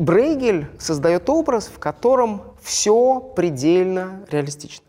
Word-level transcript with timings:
Брейгель 0.00 0.66
создает 0.78 1.28
образ, 1.28 1.66
в 1.66 1.78
котором 1.78 2.40
все 2.62 3.20
предельно 3.36 4.24
реалистично. 4.30 4.82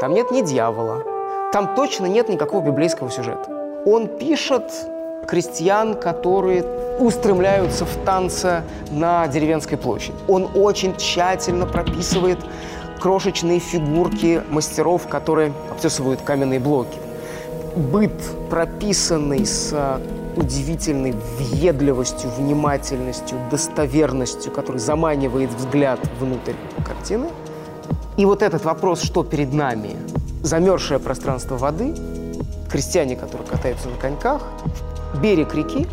Там 0.00 0.14
нет 0.14 0.30
ни 0.30 0.40
дьявола, 0.40 1.04
там 1.52 1.74
точно 1.74 2.06
нет 2.06 2.30
никакого 2.30 2.64
библейского 2.64 3.10
сюжета. 3.10 3.82
Он 3.84 4.08
пишет 4.08 4.72
крестьян, 5.28 5.92
которые 5.92 6.64
устремляются 6.98 7.84
в 7.84 7.94
танце 8.06 8.64
на 8.90 9.28
деревенской 9.28 9.76
площади. 9.76 10.16
Он 10.26 10.48
очень 10.54 10.96
тщательно 10.96 11.66
прописывает 11.66 12.38
крошечные 12.98 13.58
фигурки 13.58 14.42
мастеров, 14.48 15.06
которые 15.06 15.52
обтесывают 15.70 16.22
каменные 16.22 16.60
блоки. 16.60 16.98
Быт, 17.76 18.14
прописанный 18.48 19.44
с 19.44 20.00
удивительной 20.38 21.12
въедливостью, 21.38 22.30
внимательностью, 22.30 23.38
достоверностью, 23.50 24.52
который 24.52 24.78
заманивает 24.78 25.50
взгляд 25.50 26.00
внутрь 26.20 26.54
картины. 26.86 27.28
И 28.16 28.24
вот 28.24 28.42
этот 28.42 28.64
вопрос, 28.64 29.02
что 29.02 29.24
перед 29.24 29.52
нами, 29.52 29.96
замерзшее 30.42 31.00
пространство 31.00 31.56
воды, 31.56 31.94
крестьяне, 32.70 33.16
которые 33.16 33.46
катаются 33.48 33.88
на 33.88 33.96
коньках, 33.96 34.42
берег 35.20 35.54
реки, 35.54 35.86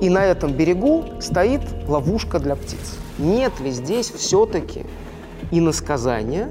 и 0.00 0.10
на 0.10 0.24
этом 0.24 0.52
берегу 0.52 1.04
стоит 1.20 1.62
ловушка 1.88 2.38
для 2.38 2.54
птиц. 2.54 2.98
Нет 3.18 3.58
ли 3.60 3.70
здесь 3.70 4.10
все-таки 4.10 4.84
иносказания 5.50 6.50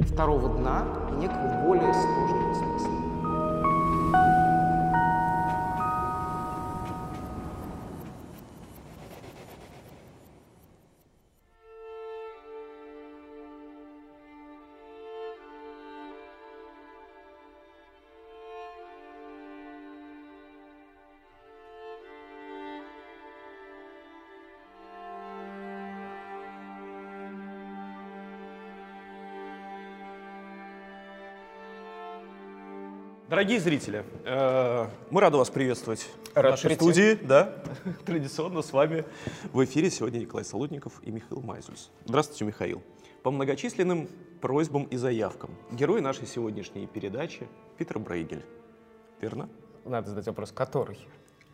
второго 0.00 0.48
дна 0.48 0.84
и 1.12 1.22
некого 1.22 1.62
более 1.64 1.92
сложного 1.92 2.35
Дорогие 33.36 33.60
зрители, 33.60 34.02
э, 34.24 34.86
мы 35.10 35.20
рады 35.20 35.36
вас 35.36 35.50
приветствовать 35.50 36.08
Рад 36.34 36.46
в 36.46 36.50
нашей 36.52 36.66
прийти. 36.68 36.82
студии. 36.82 37.18
Да, 37.22 37.62
традиционно 38.06 38.62
с 38.62 38.72
вами 38.72 39.04
в 39.52 39.62
эфире 39.62 39.90
сегодня 39.90 40.20
Николай 40.20 40.42
Солодников 40.42 41.02
и 41.02 41.10
Михаил 41.10 41.42
Майзульс. 41.42 41.90
Здравствуйте, 42.06 42.46
Михаил. 42.46 42.82
По 43.22 43.30
многочисленным 43.30 44.08
просьбам 44.40 44.84
и 44.84 44.96
заявкам 44.96 45.50
герой 45.70 46.00
нашей 46.00 46.26
сегодняшней 46.26 46.86
передачи 46.86 47.46
Питер 47.76 47.98
Брейгель. 47.98 48.42
Верно? 49.20 49.50
Надо 49.84 50.08
задать 50.08 50.28
вопрос, 50.28 50.50
который? 50.50 50.96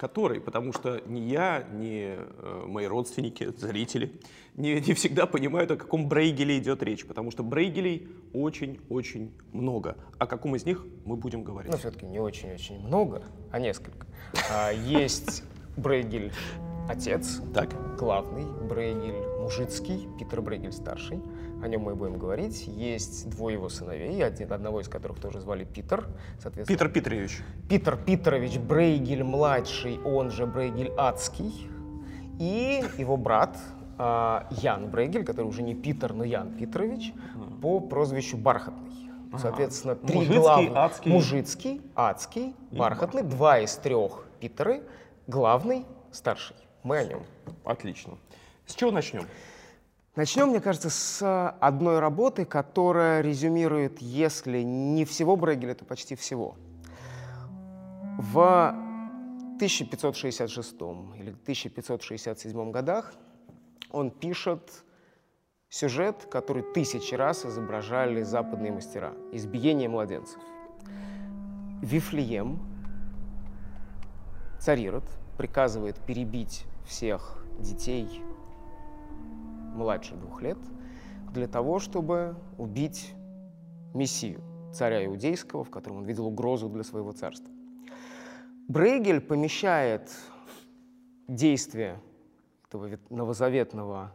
Который, 0.03 0.41
потому 0.41 0.73
что 0.73 1.01
ни 1.07 1.21
я, 1.21 1.65
ни 1.75 2.17
э, 2.17 2.65
мои 2.67 2.87
родственники, 2.87 3.53
зрители, 3.57 4.11
не, 4.57 4.81
не 4.81 4.95
всегда 4.95 5.27
понимают, 5.27 5.71
о 5.71 5.77
каком 5.77 6.09
Брейгеле 6.09 6.59
идет 6.59 6.83
речь, 6.83 7.07
потому 7.07 7.31
что 7.31 7.45
Брейгелей 7.45 8.09
очень-очень 8.33 9.33
много. 9.53 9.97
О 10.19 10.27
каком 10.27 10.57
из 10.57 10.67
них 10.67 10.85
мы 11.05 11.15
будем 11.15 11.45
говорить? 11.45 11.71
Ну, 11.71 11.79
все-таки 11.79 12.05
не 12.05 12.19
очень-очень 12.19 12.81
много, 12.81 13.23
а 13.53 13.61
несколько. 13.61 14.09
А, 14.51 14.73
есть 14.73 15.45
Брейгель 15.77 16.33
отец, 16.89 17.41
Так. 17.55 17.71
главный, 17.99 18.45
Брейгель 18.45 19.27
мужицкий, 19.41 20.09
Питер 20.19 20.41
Брейгель 20.41 20.73
старший. 20.73 21.21
О 21.63 21.69
нем 21.69 21.83
мы 21.83 21.93
и 21.93 21.95
будем 21.95 22.19
говорить. 22.19 22.67
Есть 22.67 23.31
двое 23.31 23.55
его 23.55 23.69
сыновей, 23.69 24.25
один, 24.25 24.53
одного 24.53 24.81
из 24.81 24.89
которых 24.89 25.21
тоже 25.21 25.41
звали 25.41 25.65
Питер. 25.65 26.09
Соответственно, 26.41 26.67
Питер 26.67 26.89
Питерович. 26.89 27.41
Питер 27.69 27.97
Питерович 27.97 28.59
Брейгель 28.59 29.25
младший, 29.25 29.99
он 30.03 30.31
же 30.31 30.47
Брейгель 30.47 30.93
Адский. 30.97 31.69
И 32.39 32.83
его 32.99 33.17
брат 33.17 33.57
а, 33.99 34.49
Ян 34.51 34.91
Брейгель, 34.91 35.25
который 35.25 35.47
уже 35.47 35.63
не 35.63 35.75
Питер, 35.75 36.13
но 36.13 36.25
Ян 36.25 36.57
Питерович, 36.57 37.13
по 37.61 37.79
прозвищу 37.81 38.37
Бархатный. 38.37 38.91
Соответственно, 39.39 39.95
три 39.95 40.17
Мужицкий, 40.17 40.41
главных. 40.41 40.77
Адский. 40.77 41.13
Мужицкий, 41.13 41.81
Адский, 41.95 42.57
Бархатный. 42.71 43.23
Два 43.23 43.61
из 43.61 43.75
трех 43.77 44.25
Питеры. 44.41 44.83
Главный, 45.27 45.87
старший. 46.11 46.57
Мы 46.83 46.99
о 46.99 47.05
нем. 47.05 47.25
Отлично. 47.65 48.19
С 48.67 48.75
чего 48.75 48.91
начнем? 48.91 49.27
Начнем, 50.17 50.49
мне 50.49 50.61
кажется, 50.61 50.91
с 50.91 51.51
одной 51.61 51.99
работы, 52.01 52.45
которая 52.45 53.23
резюмирует, 53.23 54.03
если 54.03 54.63
не 54.63 55.05
всего 55.05 55.37
Брейгеля, 55.37 55.75
то 55.75 55.85
почти 55.85 56.17
всего. 56.17 56.57
В 58.19 58.75
1566 59.57 60.73
или 61.19 61.31
1567 61.31 62.71
годах 62.71 63.15
он 63.91 64.11
пишет 64.11 64.85
сюжет, 65.71 66.27
который 66.31 66.63
тысячи 66.63 67.15
раз 67.15 67.47
изображали 67.47 68.23
западные 68.23 68.73
мастера. 68.73 69.15
Избиение 69.33 69.89
младенцев. 69.89 70.41
Вифлеем, 71.81 72.61
царь 74.61 74.81
Ирод, 74.81 75.05
приказывает 75.39 75.97
перебить 75.97 76.67
всех 76.87 77.45
детей 77.59 78.23
младше 79.75 80.15
двух 80.15 80.43
лет 80.43 80.59
для 81.33 81.47
того, 81.47 81.79
чтобы 81.79 82.37
убить 82.59 83.15
Мессию, 83.95 84.41
царя 84.73 85.05
иудейского, 85.05 85.65
в 85.65 85.71
котором 85.71 85.99
он 85.99 86.05
видел 86.05 86.27
угрозу 86.27 86.69
для 86.69 86.83
своего 86.83 87.13
царства. 87.13 87.51
Брейгель 88.69 89.21
помещает 89.21 90.11
действие 91.29 92.01
этого 92.69 92.87
вет- 92.87 93.11
новозаветного 93.11 94.13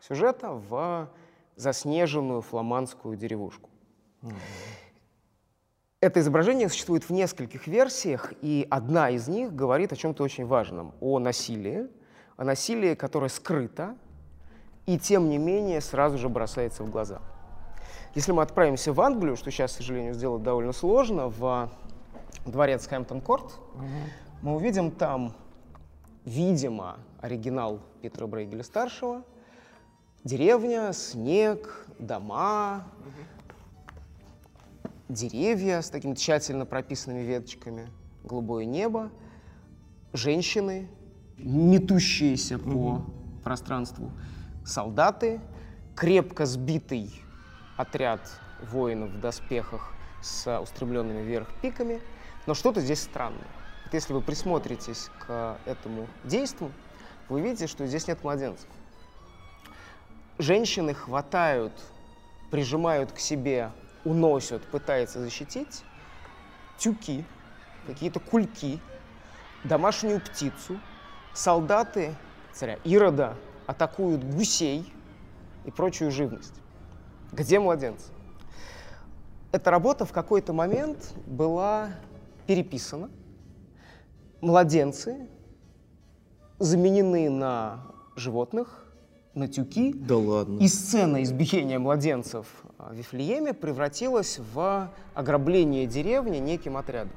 сюжета 0.00 0.52
в 0.52 1.10
заснеженную 1.56 2.42
фламандскую 2.42 3.16
деревушку. 3.16 3.70
Это 6.00 6.20
изображение 6.20 6.68
существует 6.68 7.04
в 7.04 7.10
нескольких 7.10 7.66
версиях, 7.66 8.34
и 8.42 8.66
одна 8.68 9.08
из 9.08 9.26
них 9.28 9.54
говорит 9.54 9.92
о 9.92 9.96
чем-то 9.96 10.22
очень 10.22 10.44
важном, 10.44 10.94
о 11.00 11.18
насилии, 11.18 11.88
о 12.36 12.44
насилии, 12.44 12.94
которое 12.94 13.28
скрыто, 13.28 13.96
и 14.86 14.98
тем 14.98 15.28
не 15.28 15.38
менее 15.38 15.80
сразу 15.80 16.18
же 16.18 16.28
бросается 16.28 16.82
в 16.82 16.90
глаза. 16.90 17.20
Если 18.14 18.32
мы 18.32 18.42
отправимся 18.42 18.92
в 18.92 19.00
Англию, 19.00 19.36
что 19.36 19.50
сейчас, 19.50 19.72
к 19.72 19.76
сожалению, 19.76 20.14
сделать 20.14 20.42
довольно 20.42 20.72
сложно, 20.72 21.28
в 21.28 21.70
дворец 22.44 22.86
Хэмптон-Корт, 22.86 23.58
мы 24.42 24.56
увидим 24.56 24.90
там, 24.90 25.34
видимо, 26.24 26.98
оригинал 27.20 27.80
Питера 28.02 28.26
Брейгеля-старшего, 28.26 29.24
деревня, 30.22 30.92
снег, 30.92 31.86
дома, 31.98 32.84
деревья 35.08 35.80
с 35.80 35.90
такими 35.90 36.14
тщательно 36.14 36.66
прописанными 36.66 37.22
веточками, 37.22 37.88
голубое 38.22 38.64
небо, 38.64 39.10
женщины, 40.12 40.88
метущиеся 41.38 42.58
по 42.58 43.04
пространству, 43.42 44.10
солдаты, 44.64 45.40
крепко 45.94 46.46
сбитый 46.46 47.22
отряд 47.76 48.20
воинов 48.70 49.10
в 49.10 49.20
доспехах 49.20 49.92
с 50.22 50.60
устремленными 50.60 51.22
вверх 51.22 51.48
пиками. 51.60 52.00
Но 52.46 52.54
что-то 52.54 52.80
здесь 52.80 53.02
странное. 53.02 53.46
Вот 53.84 53.94
если 53.94 54.12
вы 54.12 54.20
присмотритесь 54.20 55.10
к 55.20 55.58
этому 55.66 56.06
действу, 56.24 56.70
вы 57.28 57.40
увидите, 57.40 57.66
что 57.66 57.86
здесь 57.86 58.08
нет 58.08 58.22
младенцев. 58.22 58.68
Женщины 60.38 60.94
хватают, 60.94 61.72
прижимают 62.50 63.12
к 63.12 63.18
себе, 63.18 63.70
уносят, 64.04 64.62
пытаются 64.66 65.20
защитить 65.20 65.84
тюки, 66.78 67.24
какие-то 67.86 68.20
кульки, 68.20 68.80
домашнюю 69.62 70.20
птицу. 70.20 70.78
Солдаты 71.34 72.14
царя 72.52 72.78
Ирода 72.84 73.34
атакуют 73.66 74.22
гусей 74.24 74.92
и 75.64 75.70
прочую 75.70 76.10
живность. 76.10 76.54
Где 77.32 77.58
младенцы? 77.58 78.12
Эта 79.50 79.70
работа 79.70 80.04
в 80.04 80.12
какой-то 80.12 80.52
момент 80.52 81.12
была 81.26 81.90
переписана. 82.46 83.10
Младенцы 84.40 85.28
заменены 86.58 87.30
на 87.30 87.84
животных, 88.14 88.84
на 89.34 89.48
тюки, 89.48 89.92
Да 89.92 90.16
ладно. 90.16 90.60
и 90.60 90.68
сцена 90.68 91.22
избиения 91.24 91.78
младенцев 91.80 92.46
а, 92.78 92.90
в 92.90 92.94
Вифлееме 92.94 93.52
превратилась 93.52 94.38
в 94.52 94.90
ограбление 95.14 95.86
деревни 95.86 96.36
неким 96.38 96.76
отрядом. 96.76 97.12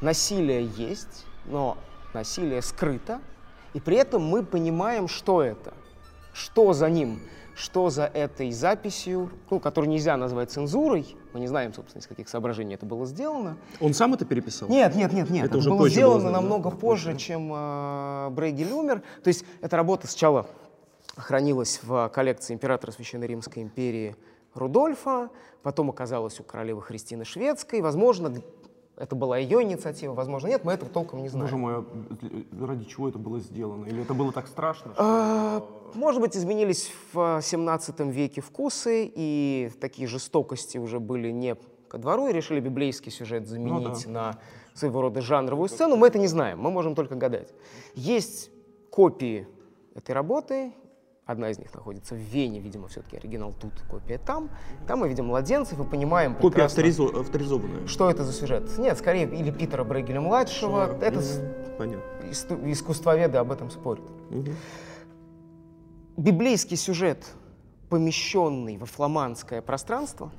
Насилие 0.00 0.66
есть, 0.66 1.26
но 1.44 1.76
насилие 2.14 2.62
скрыто, 2.62 3.20
и 3.74 3.80
при 3.80 3.96
этом 3.96 4.22
мы 4.22 4.42
понимаем, 4.42 5.08
что 5.08 5.42
это, 5.42 5.74
что 6.32 6.72
за 6.72 6.90
ним, 6.90 7.20
что 7.54 7.90
за 7.90 8.04
этой 8.04 8.50
записью, 8.52 9.30
ну, 9.50 9.60
которую 9.60 9.90
нельзя 9.90 10.16
назвать 10.16 10.50
цензурой, 10.50 11.16
мы 11.32 11.40
не 11.40 11.46
знаем, 11.46 11.72
собственно, 11.74 12.00
из 12.00 12.06
каких 12.06 12.28
соображений 12.28 12.74
это 12.74 12.86
было 12.86 13.06
сделано. 13.06 13.58
Он 13.80 13.94
сам 13.94 14.14
это 14.14 14.24
переписал? 14.24 14.68
Нет, 14.68 14.94
нет, 14.94 15.12
нет, 15.12 15.30
нет. 15.30 15.44
Это 15.44 15.50
Это, 15.52 15.58
уже 15.58 15.70
было 15.70 15.88
сделано 15.88 16.24
было, 16.24 16.32
да? 16.32 16.40
намного 16.40 16.70
позже, 16.70 17.16
чем 17.16 17.52
э, 17.54 18.30
Брейгель 18.30 18.72
умер. 18.72 19.02
То 19.22 19.28
есть 19.28 19.44
эта 19.60 19.76
работа 19.76 20.06
сначала 20.06 20.46
хранилась 21.16 21.80
в 21.82 22.08
коллекции 22.08 22.54
императора 22.54 22.92
Священной 22.92 23.26
Римской 23.26 23.62
империи 23.62 24.16
Рудольфа, 24.54 25.28
потом 25.62 25.90
оказалась 25.90 26.40
у 26.40 26.42
королевы 26.42 26.82
Христины 26.82 27.24
Шведской. 27.24 27.82
Возможно, 27.82 28.32
это 29.00 29.16
была 29.16 29.38
ее 29.38 29.62
инициатива, 29.62 30.12
возможно, 30.12 30.48
нет, 30.48 30.62
мы 30.64 30.72
этого 30.72 30.90
толком 30.90 31.22
не 31.22 31.28
знаем. 31.28 31.46
Боже 31.46 31.56
мой, 31.56 31.74
а 31.74 32.66
ради 32.66 32.84
чего 32.84 33.08
это 33.08 33.18
было 33.18 33.40
сделано? 33.40 33.86
Или 33.86 34.02
это 34.02 34.12
было 34.14 34.30
так 34.30 34.46
страшно? 34.46 34.92
что- 34.92 35.02
А, 35.02 35.62
Может 35.94 36.20
быть, 36.20 36.36
изменились 36.36 36.92
в 37.12 37.40
17 37.42 38.10
веке 38.12 38.40
вкусы, 38.42 39.10
и 39.12 39.70
такие 39.80 40.06
жестокости 40.06 40.78
уже 40.78 41.00
были 41.00 41.30
не 41.32 41.56
ко 41.88 41.98
двору, 41.98 42.28
и 42.28 42.32
решили 42.32 42.60
библейский 42.60 43.10
сюжет 43.10 43.48
заменить 43.48 44.06
на 44.06 44.38
своего 44.74 45.00
рода 45.00 45.20
жанровую 45.20 45.68
сцену. 45.68 45.96
Мы 45.96 46.06
это 46.06 46.18
не 46.18 46.28
знаем, 46.28 46.60
мы 46.60 46.70
можем 46.70 46.94
только 46.94 47.14
гадать. 47.16 47.52
Есть 47.94 48.50
копии 48.90 49.48
этой 49.94 50.12
работы, 50.12 50.72
одна 51.30 51.50
из 51.50 51.58
них 51.58 51.72
находится 51.74 52.14
в 52.14 52.18
Вене, 52.18 52.60
видимо, 52.60 52.88
все-таки 52.88 53.16
оригинал 53.16 53.54
тут, 53.58 53.72
копия 53.88 54.18
там. 54.18 54.50
Там 54.86 55.00
мы 55.00 55.08
видим 55.08 55.26
младенцев 55.26 55.78
и 55.78 55.84
понимаем 55.84 56.34
Копия 56.34 56.64
авторизо- 56.66 57.20
авторизованная. 57.20 57.86
что 57.86 58.10
это 58.10 58.24
за 58.24 58.32
сюжет. 58.32 58.76
Нет, 58.78 58.98
скорее, 58.98 59.26
или 59.28 59.50
Питера 59.50 59.84
Брейгеля-младшего. 59.84 60.98
Это 61.00 61.20
с- 61.20 61.40
Понятно. 61.78 62.02
искусствоведы 62.70 63.38
об 63.38 63.50
этом 63.52 63.70
спорят 63.70 64.04
Мгм. 64.30 64.54
библейский 66.16 66.76
сюжет, 66.76 67.26
помещенный 67.88 68.76
во 68.76 68.86
фламандское 68.86 69.62
пространство, 69.62 70.30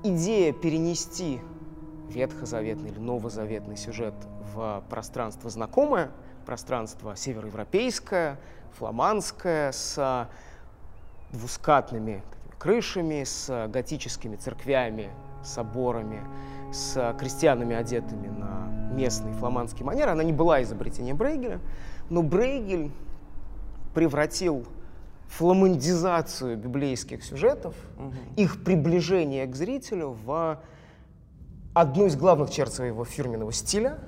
Идея 0.03 0.51
перенести 0.51 1.39
ветхозаветный 2.09 2.91
или 2.91 2.99
новозаветный 2.99 3.77
сюжет 3.77 4.13
в 4.53 4.83
пространство 4.89 5.49
знакомое, 5.49 6.11
пространство 6.45 7.15
североевропейское, 7.15 8.37
фламандское, 8.77 9.71
с 9.71 10.27
двускатными 11.31 12.21
крышами, 12.59 13.23
с 13.23 13.67
готическими 13.69 14.35
церквями, 14.35 15.09
соборами, 15.41 16.21
с 16.73 17.15
крестьянами, 17.19 17.75
одетыми 17.75 18.27
на 18.27 18.67
местный 18.93 19.33
фламандский 19.33 19.83
манер. 19.83 20.09
Она 20.09 20.23
не 20.23 20.33
была 20.33 20.61
изобретением 20.63 21.17
Брейгеля, 21.17 21.59
но 22.09 22.21
Брейгель 22.21 22.91
превратил 23.93 24.65
фламандизацию 25.27 26.57
библейских 26.57 27.23
сюжетов, 27.23 27.75
их 28.35 28.63
приближение 28.63 29.45
к 29.47 29.55
зрителю 29.55 30.17
в 30.25 30.59
одну 31.73 32.05
из 32.05 32.15
главных 32.15 32.51
черт 32.51 32.71
своего 32.71 33.03
фирменного 33.05 33.51
стиля 33.51 33.99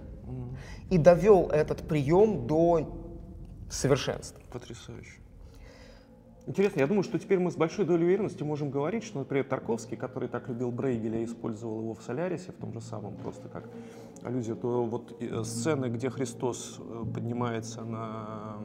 и 0.89 0.97
довел 0.97 1.47
этот 1.49 1.87
прием 1.87 2.45
до 2.45 2.87
совершенства. 3.69 4.39
Потрясающе. 4.51 5.19
Интересно, 6.47 6.79
я 6.81 6.87
думаю, 6.87 7.03
что 7.03 7.17
теперь 7.17 7.39
мы 7.39 7.49
с 7.49 7.55
большой 7.55 7.85
долей 7.85 8.05
уверенности 8.05 8.43
можем 8.43 8.69
говорить, 8.69 9.03
что, 9.03 9.19
например, 9.19 9.45
Тарковский, 9.45 9.97
который 9.97 10.29
так 10.29 10.47
любил 10.47 10.71
Брейгеля 10.71 11.21
и 11.21 11.25
использовал 11.25 11.79
его 11.79 11.93
в 11.95 12.03
«Солярисе», 12.03 12.51
в 12.51 12.55
том 12.55 12.71
же 12.71 12.81
самом, 12.81 13.15
просто 13.15 13.49
как 13.49 13.67
аллюзию, 14.21 14.55
то 14.55 14.83
вот 14.85 15.17
э, 15.19 15.43
сцены, 15.43 15.87
где 15.87 16.11
Христос 16.11 16.79
э, 16.79 17.03
поднимается 17.11 17.83
на... 17.83 18.57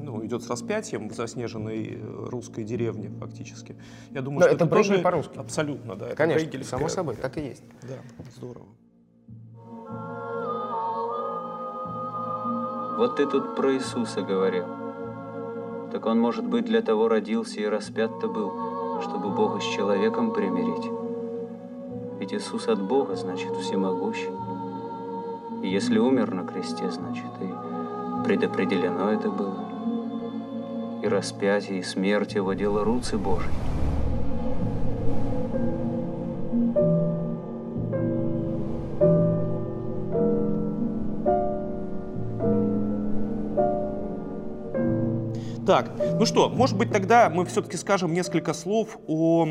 ну, 0.00 0.24
идет 0.24 0.42
с 0.42 0.48
распятием 0.48 1.10
в 1.10 1.14
заснеженной 1.14 1.98
э, 2.00 2.26
русской 2.30 2.64
деревне 2.64 3.10
фактически. 3.10 3.76
Я 4.10 4.22
думаю, 4.22 4.40
Да, 4.40 4.46
что 4.46 4.56
это 4.56 4.64
это, 4.64 4.74
тоже... 4.74 4.98
по-русски. 4.98 5.36
Абсолютно, 5.36 5.94
да. 5.94 6.06
это 6.06 6.16
Конечно, 6.16 6.64
само 6.64 6.88
собой, 6.88 7.16
так 7.16 7.36
и 7.36 7.42
есть. 7.42 7.64
Да, 7.82 7.98
здорово. 8.34 8.66
Вот 12.96 13.16
ты 13.16 13.26
тут 13.26 13.54
про 13.54 13.74
Иисуса 13.74 14.22
говорил. 14.22 14.77
Так 15.92 16.06
он, 16.06 16.20
может 16.20 16.44
быть, 16.44 16.66
для 16.66 16.82
того 16.82 17.08
родился 17.08 17.60
и 17.60 17.66
распят-то 17.66 18.28
был, 18.28 19.00
чтобы 19.02 19.30
Бога 19.30 19.60
с 19.60 19.64
человеком 19.64 20.32
примирить. 20.32 20.90
Ведь 22.18 22.34
Иисус 22.34 22.68
от 22.68 22.82
Бога, 22.82 23.16
значит, 23.16 23.56
всемогущий. 23.56 24.30
И 25.62 25.68
если 25.68 25.98
умер 25.98 26.34
на 26.34 26.44
кресте, 26.44 26.90
значит, 26.90 27.24
и 27.40 28.24
предопределено 28.24 29.10
это 29.10 29.30
было. 29.30 29.64
И 31.02 31.08
распятие, 31.08 31.78
и 31.78 31.82
смерть 31.82 32.34
его 32.34 32.52
дело 32.52 32.84
руцы 32.84 33.16
Божьей. 33.16 33.52
Так, 45.78 45.92
ну 46.18 46.26
что, 46.26 46.48
может 46.48 46.76
быть, 46.76 46.90
тогда 46.90 47.30
мы 47.30 47.44
все-таки 47.44 47.76
скажем 47.76 48.12
несколько 48.12 48.52
слов 48.52 48.98
о, 49.06 49.46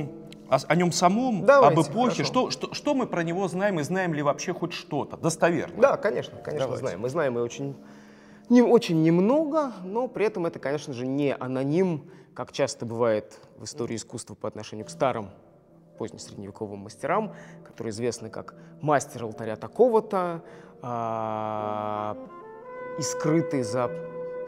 о, 0.49 0.57
о 0.67 0.75
нем 0.75 0.91
самом, 0.91 1.45
Давайте, 1.45 1.79
об 1.79 1.87
эпохе. 1.87 2.23
хорошо. 2.23 2.23
Что, 2.23 2.49
что, 2.49 2.73
что 2.73 2.93
мы 2.93 3.07
про 3.07 3.23
него 3.23 3.47
знаем 3.47 3.79
и 3.79 3.83
знаем 3.83 4.13
ли 4.13 4.21
вообще 4.21 4.53
хоть 4.53 4.73
что-то 4.73 5.15
достоверно? 5.15 5.81
Да, 5.81 5.95
конечно, 5.95 6.37
конечно, 6.39 6.65
Давайте. 6.65 6.81
знаем. 6.81 6.99
Мы 6.99 7.07
знаем 7.07 7.37
и 7.37 7.41
очень, 7.41 7.77
не, 8.49 8.61
очень 8.61 9.01
немного, 9.03 9.71
но 9.85 10.09
при 10.09 10.25
этом 10.25 10.45
это, 10.45 10.59
конечно 10.59 10.93
же, 10.93 11.07
не 11.07 11.33
аноним, 11.33 12.11
как 12.33 12.51
часто 12.51 12.85
бывает 12.85 13.39
в 13.57 13.63
истории 13.63 13.95
искусства 13.95 14.35
по 14.35 14.49
отношению 14.49 14.85
к 14.85 14.89
старым 14.89 15.29
позднесредневековым 15.97 16.79
мастерам, 16.79 17.33
которые 17.63 17.91
известны 17.91 18.29
как 18.29 18.53
мастер 18.81 19.23
алтаря 19.23 19.55
такого-то, 19.55 20.43
а, 20.81 22.17
и 22.99 23.01
скрыты 23.01 23.63
за 23.63 23.89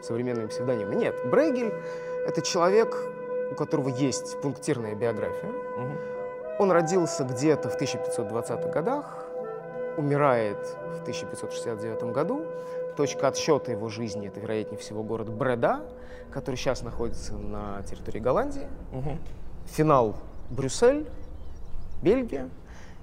современными 0.02 0.46
псевдонимами. 0.46 0.96
Нет, 0.96 1.14
Брейгель— 1.24 1.72
это 2.26 2.42
человек, 2.42 2.96
у 3.50 3.54
которого 3.54 3.88
есть 3.88 4.40
пунктирная 4.40 4.94
биография, 4.94 5.50
Мгм. 5.76 5.98
он 6.58 6.70
родился 6.72 7.24
где-то 7.24 7.68
в 7.68 7.76
1520-х 7.76 8.68
годах, 8.70 9.26
умирает 9.96 10.58
в 10.98 11.02
1569 11.02 12.12
году. 12.12 12.46
Точка 12.96 13.28
отсчета 13.28 13.72
его 13.72 13.88
жизни— 13.88 14.28
это, 14.28 14.40
вероятнее 14.40 14.78
всего, 14.78 15.02
город 15.02 15.28
Бреда, 15.30 15.80
который 16.32 16.56
сейчас 16.56 16.82
находится 16.82 17.34
на 17.34 17.82
территории 17.82 18.20
Голландии. 18.20 18.68
Мгм. 18.92 19.18
Финал— 19.66 20.14
Брюссель, 20.50 21.06
Бельгия. 22.02 22.48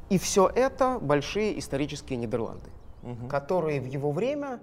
И 0.10 0.18
все 0.18 0.50
это 0.54 0.98
большие 1.01 1.60
исторические 1.60 2.18
Нидерланды, 2.18 2.70
Мгм. 3.04 3.27
которые 3.27 3.82
в 3.82 3.86
его 3.86 4.12
время 4.12 4.60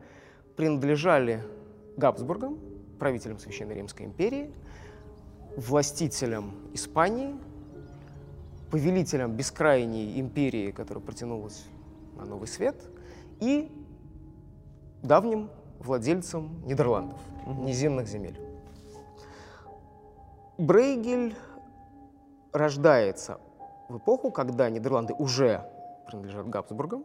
принадлежали 0.56 1.42
Габсбургам, 1.96 2.58
правителям 2.98 3.38
Священной 3.38 3.74
Римской 3.74 4.06
империи, 4.06 4.52
властителям 5.56 6.52
Испании, 6.72 7.36
повелителям 8.70 9.32
бескрайней 9.32 10.20
империи, 10.20 10.70
которая 10.70 11.04
протянулась 11.04 11.64
на 12.16 12.24
Новый 12.24 12.48
Свет, 12.48 12.76
и 13.40 13.70
давним 15.02 15.50
владельцам 15.78 16.62
Нидерландов, 16.66 17.20
низинных 17.46 18.08
земель. 18.08 18.38
Брейгель 20.58 21.36
рождается 22.52 23.38
в 23.88 23.98
эпоху, 23.98 24.30
когда 24.30 24.70
Нидерланды 24.70 25.14
уже 25.14 25.68
принадлежат 26.06 26.48
Габсбургам, 26.48 27.04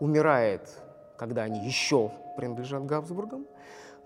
умирает, 0.00 0.68
когда 1.16 1.42
они 1.42 1.64
еще 1.64 2.10
принадлежат 2.36 2.84
Габсбургам, 2.84 3.46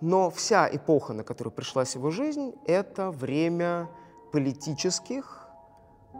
но 0.00 0.30
вся 0.30 0.68
эпоха, 0.70 1.12
на 1.12 1.24
которую 1.24 1.52
пришлась 1.52 1.94
его 1.94 2.10
жизнь, 2.10 2.54
это 2.66 3.10
время 3.10 3.88
политических, 4.32 5.48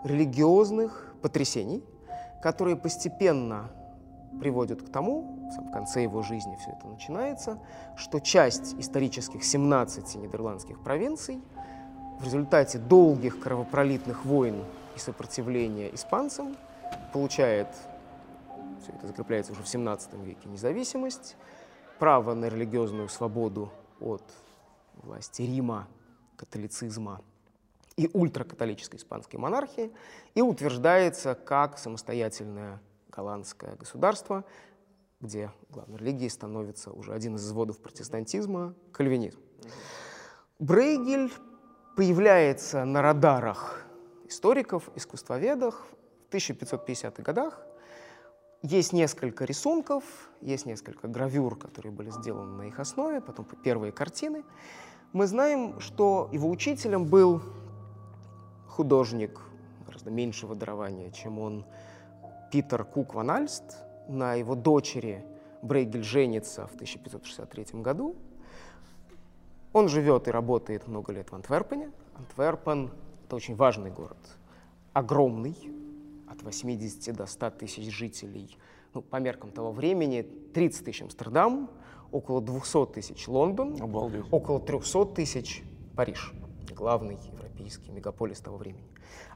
религиозных 0.04 1.14
потрясений, 1.22 1.84
которые 2.42 2.76
постепенно 2.76 3.70
приводят 4.40 4.82
к 4.82 4.90
тому, 4.90 5.48
в 5.50 5.52
самом 5.52 5.72
конце 5.72 6.02
его 6.02 6.22
жизни 6.22 6.56
все 6.60 6.70
это 6.70 6.86
начинается, 6.86 7.58
что 7.96 8.20
часть 8.20 8.74
исторических 8.74 9.44
17 9.44 10.16
нидерландских 10.16 10.82
провинций 10.82 11.40
в 12.18 12.24
результате 12.24 12.78
долгих 12.78 13.40
кровопролитных 13.40 14.24
войн 14.24 14.64
и 14.94 14.98
сопротивления 14.98 15.94
испанцам 15.94 16.56
получает 17.12 17.68
все 18.82 18.92
это 18.92 19.06
закрепляется 19.06 19.52
уже 19.52 19.62
в 19.62 19.68
17 19.68 20.14
веке, 20.24 20.48
независимость, 20.48 21.36
право 21.98 22.34
на 22.34 22.48
религиозную 22.48 23.08
свободу 23.08 23.72
от 24.00 24.22
власти 24.94 25.42
Рима, 25.42 25.88
католицизма 26.36 27.20
и 27.96 28.10
ультракатолической 28.12 28.98
испанской 28.98 29.38
монархии, 29.38 29.92
и 30.34 30.42
утверждается 30.42 31.34
как 31.34 31.78
самостоятельное 31.78 32.80
голландское 33.10 33.76
государство, 33.76 34.44
где 35.20 35.50
главной 35.70 35.98
религией 35.98 36.28
становится 36.28 36.90
уже 36.90 37.12
один 37.14 37.36
из 37.36 37.46
изводов 37.46 37.78
протестантизма– 37.78 38.74
кальвинизм. 38.92 39.40
Брейгель 40.58 41.32
появляется 41.96 42.84
на 42.84 43.00
радарах 43.00 43.86
историков, 44.28 44.90
искусствоведов 44.94 45.86
в 46.28 46.34
1550-х 46.34 47.22
годах. 47.22 47.66
Есть 48.68 48.92
несколько 48.92 49.44
рисунков, 49.44 50.02
есть 50.40 50.66
несколько 50.66 51.06
гравюр, 51.06 51.56
которые 51.56 51.92
были 51.92 52.10
сделаны 52.10 52.56
на 52.56 52.62
их 52.62 52.80
основе, 52.80 53.20
потом 53.20 53.46
первые 53.62 53.92
картины. 53.92 54.42
Мы 55.12 55.28
знаем, 55.28 55.78
что 55.78 56.28
его 56.32 56.50
учителем 56.50 57.04
был 57.04 57.42
художник 58.66 59.40
гораздо 59.86 60.10
меньшего 60.10 60.56
дарования, 60.56 61.12
чем 61.12 61.38
он, 61.38 61.64
Питер 62.50 62.82
Кук 62.82 63.14
Ван 63.14 63.30
Альст. 63.30 63.84
На 64.08 64.34
его 64.34 64.56
дочери 64.56 65.24
Брейгель 65.62 66.02
женится 66.02 66.66
в 66.66 66.74
1563 66.74 67.80
году. 67.82 68.16
Он 69.72 69.88
живет 69.88 70.26
и 70.26 70.32
работает 70.32 70.88
много 70.88 71.12
лет 71.12 71.30
в 71.30 71.34
Антверпене. 71.36 71.92
Антверпен— 72.16 72.90
это 73.26 73.36
очень 73.36 73.54
важный 73.54 73.92
город, 73.92 74.18
огромный, 74.92 75.56
от 76.28 76.42
80 76.42 77.14
до 77.14 77.26
100 77.26 77.50
тысяч 77.50 77.90
жителей. 77.92 78.56
Ну, 78.94 79.02
по 79.02 79.16
меркам 79.16 79.50
того 79.50 79.72
времени 79.72 80.22
30 80.54 80.84
тысяч 80.84 81.02
Амстердам, 81.02 81.70
около 82.10 82.40
200 82.40 82.86
тысяч 82.94 83.28
Лондон, 83.28 83.80
Обалдеть. 83.80 84.24
около 84.30 84.60
300 84.60 85.06
тысяч 85.06 85.62
Париж, 85.94 86.32
главный 86.74 87.16
европейский 87.16 87.90
мегаполис 87.90 88.40
того 88.40 88.56
времени. 88.56 88.86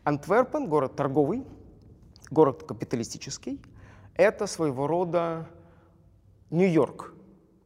Антверпен— 0.05 0.67
город 0.69 0.97
торговый, 0.97 1.45
город 2.31 2.63
капиталистический. 2.63 3.61
Это 4.15 4.47
своего 4.47 4.87
рода 4.87 5.49
Нью-Йорк 6.51 7.15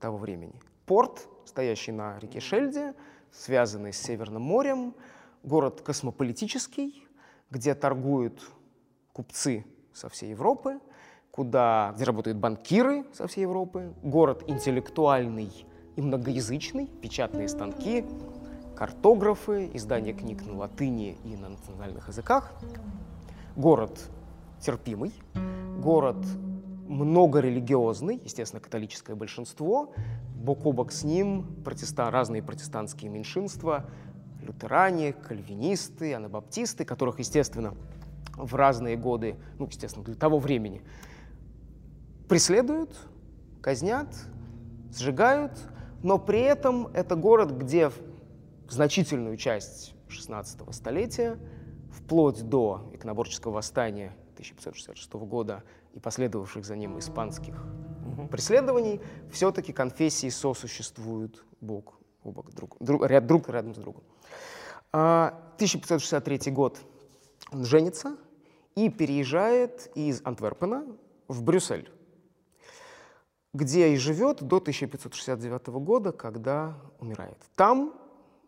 того 0.00 0.18
времени. 0.18 0.60
Порт, 0.86 1.28
стоящий 1.44 1.92
на 1.92 2.18
реке 2.18 2.40
Шельде, 2.40 2.94
связанный 3.32 3.92
с 3.92 3.98
Северным 3.98 4.42
морем, 4.42 4.94
город 5.42 5.80
космополитический, 5.80 7.06
где 7.50 7.74
торгуют 7.74 8.42
купцы 9.14 9.64
со 9.94 10.10
всей 10.10 10.30
Европы, 10.30 10.80
куда, 11.30 11.92
где 11.94 12.04
работают 12.04 12.36
банкиры 12.36 13.06
со 13.14 13.26
всей 13.26 13.42
Европы, 13.42 13.94
город 14.02 14.42
интеллектуальный 14.48 15.50
и 15.96 16.02
многоязычный, 16.02 16.88
печатные 17.00 17.48
станки, 17.48 18.04
картографы, 18.76 19.70
издание 19.72 20.12
книг 20.12 20.44
на 20.44 20.56
латыни 20.56 21.16
и 21.24 21.36
на 21.36 21.50
национальных 21.50 22.08
языках, 22.08 22.52
город 23.56 24.10
терпимый, 24.60 25.12
город 25.78 26.18
многорелигиозный, 26.88 28.20
естественно, 28.22 28.60
католическое 28.60 29.14
большинство, 29.14 29.94
бок 30.34 30.66
о 30.66 30.72
бок 30.72 30.90
с 30.90 31.04
ним 31.04 31.62
протеста, 31.64 32.10
разные 32.10 32.42
протестантские 32.42 33.10
меньшинства, 33.10 33.86
лютеране, 34.42 35.12
кальвинисты, 35.12 36.14
анабаптисты, 36.14 36.84
которых, 36.84 37.20
естественно, 37.20 37.74
в 38.36 38.54
разные 38.54 38.96
годы, 38.96 39.36
ну, 39.58 39.66
естественно, 39.66 40.04
для 40.04 40.14
того 40.14 40.38
времени, 40.38 40.82
преследуют, 42.28 42.96
казнят, 43.60 44.08
сжигают, 44.92 45.52
но 46.02 46.18
при 46.18 46.40
этом 46.40 46.88
это 46.88 47.16
город, 47.16 47.52
где 47.52 47.90
значительную 48.68 49.36
часть 49.36 49.94
16 50.08 50.74
столетия, 50.74 51.38
вплоть 51.92 52.42
до 52.42 52.90
иконоборческого 52.92 53.52
восстания 53.52 54.14
1566 54.34 55.12
года 55.14 55.62
и 55.92 56.00
последовавших 56.00 56.64
за 56.64 56.76
ним 56.76 56.98
испанских 56.98 57.54
преследований, 58.30 59.00
все-таки 59.30 59.72
конфессии 59.72 60.28
сосуществуют 60.28 61.44
бок 61.60 61.94
о 62.24 62.30
бок 62.30 62.52
друг, 62.52 62.76
друг, 62.80 63.06
ряд, 63.06 63.26
друг 63.26 63.48
рядом 63.48 63.74
с 63.74 63.78
другом. 63.78 64.02
А, 64.92 65.28
1563 65.56 66.52
год 66.52 66.78
он 67.54 67.64
женится 67.64 68.16
и 68.74 68.90
переезжает 68.90 69.88
из 69.94 70.20
Антверпена 70.24 70.84
в 71.28 71.42
Брюссель, 71.44 71.88
где 73.52 73.94
и 73.94 73.96
живет 73.96 74.42
до 74.42 74.56
1569 74.56 75.68
года, 75.68 76.10
когда 76.10 76.76
умирает. 76.98 77.38
Там 77.54 77.94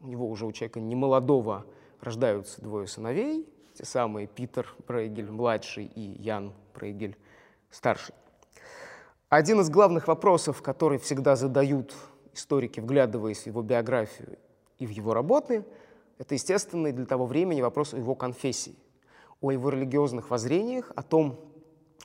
у 0.01 0.09
него 0.09 0.29
уже 0.29 0.45
у 0.45 0.51
человека 0.51 0.81
немолодого 0.81 1.65
рождаются 2.01 2.61
двое 2.61 2.89
сыновей, 2.89 3.49
те 3.75 3.85
самые 3.85 4.27
Питер 4.27 4.75
Брейгель 4.89 5.31
младший 5.31 5.85
и 5.85 6.01
Ян 6.01 6.53
Брейгель 6.75 7.17
старший. 7.71 8.15
Один 9.29 9.61
из 9.61 9.71
главных 9.71 10.09
вопросов, 10.09 10.63
который 10.63 10.99
всегда 10.99 11.37
задают 11.37 11.95
историки, 12.33 12.81
вглядываясь 12.81 13.43
в 13.43 13.47
его 13.47 13.63
биографию 13.63 14.39
и 14.79 14.87
в 14.87 14.91
его 14.91 15.15
работы, 15.15 15.65
это 16.19 16.35
естественный 16.35 16.91
для 16.91 17.07
того 17.07 17.27
времени 17.27 17.61
вопрос 17.61 17.95
о 17.95 17.99
его 17.99 18.15
конфессии, 18.15 18.77
о 19.41 19.51
его 19.51 19.71
религиозных 19.71 20.31
воззрениях, 20.31 20.93
о 20.97 21.03
том, 21.03 21.39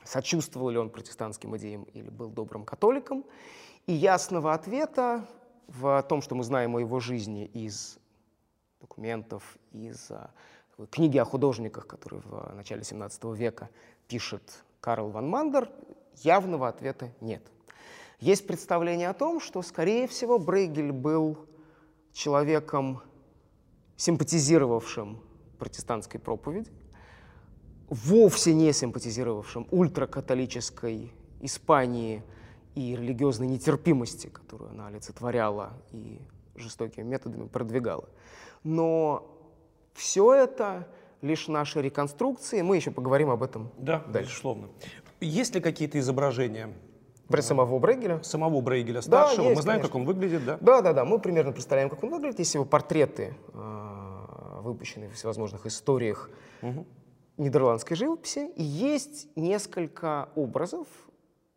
сочувствовал 0.04 0.70
ли 0.70 0.78
он 0.78 0.90
протестантским 0.90 1.56
идеям 1.56 1.84
или 1.84 2.10
был 2.10 2.28
добрым 2.28 2.64
католиком. 2.64 3.24
И 3.86 3.92
ясного 3.92 4.52
ответа 4.52 5.26
в 5.68 6.02
том, 6.08 6.22
что 6.22 6.34
мы 6.34 6.44
знаем 6.44 6.76
о 6.76 6.80
его 6.80 7.00
жизни 7.00 7.46
из 7.46 7.98
документов, 8.80 9.56
из 9.72 10.10
а, 10.10 10.30
книги 10.90 11.18
о 11.18 11.24
художниках, 11.24 11.86
которые 11.86 12.20
в 12.22 12.54
начале 12.54 12.84
17 12.84 13.24
века 13.36 13.70
пишет 14.08 14.64
Карл 14.80 15.10
ван 15.10 15.28
Мандер, 15.28 15.70
явного 16.16 16.68
ответа 16.68 17.12
нет. 17.20 17.42
Есть 18.20 18.46
представление 18.46 19.08
о 19.08 19.14
том, 19.14 19.40
что, 19.40 19.62
скорее 19.62 20.06
всего, 20.06 20.38
Брейгель 20.38 20.92
был 20.92 21.46
человеком, 22.12 23.02
симпатизировавшим 23.96 25.20
протестантской 25.58 26.20
проповеди, 26.20 26.70
вовсе 27.92 28.54
не 28.54 28.72
симпатизировавшим 28.72 29.66
ультракатолической 29.70 31.12
Испании 31.40 32.22
и 32.74 32.96
религиозной 32.96 33.46
нетерпимости, 33.48 34.28
которую 34.28 34.70
она 34.70 34.86
олицетворяла 34.86 35.74
и 35.92 36.18
жестокими 36.56 37.02
методами 37.04 37.46
продвигала. 37.48 38.08
Но 38.64 39.28
все 39.92 40.32
это 40.34 40.88
лишь 41.20 41.48
наши 41.48 41.82
реконструкции. 41.82 42.62
Мы 42.62 42.76
еще 42.76 42.90
поговорим 42.90 43.28
об 43.30 43.42
этом 43.42 43.70
Да, 43.78 44.02
дальше. 44.08 44.30
безусловно. 44.30 44.68
Есть 45.20 45.54
ли 45.54 45.60
какие-то 45.60 45.98
изображения 45.98 46.72
Про 47.28 47.42
самого 47.42 47.78
Брейгеля? 47.78 48.22
самого 48.22 48.60
Брейгеля 48.62 49.02
старшего? 49.02 49.44
есть, 49.44 49.56
Мы 49.56 49.62
знаем, 49.62 49.80
конечно. 49.80 49.88
как 49.88 49.94
он 50.00 50.04
выглядит, 50.06 50.44
да? 50.44 50.58
Да, 50.60 50.80
да, 50.80 50.92
да. 50.94 51.04
Мы 51.04 51.18
примерно 51.18 51.52
представляем, 51.52 51.90
как 51.90 52.02
он 52.02 52.10
выглядит. 52.10 52.38
Есть 52.38 52.54
его 52.54 52.64
портреты, 52.64 53.34
э, 53.52 54.60
выпущенные 54.62 55.10
в 55.10 55.14
всевозможных 55.14 55.66
историях 55.66 56.30
нидерландской 57.42 57.96
живописи. 57.96 58.50
И 58.56 58.62
есть 58.62 59.28
несколько 59.36 60.30
образов, 60.34 60.88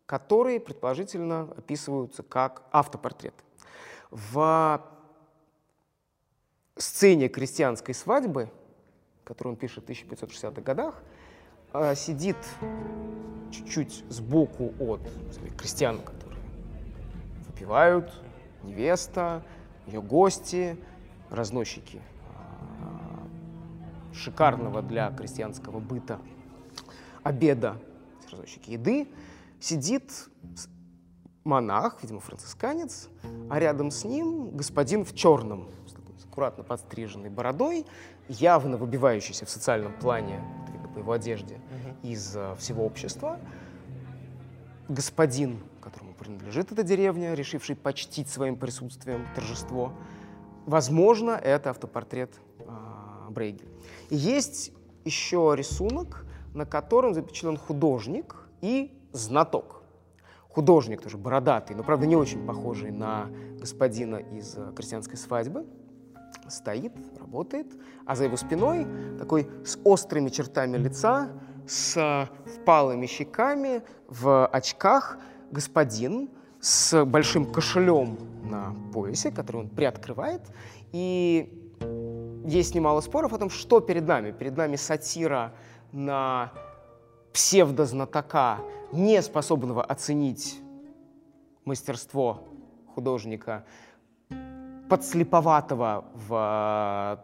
которые, 0.04 0.60
предположительно, 0.60 1.42
описываются 1.56 2.22
как 2.22 2.62
автопортреты. 2.70 3.42
В 4.10 4.82
сцене 6.76 7.28
крестьянской 7.28 7.94
свадьбы, 7.94 8.50
которую 9.24 9.54
он 9.54 9.58
пишет 9.58 9.84
в 9.84 9.90
1560-х 9.90 10.60
годах, 10.62 11.02
э, 11.72 11.94
сидит 11.94 12.36
чуть-чуть 13.50 14.04
сбоку 14.08 14.72
от 14.78 15.00
крестьян, 15.56 15.98
которые 16.00 16.40
выпивают, 17.48 18.12
невеста, 18.62 19.42
ее 19.86 20.02
гости, 20.02 20.76
разносчики 21.30 22.00
шикарного 24.16 24.82
для 24.82 25.10
крестьянского 25.10 25.78
быта 25.78 26.20
обеда, 27.22 27.76
разносчики 28.30 28.70
еды, 28.70 29.08
сидит 29.60 30.28
монах, 31.44 31.98
видимо, 32.02 32.20
францисканец, 32.20 33.08
а 33.48 33.58
рядом 33.58 33.90
с 33.90 34.04
ним 34.04 34.50
господин 34.56 35.04
в 35.04 35.14
черном, 35.14 35.68
с 35.86 35.92
такой 35.92 36.14
аккуратно 36.28 36.64
подстриженной 36.64 37.30
бородой, 37.30 37.86
явно 38.28 38.76
выбивающийся 38.76 39.46
в 39.46 39.50
социальном 39.50 39.92
плане, 39.98 40.42
видно 40.72 40.88
по 40.88 40.98
его 40.98 41.12
одежде, 41.12 41.60
из 42.02 42.36
а, 42.36 42.54
всего 42.56 42.84
общества, 42.84 43.40
господин, 44.88 45.60
которому 45.80 46.14
принадлежит 46.14 46.72
эта 46.72 46.82
деревня, 46.82 47.34
решивший 47.34 47.76
почтить 47.76 48.28
своим 48.28 48.56
присутствием 48.56 49.26
торжество. 49.34 49.92
Возможно, 50.66 51.30
это 51.30 51.70
автопортрет 51.70 52.34
Брейгеля. 53.30 53.68
И 54.10 54.16
есть 54.16 54.72
еще 55.04 55.54
рисунок, 55.56 56.26
на 56.54 56.66
котором 56.66 57.14
запечатлен 57.14 57.56
художник 57.56 58.48
и 58.60 58.92
знаток, 59.12 59.82
художник 60.48 61.02
тоже 61.02 61.18
бородатый, 61.18 61.76
но, 61.76 61.84
правда, 61.84 62.06
не 62.06 62.16
очень 62.16 62.46
похожий 62.46 62.90
на 62.90 63.28
господина 63.60 64.16
из 64.16 64.56
э, 64.56 64.72
«Крестьянской 64.74 65.16
свадьбы», 65.16 65.66
стоит, 66.48 66.92
работает, 67.18 67.66
а 68.04 68.14
за 68.14 68.24
его 68.24 68.36
спиной 68.36 68.86
такой 69.18 69.48
с 69.64 69.78
острыми 69.84 70.28
чертами 70.28 70.76
лица, 70.76 71.30
с 71.66 72.28
впалыми 72.46 73.06
щеками, 73.06 73.82
в 74.08 74.46
очках 74.46 75.18
господин 75.50 76.30
с 76.60 77.04
большим 77.04 77.52
кошелем 77.52 78.18
на 78.44 78.74
поясе, 78.92 79.30
который 79.30 79.62
он 79.62 79.68
приоткрывает, 79.68 80.42
и 80.92 81.65
есть 82.46 82.74
немало 82.74 83.00
споров 83.00 83.32
о 83.32 83.38
том, 83.38 83.50
что 83.50 83.80
перед 83.80 84.06
нами. 84.06 84.30
Перед 84.30 84.56
нами 84.56 84.76
сатира 84.76 85.52
на 85.92 86.52
псевдознатока, 87.32 88.60
не 88.92 89.20
способного 89.20 89.82
оценить 89.82 90.60
мастерство 91.64 92.44
художника, 92.94 93.64
подслеповатого 94.88 96.04
в, 96.14 97.20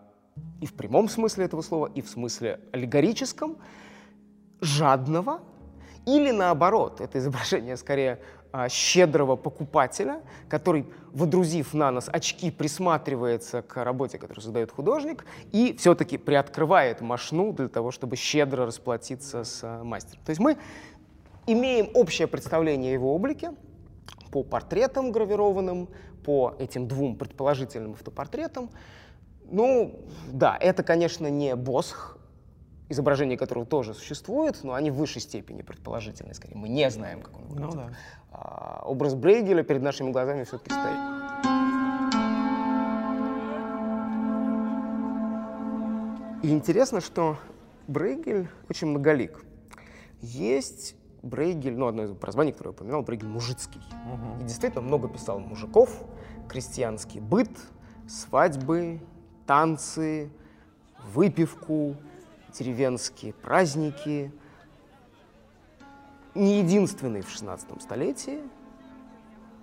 и 0.60 0.66
в 0.66 0.74
прямом 0.74 1.08
смысле 1.08 1.44
этого 1.44 1.62
слова, 1.62 1.90
и 1.94 2.02
в 2.02 2.08
смысле 2.08 2.60
аллегорическом, 2.72 3.56
жадного, 4.60 5.40
или 6.04 6.32
наоборот, 6.32 7.00
это 7.00 7.18
изображение 7.18 7.76
скорее 7.76 8.20
а, 8.52 8.68
щедрого 8.68 9.36
покупателя, 9.36 10.20
который, 10.48 10.86
водрузив 11.12 11.74
на 11.74 11.90
нос 11.90 12.08
очки, 12.12 12.50
присматривается 12.50 13.62
к 13.62 13.82
работе, 13.82 14.18
которую 14.18 14.42
создает 14.42 14.70
художник, 14.70 15.24
и 15.52 15.74
все-таки 15.78 16.18
приоткрывает 16.18 17.00
машну 17.00 17.52
для 17.52 17.68
того, 17.68 17.90
чтобы 17.90 18.16
щедро 18.16 18.66
расплатиться 18.66 19.44
с 19.44 19.60
а, 19.62 19.82
мастером. 19.82 20.22
То 20.24 20.30
есть 20.30 20.40
мы 20.40 20.58
имеем 21.46 21.88
общее 21.94 22.28
представление 22.28 22.92
о 22.92 22.94
его 22.94 23.14
облике 23.14 23.52
по 24.30 24.42
портретам 24.42 25.12
гравированным, 25.12 25.88
по 26.24 26.54
этим 26.58 26.86
двум 26.86 27.16
предположительным 27.16 27.92
автопортретам. 27.92 28.70
Ну, 29.50 29.98
да, 30.28 30.56
это, 30.60 30.82
конечно, 30.82 31.26
не 31.28 31.56
Босх, 31.56 32.18
изображение 32.88 33.36
которого 33.36 33.66
тоже 33.66 33.94
существует, 33.94 34.60
но 34.62 34.74
они 34.74 34.90
в 34.90 34.94
высшей 34.94 35.20
степени 35.22 35.62
предположительные, 35.62 36.34
скорее. 36.34 36.56
Мы 36.56 36.68
не 36.68 36.90
знаем, 36.90 37.22
как 37.22 37.36
он 37.36 37.44
выглядит. 37.46 37.74
Ну, 37.74 37.80
да. 37.80 37.90
А, 38.32 38.82
образ 38.84 39.14
Брейгеля 39.14 39.62
перед 39.62 39.82
нашими 39.82 40.10
глазами 40.10 40.44
все-таки 40.44 40.70
стоит. 40.72 41.22
И 46.42 46.50
интересно, 46.50 47.00
что 47.00 47.36
Брейгель 47.86 48.48
очень 48.68 48.88
многолик. 48.88 49.44
Есть 50.20 50.96
Брейгель, 51.22 51.76
ну, 51.76 51.86
одно 51.86 52.04
из 52.04 52.16
прозваний, 52.16 52.50
которое 52.52 52.70
я 52.70 52.74
упоминал, 52.74 53.02
Брейгель 53.02 53.28
мужицкий. 53.28 53.80
Угу. 54.12 54.40
И 54.40 54.44
действительно 54.44 54.82
много 54.82 55.08
писал 55.08 55.38
мужиков, 55.38 55.90
крестьянский 56.48 57.20
быт, 57.20 57.50
свадьбы, 58.08 59.00
танцы, 59.46 60.30
выпивку, 61.12 61.96
деревенские 62.52 63.32
праздники. 63.34 64.32
Не 66.34 66.60
единственный 66.60 67.20
в 67.20 67.30
16 67.30 67.82
столетии. 67.82 68.40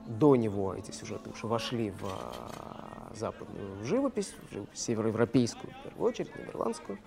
До 0.06 0.36
него 0.36 0.74
эти 0.74 0.92
сюжеты 0.92 1.30
уже 1.30 1.48
вошли 1.48 1.92
в 1.92 2.04
а, 2.04 3.12
западную 3.16 3.84
живопись, 3.84 4.34
в 4.50 4.54
живопись 4.54 4.80
североевропейскую, 4.80 5.72
в 5.72 5.84
первую 5.84 6.08
очередь, 6.08 6.36
нидерландскую. 6.36 7.00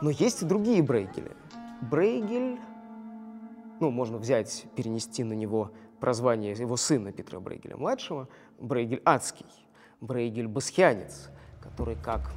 Но 0.00 0.10
есть 0.10 0.42
и 0.42 0.44
другие 0.44 0.82
Брейгели. 0.82 1.32
Брейгель, 1.80 2.58
ну, 3.80 3.90
можно 3.90 4.18
взять, 4.18 4.66
перенести 4.74 5.24
на 5.24 5.32
него 5.32 5.70
прозвание 6.00 6.52
его 6.52 6.76
сына 6.76 7.12
Петра 7.12 7.40
Брейгеля-младшего, 7.40 8.28
Брейгель 8.58 9.02
Адский, 9.04 9.46
Брейгель 10.00 10.48
Басхианец, 10.48 11.30
который, 11.60 11.96
как 11.96 12.30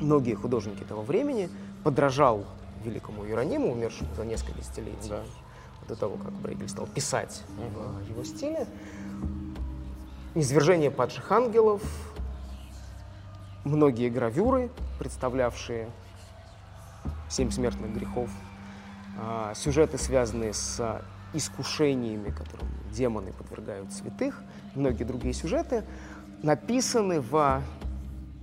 многие 0.00 0.34
художники 0.34 0.84
того 0.84 1.02
времени, 1.02 1.48
подражал 1.84 2.44
великому 2.84 3.24
Иерониму, 3.26 3.72
умершему 3.72 4.14
за 4.14 4.24
несколько 4.24 4.58
десятилетий 4.58 5.10
да. 5.10 5.22
До 5.88 5.96
того, 5.96 6.16
как 6.16 6.32
Брейгель 6.32 6.68
стал 6.68 6.86
писать 6.86 7.42
в 7.56 8.08
его 8.08 8.24
стиле. 8.24 8.66
Извержение 10.34 10.90
падших 10.90 11.32
ангелов, 11.32 11.82
многие 13.64 14.08
гравюры, 14.10 14.70
представлявшие 14.98 15.90
семь 17.28 17.50
смертных 17.50 17.92
грехов, 17.92 18.30
а, 19.18 19.54
сюжеты, 19.54 19.98
связанные 19.98 20.52
с 20.52 21.02
искушениями, 21.32 22.30
которым 22.30 22.68
демоны 22.92 23.32
подвергают 23.32 23.92
святых, 23.92 24.42
многие 24.74 25.04
другие 25.04 25.34
сюжеты, 25.34 25.84
написаны 26.42 27.20
в 27.20 27.62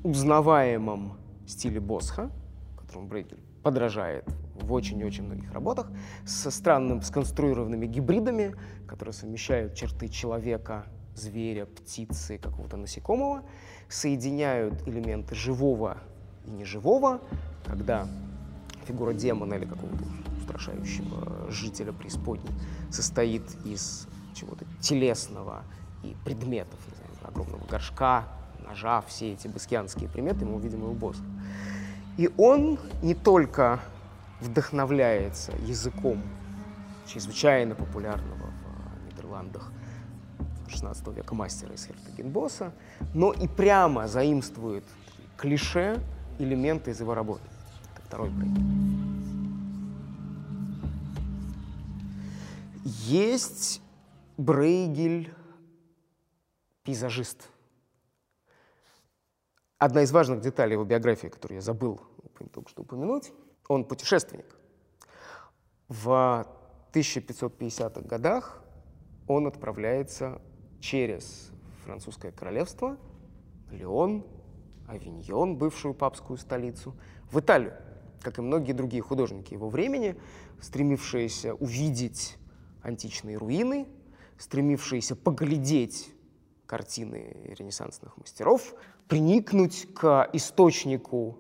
узнаваемом 0.04 1.18
стиле 1.48 1.80
Босха, 1.80 2.30
которому 2.78 3.08
Брейгель 3.08 3.40
подражает 3.64 4.26
в 4.56 4.72
очень-очень 4.74 5.24
многих 5.24 5.52
работах, 5.52 5.90
со 6.26 6.52
странным 6.52 7.02
сконструированными 7.02 7.86
гибридами, 7.86 8.56
которые 8.88 9.14
совмещают 9.14 9.76
черты 9.76 10.08
человека, 10.08 10.86
зверя, 11.16 11.66
птицы, 11.66 12.38
какого-то 12.38 12.78
насекомого, 12.78 13.44
соединяют 13.88 14.88
элементы 14.88 15.36
живого 15.36 15.98
и 16.46 16.52
неживого, 16.52 17.22
когда 17.66 18.08
фигура 18.86 19.14
демона 19.14 19.56
или 19.56 19.66
какого-то 19.66 20.04
устрашающего 20.38 21.50
жителя 21.50 21.92
преисподней 21.92 22.52
состоит 22.92 23.44
из 23.66 24.08
чего-то 24.34 24.66
телесного 24.82 25.64
и 26.04 26.16
предметов, 26.24 26.80
не 26.88 26.96
знаю, 26.96 27.34
огромного 27.34 27.66
горшка, 27.68 28.26
ножа, 28.64 29.02
все 29.08 29.34
эти 29.34 29.48
баскианские 29.48 30.10
приметы 30.10 30.46
мы 30.46 30.56
увидим 30.56 30.84
и 30.84 30.88
у 30.88 30.94
Боска. 30.94 31.26
И 32.18 32.30
он 32.38 32.80
не 33.02 33.14
только 33.14 33.80
вдохновляется 34.40 35.54
языком 35.66 36.22
чрезвычайно 37.08 37.76
популярного 37.76 38.52
в 39.00 39.06
Нидерландах 39.06 39.72
16 40.68 41.08
века 41.10 41.36
мастера 41.36 41.74
из 41.74 41.86
Хертагенбосса, 41.86 42.74
но 43.14 43.32
и 43.32 43.48
прямо 43.48 44.08
заимствует 44.08 44.84
клише, 45.38 46.02
элементы 46.40 46.92
из 46.92 47.00
его 47.00 47.14
работы. 47.14 47.44
Это 47.94 48.02
второй 48.08 48.32
проект. 48.32 48.58
Есть 52.84 53.82
Брейгель 54.38 55.34
пейзажист– 56.84 57.50
Одна 59.78 60.04
из 60.04 60.12
важных 60.12 60.42
деталей 60.42 60.74
его 60.74 60.86
биографии, 60.86 61.28
которую 61.28 61.58
я 61.58 61.62
забыл 61.62 62.02
только 62.52 62.70
что 62.70 62.84
упомянуть, 62.84 63.34
он 63.68 63.86
путешественник. 63.86 64.56
В 65.88 66.48
1550-х 66.94 68.02
годах 68.02 68.64
он 69.28 69.48
отправляется 69.48 70.42
через 70.80 71.52
французское 71.84 72.32
королевство, 72.32 72.98
Леон, 73.72 74.26
Авиньон, 74.88 75.58
бывшую 75.58 75.94
папскую 75.94 76.38
столицу, 76.38 76.96
в 77.32 77.40
Италию, 77.40 77.74
как 78.22 78.38
и 78.38 78.42
многие 78.42 78.74
другие 78.74 79.02
художники 79.02 79.54
его 79.54 79.70
времени, 79.70 80.16
стремившиеся 80.62 81.56
увидеть 81.56 82.38
античные 82.82 83.38
руины, 83.38 83.88
стремившиеся 84.38 85.16
поглядеть 85.16 86.12
картины 86.66 87.54
ренессансных 87.58 88.18
мастеров, 88.18 88.74
приникнуть 89.08 89.88
к 89.94 90.30
источнику 90.34 91.40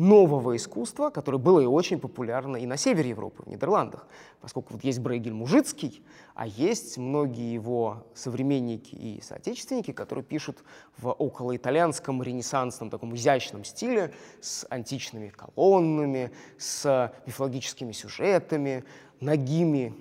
нового 0.00 0.56
искусства, 0.56 1.10
которое 1.10 1.38
было 1.38 1.60
и 1.60 1.66
очень 1.66 2.00
популярно 2.00 2.56
и 2.56 2.66
на 2.66 2.76
севере 2.76 3.10
Европы, 3.10 3.42
в 3.42 3.46
Нидерландах, 3.46 4.06
поскольку 4.40 4.72
вот 4.72 4.82
есть 4.82 4.98
Брейгель 5.00 5.34
Мужицкий, 5.34 6.02
а 6.34 6.46
есть 6.46 6.96
многие 6.96 7.52
его 7.52 8.06
современники 8.14 8.94
и 8.94 9.20
соотечественники, 9.20 9.92
которые 9.92 10.24
пишут 10.24 10.64
в 10.96 11.10
околоитальянском 11.10 12.22
ренессансном 12.22 12.88
таком 12.88 13.14
изящном 13.14 13.64
стиле 13.64 14.12
с 14.40 14.66
античными 14.70 15.28
колоннами, 15.28 16.30
с 16.56 17.12
мифологическими 17.26 17.92
сюжетами, 17.92 18.84
ногими 19.20 19.94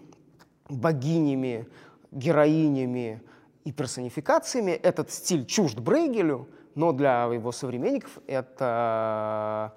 богинями, 0.69 1.67
героинями, 2.11 3.21
и 3.65 3.71
персонификациями. 3.71 4.71
Этот 4.71 5.11
стиль 5.11 5.45
чужд 5.45 5.79
Брейгелю, 5.79 6.47
но 6.75 6.91
для 6.91 7.25
его 7.25 7.51
современников 7.51 8.19
это 8.25 9.73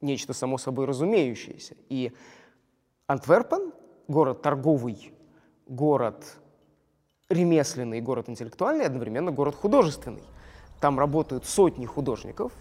нечто 0.00 0.32
само 0.32 0.58
собой 0.58 0.86
разумеющееся. 0.86 1.76
И 1.88 2.12
Антверпен, 3.06 3.72
город 4.06 4.42
торговый, 4.42 5.12
город 5.66 6.24
ремесленный, 7.28 8.00
город 8.00 8.28
интеллектуальный, 8.28 8.86
одновременно 8.86 9.30
город 9.32 9.54
художественный. 9.54 10.22
Там 10.80 10.98
работают 10.98 11.44
сотни 11.44 11.86
художников, 11.86 12.52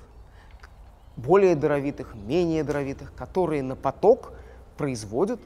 более 1.16 1.56
даровитых, 1.56 2.16
менее 2.16 2.64
даровитых, 2.64 3.14
которые 3.16 3.64
на 3.64 3.76
поток 3.76 4.34
производят 4.78 5.40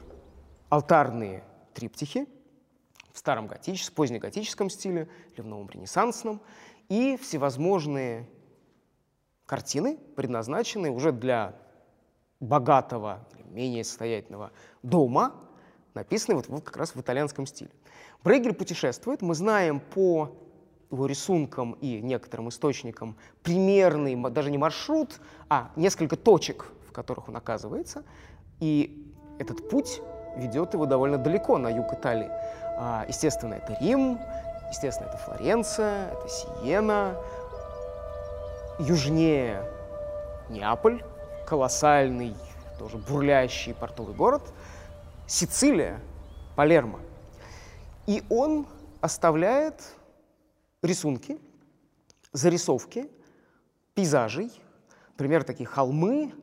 алтарные 0.68 1.44
триптихи 1.74 2.26
в 3.12 3.18
старом 3.18 3.46
готическом, 3.46 3.96
позднеготическом 3.96 4.70
стиле 4.70 5.08
или 5.34 5.42
в 5.42 5.46
новом 5.46 5.68
ренессансном, 5.68 6.40
и 6.88 7.16
всевозможные 7.16 8.28
картины, 9.46 9.98
предназначенные 10.16 10.92
уже 10.92 11.12
для 11.12 11.54
богатого 12.42 13.20
менее 13.50 13.84
состоятельного 13.84 14.50
дома, 14.82 15.32
написанные 15.94 16.36
вот, 16.36 16.48
вот 16.48 16.64
как 16.64 16.76
раз 16.76 16.94
в 16.94 17.00
итальянском 17.00 17.46
стиле. 17.46 17.70
Брейгель 18.24 18.52
путешествует, 18.52 19.22
мы 19.22 19.34
знаем 19.34 19.80
по 19.80 20.32
его 20.90 21.06
рисункам 21.06 21.72
и 21.80 22.00
некоторым 22.00 22.48
источникам 22.48 23.16
примерный, 23.42 24.14
даже 24.30 24.50
не 24.50 24.58
маршрут, 24.58 25.20
а 25.48 25.70
несколько 25.76 26.16
точек, 26.16 26.66
в 26.88 26.92
которых 26.92 27.28
он 27.28 27.36
оказывается. 27.36 28.04
И 28.60 29.10
этот 29.38 29.70
путь 29.70 30.02
ведет 30.36 30.74
его 30.74 30.84
довольно 30.86 31.18
далеко, 31.18 31.58
на 31.58 31.68
юг 31.68 31.92
Италии. 31.92 32.30
А, 32.78 33.04
естественно, 33.08 33.54
это 33.54 33.76
Рим, 33.80 34.18
естественно, 34.70 35.08
это 35.08 35.18
Флоренция, 35.18 36.08
это 36.12 36.28
Сиена. 36.28 37.16
Южнее 38.78 39.62
Неаполь, 40.48 41.02
колоссальный, 41.46 42.34
тоже 42.78 42.98
бурлящий 42.98 43.74
портовый 43.74 44.14
город. 44.14 44.42
Сицилия, 45.26 46.00
Палермо. 46.56 47.00
И 48.06 48.22
он 48.28 48.66
оставляет 49.00 49.82
рисунки, 50.82 51.38
зарисовки 52.32 53.08
пейзажей, 53.94 54.50
например, 55.10 55.44
такие 55.44 55.66
холмы, 55.66 56.34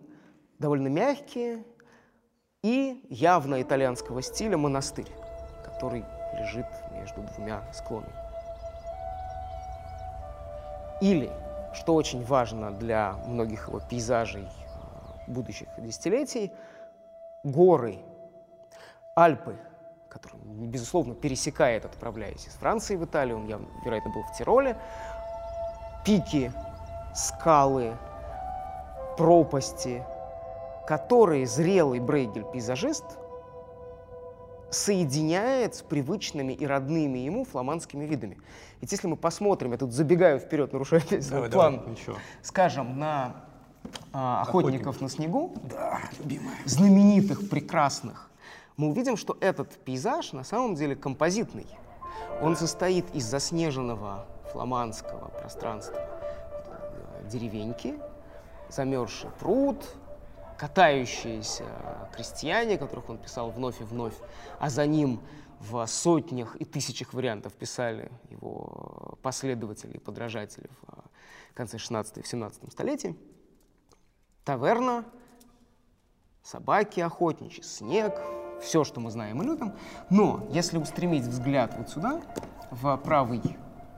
довольно 0.60 0.88
мягкие, 0.88 1.64
и 2.62 3.06
явно 3.10 3.62
итальянского 3.62 4.22
стиля 4.22 4.58
монастырь, 4.58 5.10
который 5.64 6.04
лежит 6.38 6.66
между 6.92 7.22
двумя 7.22 7.72
склонами. 7.74 8.14
Или, 11.02 11.32
что 11.74 11.96
очень 11.96 12.24
важно 12.26 12.72
для 12.72 13.14
многих 13.26 13.68
его 13.70 13.80
пейзажей 13.80 14.48
будущих 15.30 15.68
десятилетий, 15.78 16.52
горы, 17.44 18.00
Альпы, 19.16 19.58
которые, 20.10 20.42
безусловно, 20.44 21.14
пересекает, 21.14 21.86
отправляясь 21.86 22.48
из 22.48 22.54
Франции 22.54 22.96
в 22.96 23.06
Италию, 23.06 23.38
он, 23.38 23.48
я, 23.48 23.60
вероятно, 23.84 24.12
был 24.12 24.24
в 24.24 24.38
Тироле, 24.38 24.78
пики, 26.06 26.52
скалы, 27.14 27.98
пропасти, 29.18 30.04
которые 30.88 31.46
зрелый 31.46 32.00
Брейгель-пейзажист 32.00 33.06
соединяет 34.72 35.76
с 35.76 35.82
привычными 35.82 36.54
и 36.54 36.66
родными 36.66 37.20
ему 37.20 37.44
фламандскими 37.44 38.06
видами. 38.06 38.38
Ведь 38.82 38.92
если 38.92 39.08
мы 39.08 39.18
посмотрим, 39.18 39.72
я 39.72 39.78
тут 39.78 39.92
забегаю 39.92 40.40
вперед, 40.40 40.72
нарушая 40.72 41.02
давай, 41.30 41.50
план, 41.50 41.78
давай, 41.78 41.92
ничего. 41.92 42.16
скажем, 42.42 42.98
на 42.98 43.49
а, 44.14 44.42
охотников 44.42 44.96
Охотник. 44.96 45.02
на 45.02 45.10
снегу, 45.10 45.54
да, 45.64 46.00
любимая. 46.20 46.58
знаменитых, 46.66 47.50
прекрасных, 47.50 48.30
мы 48.78 48.90
увидим, 48.90 49.18
что 49.18 49.38
этот 49.42 49.72
пейзаж 49.84 50.32
на 50.34 50.44
самом 50.44 50.76
деле 50.76 50.96
композитный. 50.96 51.68
Он 52.42 52.56
состоит 52.56 53.14
из 53.14 53.26
заснеженного 53.26 54.26
фламандского 54.52 55.28
пространства 55.30 56.00
деревеньки, 57.26 58.00
замерзший 58.70 59.30
пруд, 59.40 59.84
катающиеся 60.58 61.66
крестьяне, 62.14 62.78
которых 62.78 63.10
он 63.10 63.18
писал 63.18 63.52
вновь 63.52 63.80
и 63.82 63.84
вновь, 63.84 64.16
а 64.60 64.70
за 64.70 64.86
ним 64.86 65.22
в 65.60 65.86
сотнях 65.86 66.56
и 66.56 66.66
тысячах 66.66 67.14
вариантов 67.14 67.54
писали 67.54 68.12
его 68.30 69.18
последователи 69.22 69.94
и 69.94 70.00
подражатели 70.00 70.70
в 70.82 71.54
конце 71.54 71.78
16 71.78 72.18
и 72.18 72.24
17 72.24 72.72
столетий. 72.72 73.16
Таверна, 74.50 75.06
собаки 76.42 77.02
охотничьи, 77.02 77.62
снег, 77.62 78.20
все, 78.64 78.84
что 78.84 79.00
мы 79.00 79.12
знаем 79.12 79.44
и 79.44 79.46
любим. 79.46 79.74
Но 80.10 80.48
если 80.50 80.80
устремить 80.80 81.22
взгляд 81.22 81.76
вот 81.78 81.92
сюда, 81.92 82.20
в 82.72 82.98
правый 82.98 83.44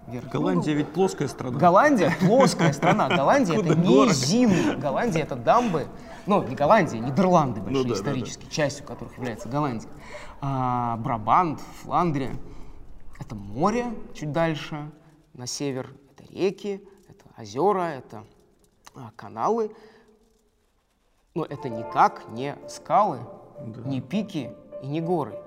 верх. 0.07 0.29
Голландия 0.29 0.73
ведь 0.73 0.91
плоская 0.91 1.29
страна. 1.29 1.57
Голландия 1.57 2.11
плоская 2.19 2.73
страна. 2.73 3.07
Голландия 3.15 3.61
это 3.61 3.75
низины. 3.75 4.75
Голландия 4.75 5.21
это 5.21 5.37
дамбы 5.37 5.87
ну, 6.25 6.43
не 6.43 6.53
Голландия, 6.53 6.99
Нидерланды 6.99 7.61
большие, 7.61 7.83
ну, 7.83 7.87
да, 7.87 7.95
исторически, 7.95 8.41
да, 8.41 8.47
да. 8.47 8.51
частью 8.53 8.85
которых 8.85 9.17
является 9.17 9.47
Голландия. 9.47 9.89
А, 10.41 10.97
Брабант, 10.97 11.61
Фландрия. 11.81 12.35
Это 13.21 13.35
море 13.35 13.85
чуть 14.13 14.33
дальше, 14.33 14.91
на 15.33 15.47
север. 15.47 15.95
Это 16.11 16.29
реки, 16.29 16.85
это 17.07 17.41
озера, 17.41 17.83
это 17.83 18.25
а, 18.95 19.11
каналы. 19.15 19.71
Но 21.33 21.45
это 21.45 21.69
никак 21.69 22.27
не 22.29 22.55
скалы, 22.67 23.19
да. 23.59 23.81
не 23.89 24.01
пики 24.01 24.51
и 24.81 24.87
не 24.87 25.01
горы. 25.01 25.37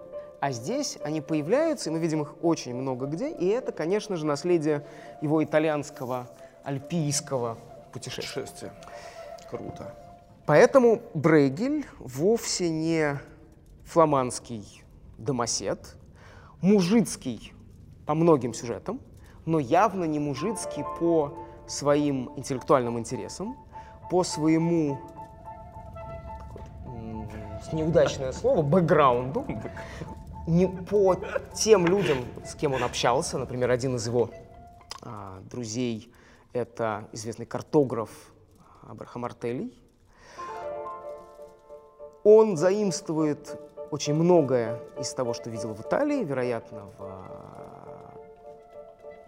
А 0.40 0.50
здесь 0.50 0.98
они 1.02 1.20
появляются, 1.20 1.90
и 1.90 1.92
мы 1.92 1.98
видим 1.98 2.22
их 2.22 2.34
очень 2.42 2.74
много 2.74 3.06
где, 3.06 3.30
и 3.30 3.46
это, 3.46 3.72
конечно 3.72 4.16
же, 4.16 4.26
наследие 4.26 4.86
его 5.22 5.42
итальянского 5.42 6.28
альпийского 6.64 7.58
путешествия. 7.92 8.72
Круто. 9.50 9.94
Поэтому 10.46 11.00
Брейгель 11.14 11.86
вовсе 11.98 12.68
не 12.68 13.18
фламандский 13.84 14.84
домосед, 15.16 15.96
мужицкий 16.60 17.52
по 18.06 18.14
многим 18.14 18.52
сюжетам, 18.52 19.00
но 19.46 19.58
явно 19.58 20.04
не 20.04 20.18
мужицкий 20.18 20.84
по 20.98 21.38
своим 21.66 22.30
интеллектуальным 22.36 22.98
интересам, 22.98 23.56
по 24.10 24.24
своему 24.24 24.98
неудачное 27.74 28.32
слово, 28.32 28.62
бэкграунду, 28.62 29.44
не 30.46 30.66
по 30.66 31.16
тем 31.54 31.86
людям, 31.86 32.18
с 32.44 32.54
кем 32.54 32.74
он 32.74 32.82
общался. 32.82 33.38
Например, 33.38 33.70
один 33.70 33.96
из 33.96 34.06
его 34.06 34.30
а, 35.02 35.40
друзей— 35.50 36.12
это 36.52 37.08
известный 37.12 37.46
картограф 37.46 38.10
Абрахам 38.88 39.24
Артелий, 39.24 39.78
он 42.22 42.56
заимствует 42.56 43.58
очень 43.90 44.14
многое 44.14 44.80
из 44.98 45.12
того, 45.12 45.34
что 45.34 45.50
видел 45.50 45.74
в 45.74 45.80
Италии, 45.82 46.24
вероятно, 46.24 46.86
в 46.98 47.02
а, 47.02 48.14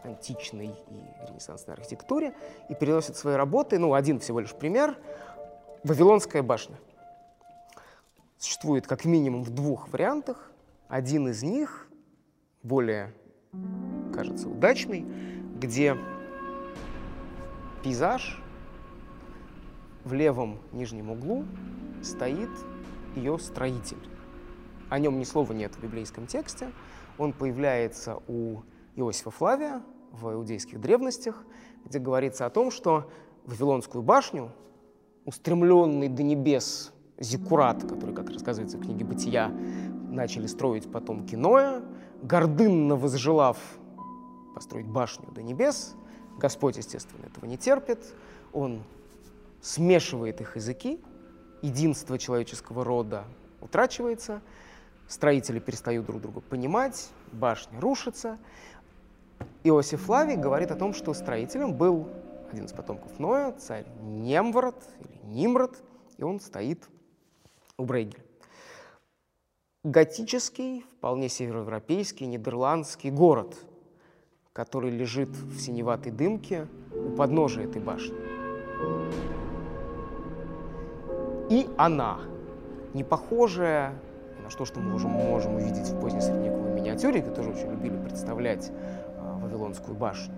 античной 0.04 0.74
и 0.88 1.26
ренессансной 1.28 1.74
архитектуре, 1.74 2.34
и 2.68 2.74
переносит 2.74 3.16
свои 3.16 3.34
работы, 3.34 3.78
ну, 3.78 3.94
один 3.94 4.18
всего 4.20 4.40
лишь 4.40 4.54
пример, 4.54 4.96
Вавилонская 5.84 6.42
башня. 6.42 6.78
Существует 8.38 8.86
как 8.86 9.04
минимум 9.04 9.42
в 9.42 9.50
двух 9.50 9.92
вариантах. 9.92 10.52
Один 10.88 11.28
из 11.28 11.42
них, 11.42 11.88
более, 12.62 13.14
кажется, 14.12 14.48
удачный, 14.48 15.06
где 15.58 15.96
пейзаж 17.82 18.42
в 20.04 20.12
левом 20.12 20.58
нижнем 20.72 21.10
углу 21.10 21.44
стоит 22.02 22.50
ее 23.14 23.38
строитель. 23.38 24.08
О 24.90 24.98
нем 24.98 25.18
ни 25.18 25.24
слова 25.24 25.52
нет 25.52 25.74
в 25.74 25.82
библейском 25.82 26.26
тексте. 26.26 26.70
Он 27.18 27.32
появляется 27.32 28.22
у 28.28 28.62
Иосифа 28.94 29.30
Флавия 29.30 29.82
в 30.12 30.32
иудейских 30.32 30.80
древностях, 30.80 31.44
где 31.84 31.98
говорится 31.98 32.46
о 32.46 32.50
том, 32.50 32.70
что 32.70 33.10
Вавилонскую 33.44 34.02
башню, 34.02 34.52
устремленный 35.24 36.08
до 36.08 36.22
небес 36.22 36.92
Зиккурат, 37.18 37.82
который, 37.82 38.14
как 38.14 38.30
рассказывается 38.30 38.78
в 38.78 38.82
книге 38.82 39.04
«Бытия», 39.04 39.48
начали 40.10 40.46
строить 40.46 40.90
потомки 40.90 41.34
Ноя, 41.34 41.82
гордынно 42.22 42.96
возжелав 42.96 43.58
построить 44.54 44.86
башню 44.86 45.30
до 45.32 45.42
небес, 45.42 45.94
Господь, 46.38 46.76
естественно, 46.76 47.26
этого 47.26 47.46
не 47.46 47.56
терпит, 47.56 47.98
он 48.52 48.82
смешивает 49.60 50.40
их 50.40 50.56
языки, 50.56 51.00
единство 51.62 52.18
человеческого 52.18 52.84
рода 52.84 53.24
утрачивается, 53.60 54.40
строители 55.08 55.58
перестают 55.58 56.06
друг 56.06 56.20
друга 56.20 56.40
понимать, 56.40 57.08
башня 57.32 57.80
рушится. 57.80 58.38
Иосиф 59.64 60.02
Флавий 60.02 60.36
говорит 60.36 60.70
о 60.70 60.76
том, 60.76 60.94
что 60.94 61.12
строителем 61.14 61.74
был 61.74 62.08
один 62.52 62.66
из 62.66 62.72
потомков 62.72 63.18
Ноя, 63.18 63.52
царь 63.52 63.86
Немврод 64.02 64.82
или 65.00 65.32
Нимрод, 65.34 65.76
и 66.16 66.22
он 66.22 66.40
стоит 66.40 66.88
у 67.78 67.84
Брейгеля. 67.84 68.22
Готический, 69.84 70.84
вполне 70.98 71.28
североевропейский, 71.28 72.26
нидерландский 72.26 73.10
город, 73.10 73.56
который 74.52 74.90
лежит 74.90 75.28
в 75.28 75.60
синеватой 75.60 76.10
дымке 76.10 76.66
у 76.92 77.14
подножия 77.14 77.68
этой 77.68 77.80
башни. 77.80 78.16
И 81.50 81.68
она, 81.76 82.18
не 82.94 83.04
похожая 83.04 83.92
на 84.42 84.50
то, 84.50 84.64
что 84.64 84.80
мы 84.80 84.94
уже 84.94 85.06
можем 85.06 85.56
увидеть 85.56 85.88
в 85.88 86.00
поздней 86.00 86.20
средневековой 86.20 86.72
миниатюре, 86.72 87.20
которые 87.20 87.34
тоже 87.34 87.50
очень 87.50 87.70
любили 87.70 88.02
представлять 88.02 88.70
э, 88.70 89.38
Вавилонскую 89.42 89.96
башню. 89.96 90.34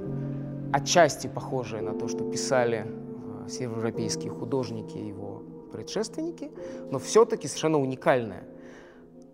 Отчасти 0.73 1.29
похожее 1.29 1.81
на 1.83 1.95
то, 1.95 2.09
что 2.09 2.29
писали 2.31 2.85
э, 2.87 3.49
североевропейские 3.49 4.31
художники 4.31 4.99
его 4.99 5.38
предшественники, 5.69 6.51
но 6.91 6.99
все-таки 6.99 7.47
совершенно 7.47 7.79
уникальное, 7.79 8.45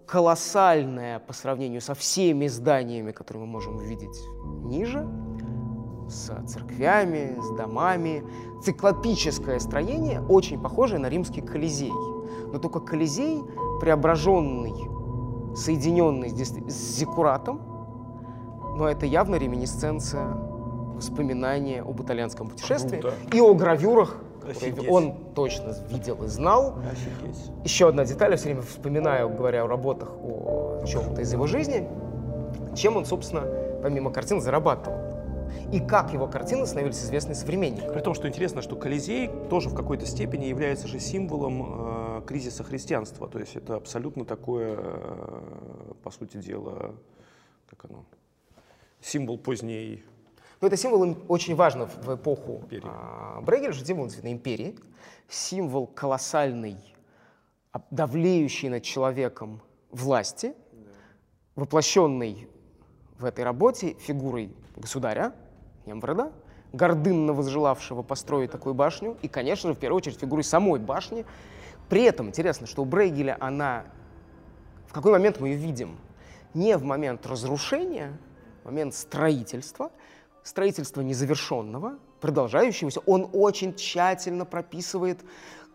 колоссальное 0.06 1.18
по 1.20 1.32
сравнению 1.32 1.80
со 1.80 1.94
всеми 1.94 2.46
зданиями, 2.46 3.12
которые 3.12 3.46
мы 3.46 3.52
можем 3.52 3.76
увидеть 3.76 4.20
ниже, 4.64 5.08
с 6.08 6.30
церквями, 6.46 7.36
с 7.40 7.56
домами. 7.56 8.22
Циклопическое 8.62 9.58
строение, 9.58 10.20
очень 10.20 10.60
похожее 10.60 10.98
на 10.98 11.08
римский 11.08 11.40
Колизей. 11.40 11.92
Но 12.52 12.58
только 12.58 12.80
Колизей, 12.80 13.42
преображенный, 13.80 14.74
соединенный 15.56 16.30
с, 16.30 16.96
Зиккуратом, 16.96 17.60
но 18.76 18.88
это 18.88 19.06
явно 19.06 19.36
реминисценция 19.36 20.34
воспоминания 20.94 21.82
об 21.82 22.00
итальянском 22.00 22.48
путешествии 22.48 23.00
Круто. 23.00 23.16
и 23.32 23.40
о 23.40 23.54
гравюрах, 23.54 24.23
Офигеть. 24.48 24.70
которые 24.70 24.90
он 24.90 25.35
точно 25.35 25.74
видел 25.88 26.22
и 26.24 26.26
знал. 26.26 26.78
Офигеть. 26.90 27.50
Еще 27.64 27.88
одна 27.88 28.04
деталь, 28.04 28.30
я 28.30 28.37
все 28.37 28.46
время 28.46 28.62
вспоминаю, 28.62 29.28
говоря 29.28 29.64
о 29.64 29.66
работах, 29.66 30.11
о 30.22 30.85
чем-то 30.87 31.20
из 31.22 31.33
его 31.33 31.46
жизни, 31.46 31.88
чем 32.74 32.96
он, 32.96 33.04
собственно, 33.04 33.42
помимо 33.83 34.11
картин 34.11 34.40
зарабатывал. 34.40 34.98
И 35.72 35.80
как 35.80 36.12
его 36.12 36.26
картины 36.26 36.66
становились 36.66 36.98
известны 36.98 37.35
современникам. 37.35 37.92
При 37.92 38.00
том, 38.00 38.14
что 38.14 38.28
интересно, 38.28 38.62
что 38.62 38.76
Колизей 38.76 39.30
тоже 39.50 39.68
в 39.68 39.74
какой-то 39.74 40.07
степени 40.07 40.46
является 40.46 40.88
же 40.88 40.98
символом 40.98 42.18
э, 42.18 42.22
кризиса 42.26 42.64
христианства. 42.64 43.28
То 43.28 43.38
есть 43.38 43.57
это 43.57 43.76
абсолютно 43.76 44.24
такое, 44.24 44.76
э, 44.78 45.92
по 46.02 46.11
сути 46.11 46.38
дела, 46.38 46.94
как 47.68 47.85
оно, 47.90 48.04
символ 49.00 49.38
поздней 49.38 50.02
Но 50.64 50.68
это 50.68 50.79
символ 50.79 51.05
им 51.05 51.18
очень 51.29 51.55
важно 51.55 51.85
в 51.85 52.14
эпоху 52.14 52.61
Империи. 52.62 52.87
а, 52.87 53.42
Брейгеля, 53.42 53.74
что 53.74 53.85
символ 53.85 54.09
империи, 54.22 54.74
символ 55.29 55.87
колоссальной, 55.87 56.79
об- 57.70 57.83
давлеющей 57.90 58.70
над 58.70 58.83
человеком 58.83 59.61
власти, 59.90 60.55
воплощенной 61.55 62.48
в 63.18 63.27
этой 63.27 63.44
работе 63.44 63.92
фигурой 64.00 64.57
государя, 64.74 65.35
Немвреда, 65.85 66.33
гордынно 66.72 67.35
возжелавшего 67.35 68.00
построить 68.00 68.50
такую 68.50 68.74
башню, 68.74 69.18
и, 69.20 69.29
конечно 69.29 69.68
же, 69.68 69.74
в 69.74 69.79
первую 69.79 69.98
очередь 69.98 70.18
фигурой 70.18 70.44
самой 70.44 70.81
башни. 70.81 71.27
При 71.90 72.05
этом 72.05 72.29
интересно, 72.29 72.66
что 72.66 72.81
у 72.81 72.85
Брейгеля 72.87 73.37
она 73.38 73.85
в 74.87 74.94
какой 74.94 75.12
момент 75.12 75.40
мы 75.40 75.48
ее 75.48 75.57
видим? 75.57 75.98
Не 76.55 76.79
в 76.79 76.85
момент 76.85 77.27
разрушения, 77.27 78.16
в 78.62 78.64
момент 78.64 78.94
строительства, 78.94 79.90
строительства 80.44 81.00
незавершенного, 81.00 81.94
продолжающегося. 82.20 83.00
Он 83.07 83.28
очень 83.33 83.74
тщательно 83.74 84.44
прописывает 84.44 85.20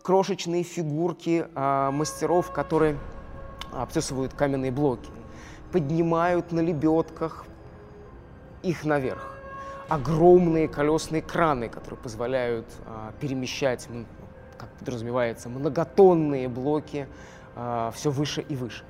крошечные 0.04 0.64
фигурки 0.64 1.48
а, 1.56 1.92
мастеров, 1.92 2.52
которые 2.52 2.98
обтесывают 3.74 4.34
каменные 4.34 4.72
блоки, 4.72 5.10
поднимают 5.72 6.52
на 6.52 6.62
лебедках 6.62 7.46
их 8.64 8.86
наверх. 8.86 9.36
Огромные 9.90 10.68
колесные 10.68 11.24
краны, 11.24 11.68
которые 11.68 12.00
позволяют 12.00 12.68
а, 12.86 13.12
перемещать, 13.20 13.88
как 14.58 14.70
подразумевается, 14.78 15.50
многотонные 15.50 16.48
блоки 16.48 17.08
все 17.94 18.10
выше 18.12 18.42
и 18.42 18.56
выше. 18.56 18.86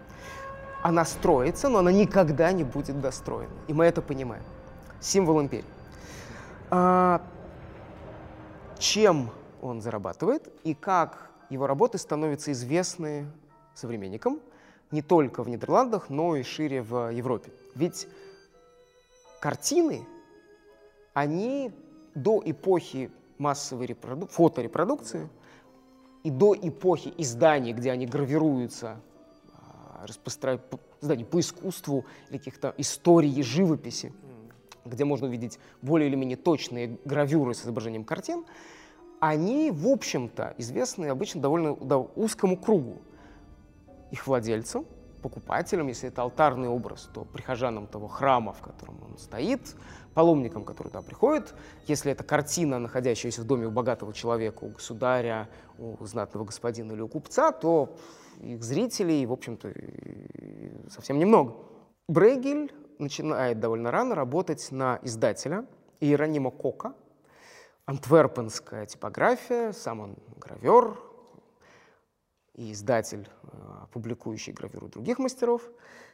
Она 0.83 1.03
строится, 1.05 1.69
но 1.69 1.79
она 1.79 1.91
никогда 1.91 2.51
не 2.51 2.63
будет 2.63 2.99
достроена. 3.01 3.53
И 3.67 3.73
мы 3.73 3.85
это 3.85 4.01
понимаем. 4.01 4.43
Символ 5.01 5.41
империи. 5.41 5.65
А, 6.69 7.21
чем 8.77 9.31
он 9.61 9.81
зарабатывает 9.81 10.51
и 10.63 10.73
как 10.73 11.31
его 11.49 11.67
работы 11.67 11.97
становятся 11.97 12.51
известны 12.51 13.27
современникам 13.73 14.39
не 14.91 15.01
только 15.01 15.43
в 15.43 15.49
Нидерландах, 15.49 16.09
но 16.09 16.35
и 16.35 16.43
шире 16.43 16.81
в 16.81 17.11
Европе. 17.11 17.51
Ведь 17.75 18.07
картины, 19.39 20.05
они 21.13 21.71
до 22.15 22.41
эпохи 22.45 23.11
массовой 23.37 23.85
репроду- 23.87 24.27
фоторепродукции 24.27 25.29
и 26.23 26.29
до 26.29 26.55
эпохи 26.55 27.13
изданий, 27.17 27.73
где 27.73 27.91
они 27.91 28.05
гравируются, 28.05 28.99
а, 29.53 30.05
распростра- 30.05 30.57
п- 30.57 30.77
изданий 31.01 31.25
по 31.25 31.39
искусству 31.39 32.05
или 32.29 32.37
каких-то 32.37 32.73
истории 32.77 33.41
живописи, 33.41 34.13
где 34.85 35.05
можно 35.05 35.27
увидеть 35.27 35.59
более 35.81 36.09
или 36.09 36.15
менее 36.15 36.37
точные 36.37 36.97
гравюры 37.05 37.53
с 37.53 37.63
изображением 37.63 38.03
картин, 38.03 38.45
они, 39.19 39.71
в 39.71 39.87
общем-то, 39.87 40.55
известны 40.57 41.07
обычно 41.07 41.41
довольно 41.41 41.73
узкому 41.73 42.57
кругу. 42.57 43.01
Их 44.11 44.25
владельцам, 44.25 44.85
покупателям, 45.21 45.87
если 45.87 46.09
это 46.09 46.21
алтарный 46.21 46.69
образ, 46.69 47.09
то 47.13 47.25
прихожанам 47.25 47.87
того 47.87 48.07
храма, 48.07 48.53
в 48.53 48.61
котором 48.61 49.03
он 49.03 49.17
стоит, 49.17 49.75
паломникам, 50.13 50.63
которые 50.63 50.91
туда 50.91 51.01
приходят. 51.01 51.53
Если 51.87 52.11
это 52.11 52.23
картина, 52.23 52.79
находящаяся 52.79 53.41
в 53.41 53.45
доме 53.45 53.67
у 53.67 53.71
богатого 53.71 54.13
человека, 54.13 54.63
у 54.63 54.69
государя, 54.69 55.49
у 55.77 56.03
знатного 56.05 56.45
господина 56.45 56.93
или 56.93 57.01
у 57.01 57.07
купца, 57.07 57.51
то 57.51 57.95
их 58.41 58.63
зрителей, 58.63 59.25
в 59.25 59.33
общем-то, 59.33 59.73
совсем 60.89 61.19
немного. 61.19 61.55
Брейгель 62.07 62.71
начинает 62.99 63.59
довольно 63.59 63.91
рано 63.91 64.15
работать 64.15 64.71
на 64.71 64.99
издателя 65.03 65.65
Иеронима 65.99 66.51
Кока, 66.51 66.93
антверпенская 67.85 68.85
типография, 68.85 69.73
сам 69.73 70.01
он 70.01 70.15
гравер 70.37 70.99
и 72.53 72.71
издатель, 72.71 73.27
э, 73.43 73.47
публикующий 73.91 74.53
гравюру 74.53 74.87
других 74.87 75.17
мастеров. 75.17 75.63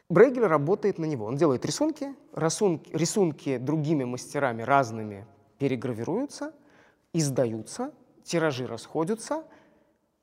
Брейгель 0.08 0.46
работает 0.46 0.98
на 0.98 1.04
него. 1.04 1.26
Он 1.26 1.36
делает 1.36 1.64
рисунки, 1.66 2.14
рисунки, 2.34 2.90
рисунки 2.92 3.58
другими 3.58 4.04
мастерами 4.04 4.62
разными 4.62 5.26
перегравируются, 5.58 6.52
издаются, 7.12 7.92
тиражи 8.22 8.66
расходятся, 8.66 9.44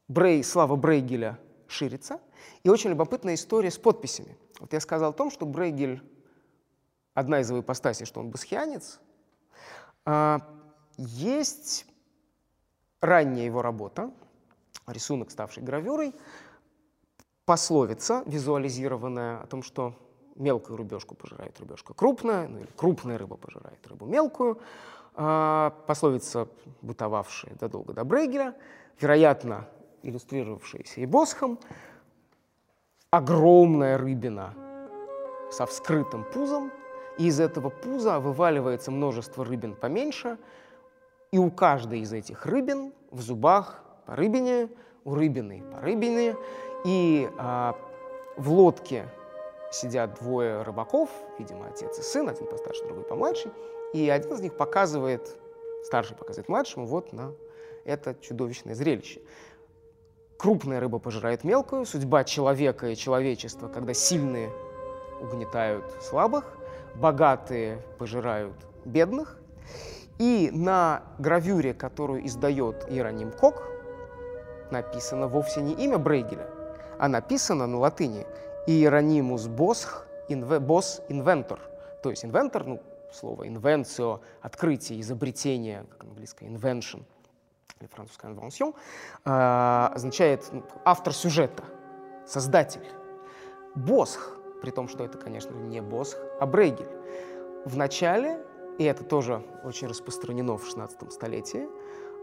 Брей, 0.08 0.44
слава 0.44 0.76
Брейгеля 0.76 1.40
ширится. 1.68 2.20
И 2.64 2.70
очень 2.70 2.92
любопытная 2.92 3.36
история 3.36 3.72
с 3.72 3.78
подписями. 3.78 4.38
Вот 4.60 4.74
я 4.74 4.80
сказал 4.80 5.12
о 5.12 5.14
том, 5.14 5.32
что 5.32 5.46
Брейгель, 5.46 6.04
одна 7.14 7.40
из 7.40 7.50
его 7.50 7.60
ипостасей, 7.62 8.06
что 8.06 8.20
он 8.20 8.30
басхианец, 8.30 9.00
а, 10.06 10.42
есть 10.98 11.86
ранняя 13.02 13.46
его 13.46 13.62
работа, 13.62 14.12
рисунок, 14.88 15.32
ставший 15.32 15.64
гравюрой, 15.64 16.14
пословица, 17.46 18.24
визуализированная 18.26 19.42
о 19.42 19.48
том, 19.48 19.64
что 19.64 19.96
мелкую 20.36 20.78
рыбешку 20.78 21.16
пожирает 21.16 21.60
рыбешка 21.60 21.94
крупная, 21.94 22.48
ну 22.48 22.60
или 22.60 22.70
крупная 22.76 23.18
рыба 23.18 23.38
пожирает 23.38 23.86
рыбу 23.88 24.06
мелкую. 24.06 24.60
А, 25.16 25.72
пословица, 25.86 26.48
бытовавшая 26.82 27.56
задолго 27.60 27.94
до 27.94 28.04
Брейгеля, 28.04 28.56
вероятно, 29.00 29.68
иллюстрировавшаяся 30.02 31.02
и 31.02 31.06
Босхом. 31.06 31.60
Огромная 33.12 34.00
рыбина 34.00 34.56
со 35.52 35.68
вскрытым 35.68 36.26
пузом, 36.34 36.72
и 37.18 37.28
из 37.28 37.40
этого 37.40 37.70
пуза 37.70 38.20
вываливается 38.20 38.92
множество 38.92 39.46
рыбин 39.46 39.76
поменьше, 39.76 40.38
и 41.32 41.38
у 41.38 41.52
каждой 41.52 42.00
из 42.00 42.14
этих 42.14 42.46
рыбин 42.46 42.94
в 43.12 43.22
зубах 43.22 43.84
по 44.06 44.16
рыбине, 44.16 44.70
у 45.04 45.16
рыбины 45.16 45.64
по 45.72 45.82
рыбине, 45.82 46.36
и 46.86 47.30
а, 47.38 47.76
в 48.38 48.52
лодке 48.52 49.06
сидят 49.72 50.20
двое 50.20 50.62
рыбаков, 50.62 51.10
видимо, 51.40 51.68
отец 51.68 51.98
и 52.00 52.02
сын, 52.02 52.30
один 52.30 52.48
постарше, 52.48 52.86
другой 52.86 53.04
помладше, 53.04 53.52
и 53.94 54.10
один 54.10 54.34
из 54.34 54.42
них 54.42 54.56
показывает, 54.56 55.38
старший 55.84 56.16
показывает 56.16 56.50
младшему, 56.50 56.86
вот 56.86 57.14
на 57.14 57.34
это 57.84 58.16
чудовищное 58.22 58.76
зрелище. 58.76 59.22
Крупная 60.38 60.80
рыба 60.80 61.00
пожирает 61.00 61.44
мелкую, 61.44 61.86
судьба 61.86 62.24
человека 62.24 62.88
и 62.88 62.96
человечества, 62.96 63.68
когда 63.68 63.94
сильные 63.94 64.52
угнетают 65.22 65.86
слабых, 66.02 66.58
богатые 66.96 67.78
пожирают 67.98 68.56
бедных. 68.86 69.40
И 70.20 70.50
на 70.54 71.04
гравюре, 71.18 71.74
которую 71.74 72.26
издает 72.26 72.86
Иероним 72.90 73.32
Кок, 73.32 73.64
написано 74.70 75.28
вовсе 75.28 75.62
не 75.62 75.74
имя 75.74 75.98
Брейгеля, 75.98 76.50
а 77.00 77.08
написано 77.08 77.68
на 77.68 77.80
латыни 77.80 78.26
Иеронимус 78.68 79.48
Босх 79.48 80.08
инве, 80.30 80.60
Бос 80.60 81.02
Инвентор. 81.10 81.60
То 82.02 82.10
есть 82.10 82.24
инвентор, 82.26 82.66
ну, 82.66 82.82
слово 83.12 83.48
инвенцио, 83.48 84.22
открытие, 84.42 85.02
изобретение, 85.02 85.86
как 85.90 86.04
английское 86.04 86.46
invention, 86.48 87.04
или 87.80 87.88
французское 87.88 88.32
invention, 88.32 88.76
а, 89.26 89.92
означает 89.94 90.48
ну, 90.52 90.64
автор 90.86 91.14
сюжета, 91.14 91.64
создатель. 92.26 92.86
Босх, 93.76 94.38
при 94.64 94.72
том, 94.72 94.88
что 94.88 95.04
это, 95.04 95.18
конечно, 95.18 95.54
не 95.54 95.82
Босх, 95.82 96.18
а 96.40 96.46
Брейгель. 96.46 96.88
В 97.66 97.76
начале, 97.76 98.40
и 98.78 98.86
это 98.86 99.04
тоже 99.04 99.44
очень 99.66 99.90
распространено 99.90 100.58
в 100.58 100.64
16 100.64 101.12
столетии, 101.12 101.68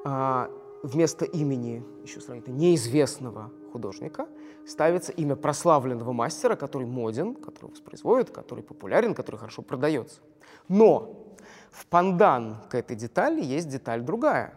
а, 0.07 0.51
вместо 0.83 1.27
имени 1.27 1.85
еще 2.03 2.19
сравнительно 2.23 2.57
неизвестного 2.57 3.51
художника 3.73 4.27
ставится 4.67 5.13
имя 5.13 5.37
прославленного 5.37 6.13
мастера, 6.13 6.57
который 6.57 6.87
моден, 6.87 7.35
который 7.35 7.73
воспроизводит, 7.73 8.31
который 8.31 8.65
популярен, 8.65 9.15
который 9.15 9.37
хорошо 9.37 9.61
продается. 9.61 10.23
Но 10.67 11.37
в 11.71 11.87
пандан 11.89 12.57
к 12.71 12.75
этой 12.75 12.97
детали 12.97 13.43
есть 13.43 13.69
деталь 13.69 14.01
другая. 14.01 14.55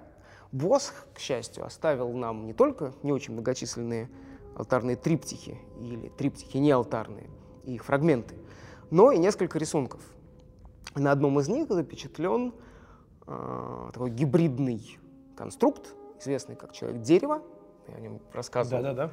Босх, 0.54 1.06
к 1.14 1.20
счастью, 1.20 1.66
оставил 1.66 2.14
нам 2.14 2.46
не 2.46 2.54
только 2.54 2.94
не 3.04 3.12
очень 3.12 3.34
многочисленные 3.34 4.10
алтарные 4.56 4.96
триптихи 4.96 5.58
или 5.82 6.08
триптихи 6.08 6.60
не 6.60 6.72
алтарные 6.72 7.30
и 7.64 7.76
их 7.76 7.86
фрагменты, 7.86 8.36
но 8.92 9.12
и 9.12 9.18
несколько 9.18 9.60
рисунков. 9.60 10.02
На 10.96 11.12
одном 11.12 11.40
из 11.40 11.48
них 11.48 11.70
запечатлен 11.70 12.54
э, 13.26 13.90
такой 13.94 14.12
гибридный 14.12 15.00
конструкт, 15.36 15.96
известный 16.20 16.56
как 16.56 16.74
человек-дерево. 16.74 17.42
Я 17.88 17.96
о 17.96 18.00
нем 18.00 18.22
рассказывал 18.32 18.84
Да-да-да. 18.84 19.12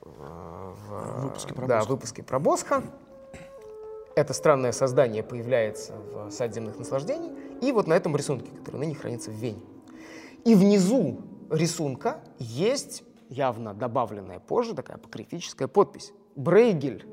в, 0.00 1.20
В 1.20 1.22
выпуске 1.22 1.54
про 1.54 1.66
да, 1.66 1.80
в 1.82 1.88
выпуске 1.88 2.22
про 2.22 2.38
Босха. 2.38 2.82
Это 4.14 4.34
странное 4.34 4.72
создание 4.72 5.22
появляется 5.22 5.94
в 5.94 6.30
«Саде 6.30 6.54
земных 6.54 6.78
наслаждений». 6.78 7.32
И 7.62 7.72
вот 7.72 7.86
на 7.86 7.94
этом 7.94 8.14
рисунке, 8.14 8.50
который 8.50 8.76
ныне 8.76 8.94
хранится 8.94 9.30
в 9.30 9.34
Вене. 9.34 9.62
И 10.44 10.54
внизу 10.54 11.22
рисунка 11.50 12.20
есть 12.38 13.04
явно 13.28 13.72
добавленная 13.72 14.40
позже 14.40 14.74
такая 14.74 14.96
апокрифическая 14.96 15.68
подпись. 15.68 16.12
Брейгель. 16.36 17.06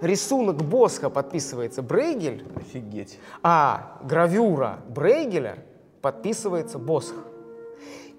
Рисунок 0.00 0.56
Босха 0.56 1.10
подписывается 1.10 1.82
Брейгель, 1.82 2.46
Офигеть. 2.56 3.18
а 3.42 4.00
гравюра 4.04 4.80
Брейгеля 4.88 5.64
подписывается 6.02 6.78
Босх. 6.78 7.14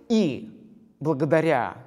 И 0.09 0.53
благодаря 0.99 1.77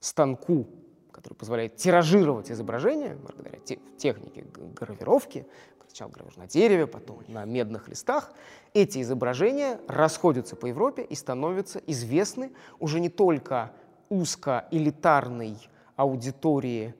станку, 0.00 0.66
который 1.12 1.34
позволяет 1.34 1.76
тиражировать 1.76 2.50
изображение, 2.50 3.16
благодаря 3.16 3.58
те- 3.58 3.78
технике 3.96 4.44
гравировки, 4.78 5.46
сначала 5.86 6.10
гравируешь 6.10 6.36
на 6.36 6.46
дереве, 6.46 6.86
потом 6.86 7.20
на 7.28 7.44
медных 7.44 7.88
листах, 7.88 8.32
эти 8.74 9.00
изображения 9.00 9.80
расходятся 9.88 10.56
по 10.56 10.66
Европе 10.66 11.02
и 11.02 11.14
становятся 11.14 11.80
известны 11.86 12.52
уже 12.80 13.00
не 13.00 13.08
только 13.08 13.72
узкоэлитарной 14.08 15.56
аудитории 15.96 16.94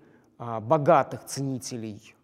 богатых 0.61 1.25
ценителей 1.25 2.15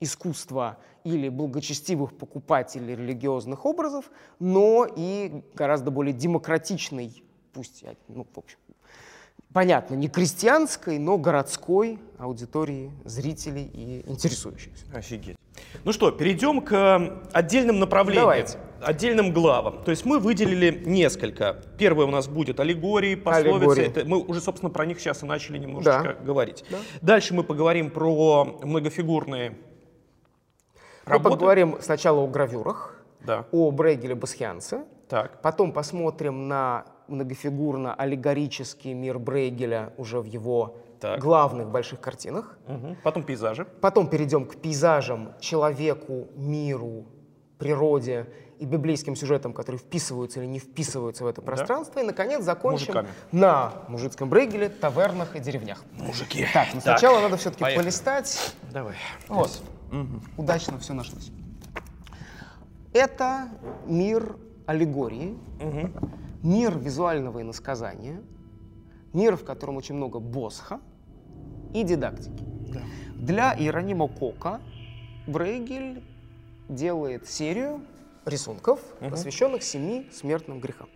искусства 0.00 0.78
или 1.04 1.28
благочестивых 1.28 2.16
покупателей 2.16 2.94
религиозных 2.94 3.66
образов, 3.66 4.10
но 4.38 4.86
и 4.96 5.42
гораздо 5.54 5.90
более 5.90 6.12
демократичной, 6.12 7.22
пусть, 7.52 7.84
ну, 8.08 8.26
в 8.32 8.38
общем, 8.38 8.58
понятно, 9.52 9.94
не 9.94 10.08
крестьянской, 10.08 10.98
но 10.98 11.18
городской 11.18 11.98
аудитории 12.18 12.92
зрителей 13.04 13.64
и 13.64 14.08
интересующихся. 14.08 14.84
Офигеть. 14.94 15.36
Ну 15.84 15.92
что, 15.92 16.10
перейдем 16.10 16.60
к 16.60 17.20
отдельным 17.32 17.78
направлениям, 17.78 18.24
Давайте. 18.24 18.58
отдельным 18.80 19.32
главам. 19.32 19.82
То 19.84 19.90
есть 19.90 20.04
мы 20.04 20.18
выделили 20.18 20.82
несколько. 20.86 21.62
Первое 21.78 22.06
у 22.06 22.10
нас 22.10 22.28
будет 22.28 22.60
аллегории, 22.60 23.14
пословицы. 23.14 23.56
Аллегории. 23.56 23.86
Это 23.86 24.04
мы 24.04 24.18
уже, 24.18 24.40
собственно, 24.40 24.70
про 24.70 24.84
них 24.86 25.00
сейчас 25.00 25.22
и 25.22 25.26
начали 25.26 25.58
немножечко 25.58 26.16
Да. 26.18 26.24
говорить. 26.24 26.64
Да. 26.70 26.78
Дальше 27.00 27.34
мы 27.34 27.42
поговорим 27.44 27.90
про 27.90 28.44
многофигурные 28.62 29.50
Мы 29.50 29.56
работы. 31.06 31.36
поговорим 31.36 31.76
сначала 31.80 32.20
о 32.20 32.26
гравюрах, 32.26 32.96
Да. 33.20 33.46
о 33.52 33.70
Брейгеле 33.70 34.14
Басхианце, 34.14 34.84
Так. 35.08 35.40
потом 35.42 35.72
посмотрим 35.72 36.48
на 36.48 36.84
многофигурно-аллегорический 37.08 38.92
мир 38.94 39.18
Брейгеля 39.18 39.92
уже 39.96 40.20
в 40.20 40.24
его 40.26 40.76
Так. 41.00 41.20
главных 41.20 41.68
больших 41.70 42.00
картинах. 42.00 42.58
Мгм. 42.66 42.96
Потом 43.02 43.22
пейзажи. 43.22 43.64
Потом 43.80 44.08
перейдем 44.08 44.44
к 44.46 44.56
пейзажам, 44.56 45.34
человеку, 45.40 46.28
миру, 46.36 47.06
природе 47.58 48.26
и 48.58 48.64
библейским 48.64 49.14
сюжетам, 49.14 49.52
которые 49.52 49.78
вписываются 49.78 50.40
или 50.40 50.46
не 50.46 50.58
вписываются 50.58 51.24
в 51.24 51.26
это 51.28 51.40
пространство. 51.42 52.00
И, 52.00 52.02
наконец, 52.02 52.42
закончим 52.42 52.94
Мужиками. 52.94 53.08
на 53.32 53.72
мужицком 53.88 54.28
брейгеле, 54.28 54.68
тавернах 54.68 55.36
и 55.36 55.40
деревнях. 55.40 55.84
Мужики. 55.92 56.46
Так, 56.52 56.68
но 56.74 56.80
сначала 56.80 57.20
надо 57.20 57.36
все-таки 57.36 57.62
поехали. 57.62 57.84
полистать. 57.84 58.54
Давай. 58.72 58.94
Вот. 59.28 59.62
Удачно 60.36 60.78
все 60.78 60.92
нашлось. 60.92 61.30
Это 62.92 63.48
мир 63.86 64.36
аллегории, 64.66 65.38
мир 66.42 66.78
визуального 66.78 67.42
иносказания, 67.42 68.22
мир, 69.12 69.36
в 69.36 69.44
котором 69.44 69.76
очень 69.76 69.94
много 69.94 70.18
босха 70.18 70.80
и 71.74 71.82
дидактики. 71.82 72.44
Для 73.14 73.54
Иеронима 73.54 74.08
Кока 74.08 74.60
Брейгель 75.26 76.02
делает 76.68 77.28
серию 77.28 77.82
рисунков, 78.24 78.80
посвященных 79.00 79.62
семи 79.62 80.08
смертным 80.12 80.60
грехам. 80.60 80.88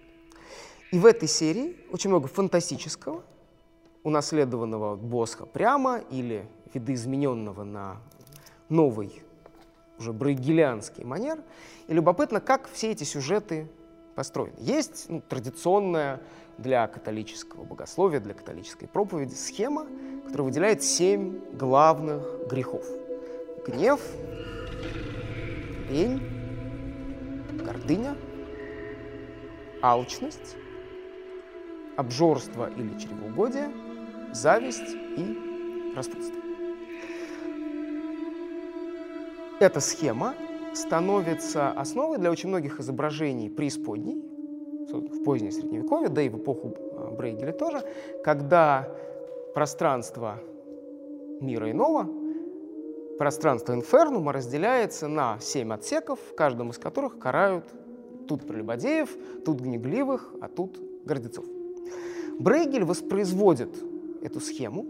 И 0.90 0.98
в 0.98 1.06
этой 1.06 1.28
серии 1.28 1.76
очень 1.90 2.10
много 2.10 2.28
фантастического, 2.28 3.22
унаследованного 4.02 4.94
от 4.94 5.00
Босха 5.00 5.46
прямо 5.46 5.98
или 6.10 6.46
видоизмененного 6.74 7.64
на 7.64 7.96
новый, 8.68 9.22
уже 9.98 10.12
брейгелианский 10.12 11.04
манер. 11.04 11.40
И 11.88 11.94
любопытно, 11.94 12.40
как 12.40 12.68
все 12.70 12.90
эти 12.90 13.04
сюжеты 13.04 13.68
построены. 14.14 14.54
Есть 14.58 15.06
ну, 15.08 15.22
традиционная 15.26 16.20
для 16.58 16.86
католического 16.86 17.64
богословия, 17.64 18.20
для 18.20 18.34
католической 18.34 18.86
проповеди 18.86 19.34
схема, 19.34 19.86
которая 20.24 20.44
выделяет 20.46 20.82
семь 20.82 21.40
главных 21.52 22.48
грехов. 22.48 22.84
Гнев, 23.66 24.00
лень, 25.88 26.20
гордыня, 27.64 28.16
алчность, 29.82 30.56
обжорство 31.96 32.70
или 32.76 32.98
чревоугодие, 32.98 33.70
зависть 34.32 34.94
и 35.16 35.92
распутство. 35.94 36.40
Эта 39.60 39.80
схема 39.80 40.34
становится 40.74 41.70
основой 41.70 42.18
для 42.18 42.30
очень 42.30 42.48
многих 42.48 42.80
изображений 42.80 43.50
преисподней, 43.50 44.22
в 44.90 45.22
позднее 45.24 45.52
Средневековье, 45.52 46.08
да 46.08 46.22
и 46.22 46.28
в 46.28 46.38
эпоху 46.38 46.74
а, 46.96 47.10
Брейгеля 47.10 47.52
тоже, 47.52 47.82
когда 48.22 48.88
пространство 49.54 50.40
мира 51.40 51.70
иного, 51.70 52.08
пространство 53.18 53.74
инфернума 53.74 54.32
разделяется 54.32 55.08
на 55.08 55.38
семь 55.40 55.72
отсеков, 55.72 56.18
в 56.30 56.34
каждом 56.34 56.70
из 56.70 56.78
которых 56.78 57.18
карают 57.18 57.64
тут 58.28 58.46
прелюбодеев, 58.46 59.10
тут 59.44 59.60
гневливых, 59.60 60.34
а 60.40 60.48
тут 60.48 60.80
гордецов. 61.04 61.44
Брейгель 62.38 62.84
воспроизводит 62.84 63.70
эту 64.22 64.40
схему 64.40 64.86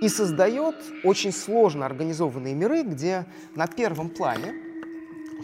и 0.00 0.08
создает 0.08 0.76
очень 1.04 1.32
сложно 1.32 1.86
организованные 1.86 2.54
миры, 2.54 2.82
где 2.82 3.26
на 3.54 3.66
первом 3.66 4.10
плане 4.10 4.54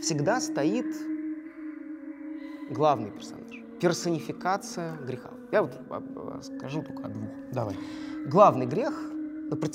всегда 0.00 0.40
стоит 0.40 0.86
главный 2.70 3.10
персонаж, 3.10 3.50
персонификация 3.80 4.96
греха. 4.98 5.30
Я 5.52 5.62
вот 5.62 5.72
а, 5.90 6.02
а, 6.16 6.42
скажу 6.42 6.82
только 6.82 7.06
о 7.06 7.08
двух. 7.08 7.28
Давай. 7.52 7.76
Главный 8.26 8.66
грех, 8.66 8.94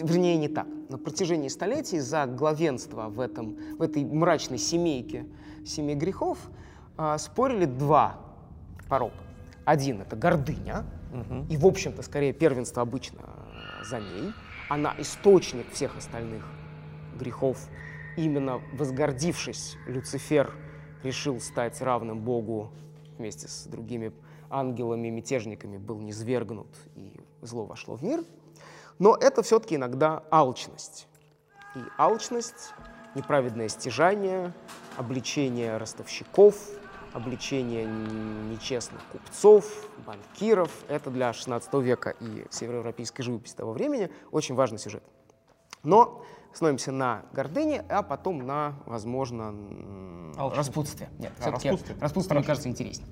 вернее 0.02 0.38
не 0.38 0.48
так, 0.48 0.68
на 0.90 0.98
протяжении 0.98 1.48
столетий 1.48 2.00
за 2.00 2.26
главенство 2.26 3.10
в, 3.10 3.20
этом, 3.20 3.58
в 3.78 3.82
этой 3.82 4.04
мрачной 4.04 4.58
семейке 4.58 5.26
семи 5.66 5.96
грехов 5.96 6.38
а, 6.98 7.18
спорили 7.18 7.66
два 7.66 8.20
порока. 8.90 9.24
Один— 9.66 10.02
это 10.02 10.16
гордыня, 10.16 10.84
и, 11.50 11.58
в 11.58 11.66
общем-то, 11.66 12.02
скорее 12.04 12.34
первенство 12.34 12.82
обычно 12.82 13.22
за 13.84 14.00
ней. 14.00 14.34
Она 14.70 14.94
источник 14.98 15.72
всех 15.72 15.98
остальных 15.98 16.44
грехов. 17.20 17.58
Именно 18.18 18.62
возгордившись, 18.74 19.78
Люцифер 19.88 20.54
решил 21.04 21.40
стать 21.40 21.82
равным 21.82 22.20
Богу 22.20 22.72
вместе 23.18 23.48
с 23.48 23.66
другими 23.66 24.12
ангелами, 24.50 25.10
мятежниками, 25.10 25.78
был 25.78 26.00
низвергнут, 26.00 26.68
и 26.96 27.20
зло 27.42 27.66
вошло 27.66 27.96
в 27.96 28.04
мир. 28.04 28.24
Но 28.98 29.16
это 29.16 29.44
все-таки 29.44 29.76
иногда 29.76 30.24
алчность. 30.32 31.08
И 31.76 31.80
алчность, 31.98 32.74
неправедное 33.16 33.70
стяжание, 33.70 34.54
обличение 34.98 35.78
ростовщиков, 35.78 36.56
обличение 37.14 37.86
нечестных 37.86 39.02
купцов, 39.12 39.88
банкиров. 40.06 40.72
Это 40.88 41.10
для 41.10 41.32
XVI 41.32 41.82
века 41.82 42.16
и 42.20 42.46
североевропейской 42.50 43.24
живописи 43.24 43.56
того 43.56 43.72
времени 43.72 44.10
очень 44.32 44.56
важный 44.56 44.80
сюжет. 44.80 45.04
Но 45.84 46.24
становимся 46.54 46.92
на 46.92 47.22
гордыне, 47.34 47.84
а 47.90 48.02
потом 48.04 48.46
на, 48.46 48.74
возможно, 48.86 49.54
Алчность. 50.38 50.58
распутстве. 50.70 51.10
Нет, 51.20 51.32
А, 51.38 51.42
все-таки 51.42 51.70
распутстве? 51.70 51.96
распутство, 52.02 52.34
мне 52.36 52.44
кажется, 52.44 52.70
интереснее. 52.70 53.08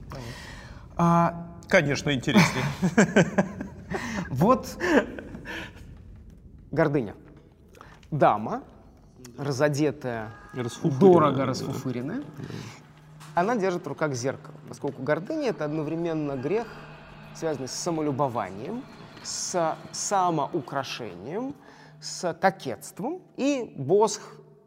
А, 0.97 1.47
Конечно, 1.67 2.13
интереснее. 2.13 2.63
Вот 4.29 4.77
гордыня. 6.71 7.15
Дама, 8.11 8.63
разодетая, 9.37 10.31
дорого 10.99 11.45
расфуфыренная, 11.45 12.23
она 13.35 13.55
держит 13.55 13.83
в 13.85 13.87
руках 13.87 14.13
зеркало, 14.13 14.55
поскольку 14.67 15.03
гордыня— 15.03 15.49
это 15.49 15.65
одновременно 15.65 16.33
грех, 16.35 16.67
связанный 17.35 17.67
с 17.67 17.73
самолюбованием, 17.73 18.83
с 19.23 19.75
самоукрашением, 19.91 21.53
с 22.01 22.33
кокетством. 22.33 23.21
И 23.37 23.73
Босх 23.77 24.21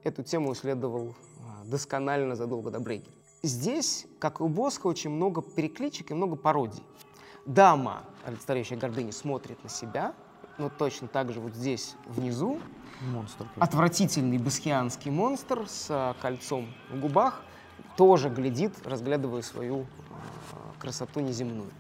эту 0.05 0.23
тему 0.23 0.53
исследовал 0.53 1.15
а, 1.41 1.65
досконально 1.65 2.37
задолго 2.37 2.71
до 2.71 2.81
Брейгеля. 2.81 3.13
Здесь, 3.43 4.07
как 4.19 4.41
и 4.41 4.43
у 4.43 4.49
Босха, 4.49 4.87
очень 4.87 5.11
много 5.11 5.43
перекличек 5.43 6.11
и 6.11 6.15
много 6.15 6.37
пародий. 6.37 6.83
Дама, 7.47 8.05
олицетворяющая 8.25 8.77
гордыню, 8.77 9.13
смотрит 9.13 9.63
на 9.63 9.71
себя, 9.71 10.15
но 10.59 10.69
точно 10.69 11.09
так 11.09 11.33
же 11.33 11.41
вот 11.41 11.55
здесь 11.55 11.95
внизу 12.07 12.61
Монстр. 13.01 13.49
отвратительный 13.59 14.37
басхианский 14.37 15.11
монстр 15.11 15.67
с 15.67 15.87
а, 15.89 16.15
кольцом 16.21 16.69
в 16.91 17.01
губах 17.01 17.43
тоже 17.97 18.29
глядит, 18.29 18.75
разглядывая 18.87 19.41
свою 19.41 19.87
а, 20.53 20.79
красоту 20.79 21.21
неземную. 21.21 21.71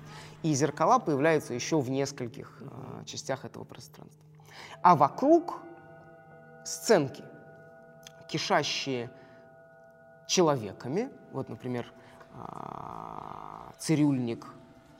И 0.42 0.55
зеркала 0.55 0.98
появляются 0.98 1.53
еще 1.53 1.78
в 1.78 1.90
нескольких 1.90 2.62
частях 3.05 3.44
этого 3.44 3.64
пространства. 3.64 4.24
А 4.82 4.96
вокруг 4.96 5.58
сценки, 6.64 7.24
кишащие 8.28 9.10
человеками. 10.26 11.10
Вот, 11.32 11.48
например, 11.48 11.92
а, 12.34 13.72
цирюльник 13.78 14.46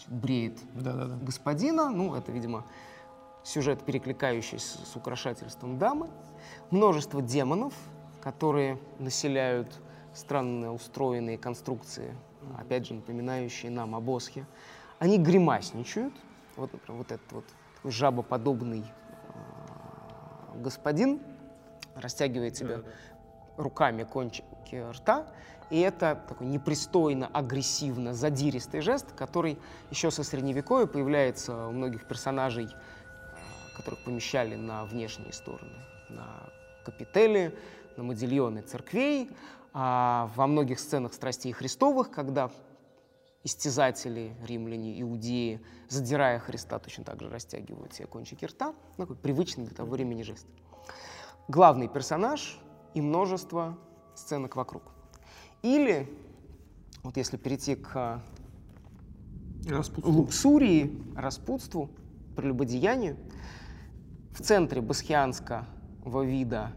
бреет 0.09 0.59
Да-да-да. 0.75 1.17
господина, 1.17 1.91
ну, 1.91 2.15
это, 2.15 2.33
видимо, 2.33 2.65
сюжет, 3.45 3.83
перекликающийся 3.85 4.85
с 4.85 4.97
украшательством 4.97 5.79
дамы, 5.79 6.11
множество 6.71 7.23
демонов, 7.23 7.73
которые 8.21 8.79
населяют 8.99 9.81
странно 10.13 10.75
устроенные 10.75 11.39
конструкции, 11.39 12.17
опять 12.59 12.87
же, 12.87 12.95
напоминающие 12.95 13.71
нам 13.71 13.95
о 13.95 14.01
Босхе. 14.01 14.47
Они 14.99 15.19
гримасничают. 15.19 16.13
Вот, 16.57 16.73
например, 16.73 16.99
вот 16.99 17.13
этот 17.13 17.33
вот 17.33 17.45
жабоподобный 17.85 18.85
господин 20.57 21.21
растягивает 21.95 22.57
себя 22.57 22.81
руками 23.57 24.05
кончики 24.05 24.85
рта, 24.93 25.27
и 25.71 25.79
это 25.79 26.21
такой 26.29 26.49
непристойно, 26.49 27.29
агрессивно, 27.33 28.13
задиристый 28.13 28.81
жест, 28.81 29.13
который 29.13 29.59
еще 29.91 30.11
со 30.11 30.25
средневековья 30.25 30.87
появляется 30.87 31.69
у 31.69 31.73
многих 31.73 32.07
персонажей, 32.07 32.69
а, 32.69 33.77
которых 33.77 34.03
помещали 34.05 34.57
на 34.57 34.85
внешние 34.85 35.33
стороны, 35.33 35.79
на 36.09 36.27
капители, 36.85 37.57
на 37.97 38.03
модильоны 38.03 38.63
церквей, 38.63 39.31
а 39.73 40.31
во 40.35 40.49
многих 40.49 40.81
сценах 40.81 41.15
страстей 41.15 41.53
Христовых, 41.53 42.11
когда 42.11 42.51
истязатели, 43.43 44.37
римляне, 44.47 45.01
иудеи, 45.01 45.61
задирая 45.89 46.39
Христа, 46.39 46.79
точно 46.79 47.05
так 47.05 47.21
же 47.21 47.31
растягивают 47.31 47.95
себе 47.95 48.07
кончики 48.07 48.45
рта. 48.45 48.75
Такой 48.97 49.17
привычный 49.17 49.65
для 49.65 49.75
того 49.75 49.91
времени 49.91 50.23
жест. 50.23 50.47
Главный 51.49 51.89
персонаж 51.89 52.59
и 52.95 53.01
множество 53.01 53.79
сценок 54.15 54.57
вокруг. 54.57 54.83
Или, 55.63 56.09
вот 57.03 57.17
если 57.17 57.37
перейти 57.37 57.77
к 57.77 58.23
Распутство. 59.69 60.11
луксурии, 60.11 61.03
распутству, 61.17 61.91
прелюбодеянию, 62.37 63.17
в 64.33 64.43
центре 64.43 64.81
басхианского 64.81 66.23
вида 66.23 66.73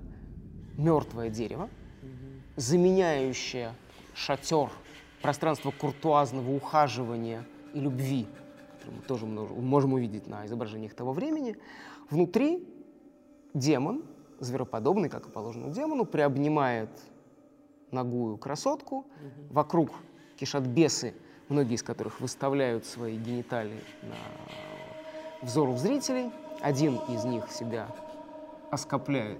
мертвое 0.78 1.30
дерево, 1.30 1.70
заменяющее 2.56 3.74
шатер, 4.14 4.70
пространство 5.24 5.72
куртуазного 5.72 6.54
ухаживания 6.54 7.46
и 7.74 7.80
любви, 7.80 8.28
который 8.78 8.96
мы 8.98 9.02
тоже 9.04 9.26
можем 9.26 9.94
увидеть 9.94 10.28
на 10.28 10.46
изображениях 10.46 10.94
того 10.94 11.14
времени. 11.14 11.58
Внутри 12.10 12.68
демон, 13.54 14.04
звероподобный, 14.40 15.08
как 15.08 15.26
и 15.28 15.30
положено 15.32 15.70
демону, 15.70 16.06
приобнимает 16.06 16.90
ногую 17.90 18.38
красотку, 18.38 19.08
вокруг 19.50 19.92
кишат 20.36 20.64
бесы, 20.64 21.14
многие 21.48 21.76
из 21.76 21.84
которых 21.84 22.20
выставляют 22.20 22.86
свои 22.86 23.18
гениталии 23.18 23.82
на 24.02 25.48
взору 25.48 25.78
зрителей. 25.78 26.32
Один 26.62 26.98
из 27.08 27.24
них 27.24 27.50
себя 27.50 27.88
оскопляет 28.72 29.40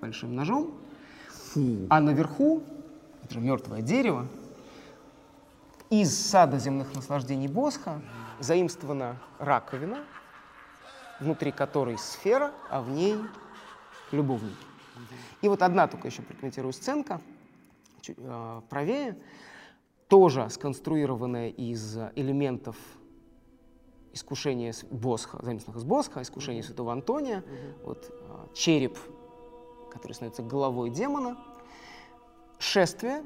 большим 0.00 0.36
ножом, 0.36 0.74
а 1.90 2.00
наверху, 2.00 2.62
это 3.24 3.34
же 3.34 3.40
мертвое 3.40 3.82
дерево, 3.82 4.28
из 5.90 6.16
сада 6.16 6.58
земных 6.58 6.94
наслаждений 6.94 7.48
Босха 7.48 8.02
заимствована 8.40 9.20
раковина, 9.38 10.04
внутри 11.20 11.52
которой 11.52 11.98
сфера, 11.98 12.52
а 12.70 12.80
в 12.82 12.90
ней 12.90 13.16
любовники. 14.12 14.56
И 15.42 15.48
вот 15.48 15.62
одна 15.62 15.86
только 15.86 16.08
еще 16.08 16.22
прокомментирую 16.22 16.72
сценка, 16.72 17.20
чуть 18.00 18.16
э, 18.18 18.60
правее, 18.68 19.16
тоже 20.08 20.48
сконструированная 20.50 21.48
из 21.50 21.98
элементов 22.14 22.76
искушения 24.12 24.74
Босха, 24.90 25.38
заимствованных 25.42 25.82
из 25.82 25.84
Босха, 25.84 26.22
искушения 26.22 26.62
святого 26.62 26.92
Антония, 26.92 27.44
вот 27.84 28.10
э, 28.10 28.54
череп, 28.54 28.98
который 29.90 30.12
становится 30.12 30.42
головой 30.42 30.90
демона, 30.90 31.36
шествие, 32.58 33.22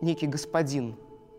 некий 0.00 0.26
господин 0.26 0.96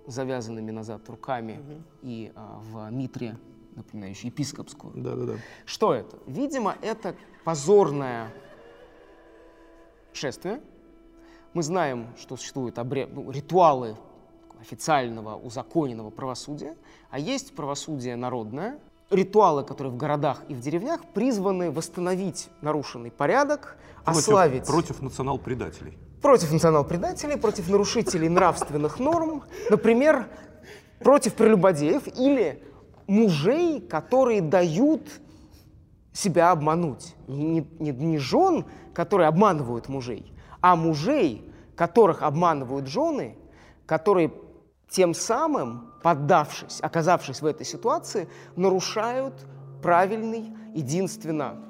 завязанными 0.09 0.71
назад 0.71 1.07
руками 1.09 1.83
и 2.01 2.31
а, 2.35 2.59
в 2.71 2.89
митре, 2.91 3.37
напоминающей 3.75 4.27
епископскую, 4.29 4.93
Да-да-да. 4.95 5.33
что 5.65 5.93
это? 5.93 6.17
Видимо, 6.27 6.75
это 6.81 7.15
позорное 7.45 8.29
шествие. 10.13 10.61
Мы 11.53 11.63
знаем, 11.63 12.07
что 12.19 12.35
существуют 12.37 12.77
обре- 12.77 13.09
ну, 13.11 13.31
ритуалы 13.31 13.95
официального, 14.61 15.35
узаконенного 15.35 16.09
правосудия, 16.09 16.75
а 17.09 17.17
есть 17.19 17.55
правосудие 17.55 18.15
народное, 18.15 18.79
ритуалы, 19.09 19.63
которые 19.63 19.93
в 19.93 19.97
городах 19.97 20.43
и 20.49 20.53
в 20.53 20.59
деревнях 20.59 21.01
призваны 21.13 21.71
восстановить 21.71 22.49
нарушенный 22.61 23.09
порядок, 23.11 23.77
Против- 24.03 24.19
ославить 24.19 24.65
Против 24.67 25.01
национал-предателей. 25.01 25.97
Против 26.21 26.51
национал-предателей, 26.51 27.37
против 27.37 27.69
нарушителей 27.69 28.29
нравственных 28.29 28.99
норм, 28.99 29.43
например, 29.69 30.27
против 30.99 31.33
прелюбодеев 31.35 32.07
или 32.17 32.63
мужей, 33.07 33.81
которые 33.81 34.41
дают 34.41 35.01
себя 36.13 36.51
обмануть. 36.51 37.15
Не, 37.27 37.65
не, 37.79 37.91
не 37.91 38.17
жен, 38.17 38.65
которые 38.93 39.27
обманывают 39.27 39.87
мужей, 39.87 40.33
а 40.61 40.75
мужей, 40.75 41.49
которых 41.75 42.23
обманывают 42.23 42.87
жены, 42.87 43.37
которые 43.85 44.33
тем 44.89 45.13
самым, 45.13 45.91
поддавшись, 46.03 46.79
оказавшись 46.81 47.41
в 47.41 47.45
этой 47.45 47.65
ситуации, 47.65 48.27
нарушают 48.55 49.33
правильный, 49.81 50.51
единственно 50.73 51.63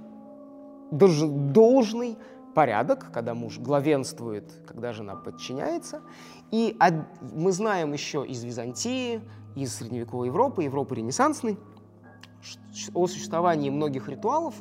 долж- 0.92 1.52
должный 1.52 2.18
порядок, 2.60 3.10
когда 3.14 3.34
муж 3.34 3.58
главенствует, 3.58 4.52
когда 4.68 4.92
жена 4.92 5.16
подчиняется. 5.16 6.02
И 6.52 6.78
мы 7.22 7.54
знаем 7.54 7.94
еще 7.94 8.26
из 8.28 8.44
Византии, 8.44 9.22
из 9.56 9.78
средневековой 9.78 10.28
Европы, 10.28 10.64
Европы 10.64 10.96
ренессансной, 10.96 11.58
о 12.94 13.08
существовании 13.08 13.70
многих 13.70 14.10
ритуалов, 14.10 14.56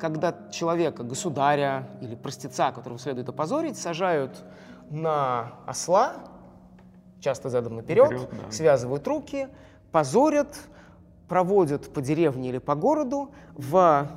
когда 0.00 0.34
человека, 0.50 1.04
государя 1.04 1.88
или 2.00 2.16
простеца, 2.16 2.72
которого 2.72 2.98
следует 2.98 3.28
опозорить, 3.28 3.78
сажают 3.78 4.44
на 4.90 5.52
осла, 5.64 6.14
часто 7.20 7.50
задом 7.50 7.76
наперед, 7.76 8.10
Наперед, 8.10 8.30
да. 8.32 8.50
связывают 8.50 9.06
руки, 9.06 9.46
позорят, 9.92 10.58
проводят 11.28 11.92
по 11.92 12.02
деревне 12.02 12.48
или 12.48 12.58
по 12.58 12.74
городу 12.74 13.30
в 13.54 14.10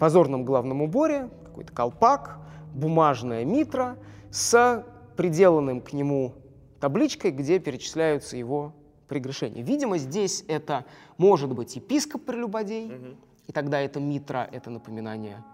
позорном 0.00 0.44
главном 0.44 0.82
уборе, 0.82 1.28
какой-то 1.44 1.72
колпак, 1.72 2.41
бумажная 2.74 3.44
митра 3.44 3.96
с 4.30 4.84
приделанным 5.16 5.80
к 5.80 5.92
нему 5.92 6.34
табличкой, 6.80 7.30
где 7.30 7.58
перечисляются 7.58 8.36
его 8.36 8.72
прегрешения. 9.08 9.62
Видимо, 9.62 9.98
здесь 9.98 10.44
это 10.48 10.84
может 11.18 11.52
быть 11.52 11.76
епископ-прелюбодей, 11.76 13.16
и 13.46 13.52
тогда 13.52 13.80
это 13.80 14.00
митра, 14.00 14.48
это 14.50 14.70
напоминание 14.70 15.44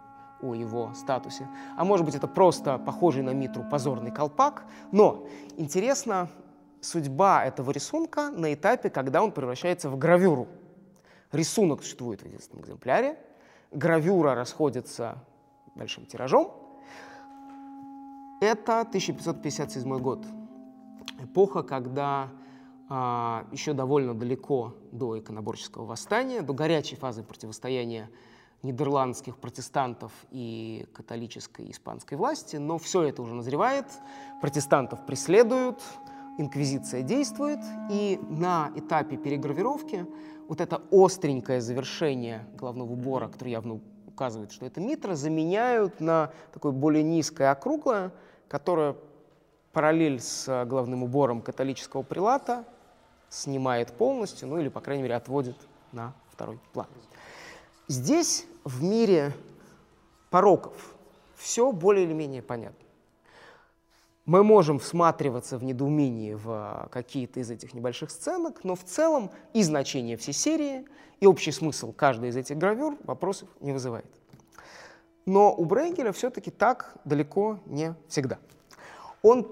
о 0.40 0.54
его 0.54 0.94
статусе. 0.94 1.48
А 1.76 1.84
может 1.84 2.06
быть, 2.06 2.14
это 2.14 2.28
просто 2.28 2.78
похожий 2.78 3.22
на 3.22 3.30
Митру 3.30 3.64
позорный 3.68 4.12
колпак. 4.12 4.64
Но 4.92 5.26
интересна 5.56 6.28
судьба 6.80 7.44
этого 7.44 7.72
рисунка 7.72 8.30
на 8.30 8.54
этапе, 8.54 8.88
когда 8.90 9.22
он 9.22 9.32
превращается 9.32 9.90
в 9.90 9.98
гравюру. 9.98 10.46
Рисунок 11.32 11.82
существует 11.82 12.22
в 12.22 12.26
единственном 12.26 12.64
экземпляре, 12.64 13.18
гравюра 13.72 14.34
расходится 14.34 15.18
большим 15.74 16.06
тиражом. 16.06 16.52
Это 18.40 18.82
1557 18.82 19.98
год, 19.98 20.24
эпоха, 21.20 21.64
когда 21.64 22.30
а, 22.88 23.44
еще 23.50 23.72
довольно 23.72 24.14
далеко 24.14 24.76
до 24.92 25.18
иконоборческого 25.18 25.84
восстания, 25.84 26.42
до 26.42 26.52
горячей 26.52 26.94
фазы 26.94 27.24
противостояния 27.24 28.08
нидерландских 28.62 29.38
протестантов 29.38 30.12
и 30.30 30.86
католической 30.92 31.68
испанской 31.70 32.16
власти, 32.16 32.56
но 32.56 32.78
все 32.78 33.02
это 33.02 33.22
уже 33.22 33.34
назревает, 33.34 33.86
протестантов 34.40 35.04
преследуют, 35.04 35.82
инквизиция 36.38 37.02
действует, 37.02 37.60
и 37.90 38.20
на 38.28 38.70
этапе 38.76 39.16
перегравировки 39.16 40.06
вот 40.46 40.60
это 40.60 40.80
остренькое 40.92 41.60
завершение 41.60 42.46
головного 42.54 42.92
убора, 42.92 43.28
которое 43.28 43.50
явно 43.50 43.80
указывает, 44.18 44.50
что 44.50 44.66
это 44.66 44.80
митра, 44.80 45.14
заменяют 45.14 46.00
на 46.00 46.32
такое 46.52 46.72
более 46.72 47.04
низкое 47.04 47.52
округлое, 47.52 48.10
которое 48.48 48.96
параллель 49.72 50.20
с 50.20 50.64
головным 50.64 51.04
убором 51.04 51.40
католического 51.40 52.02
прилата 52.02 52.64
снимает 53.30 53.92
полностью, 53.92 54.48
ну 54.48 54.58
или, 54.58 54.68
по 54.68 54.80
крайней 54.80 55.04
мере, 55.04 55.14
отводит 55.14 55.56
на 55.92 56.14
второй 56.32 56.58
план. 56.72 56.88
Здесь, 57.86 58.44
в 58.64 58.82
мире 58.82 59.32
пороков, 60.30 60.96
все 61.36 61.70
более 61.70 62.04
или 62.04 62.12
менее 62.12 62.42
понятно. 62.42 62.87
Мы 64.28 64.44
можем 64.44 64.78
всматриваться 64.78 65.56
в 65.56 65.64
недоумении 65.64 66.34
в 66.34 66.90
какие-то 66.92 67.40
из 67.40 67.50
этих 67.50 67.72
небольших 67.72 68.10
сценок, 68.10 68.62
но 68.62 68.74
в 68.74 68.84
целом 68.84 69.30
и 69.54 69.62
значение 69.62 70.18
всей 70.18 70.34
серии, 70.34 70.84
и 71.18 71.26
общий 71.26 71.50
смысл 71.50 71.92
каждой 71.92 72.28
из 72.28 72.36
этих 72.36 72.58
гравюр 72.58 72.98
вопросов 73.04 73.48
не 73.60 73.72
вызывает. 73.72 74.04
Но 75.24 75.54
у 75.54 75.64
Брейгеля 75.64 76.12
все-таки 76.12 76.50
так 76.50 76.98
далеко 77.06 77.60
не 77.64 77.94
всегда. 78.06 78.38
Он 79.22 79.50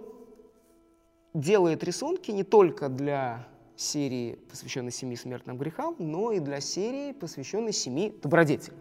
делает 1.33 1.83
рисунки 1.83 2.31
не 2.31 2.45
только 2.45 2.91
для 2.91 3.49
серии, 3.77 4.35
посвященной 4.51 4.93
семи 4.93 5.17
смертным 5.17 5.57
грехам, 5.57 5.97
но 5.99 6.33
и 6.33 6.39
для 6.39 6.61
серии, 6.61 7.13
посвященной 7.13 7.73
семи 7.73 8.15
добродетелям. 8.23 8.79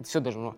Это 0.00 0.06
все 0.06 0.20
должно, 0.20 0.56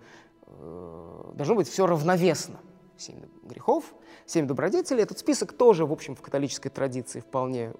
э, 0.48 1.32
должно 1.36 1.54
быть 1.54 1.68
все 1.68 1.86
равновесно. 1.86 2.58
Семь 2.96 3.20
грехов, 3.42 3.94
семь 4.26 4.46
добродетелей. 4.46 5.02
Этот 5.02 5.18
список 5.18 5.52
тоже, 5.52 5.86
в 5.86 5.92
общем, 5.92 6.14
в 6.14 6.22
католической 6.22 6.68
традиции 6.68 7.20
вполне 7.20 7.72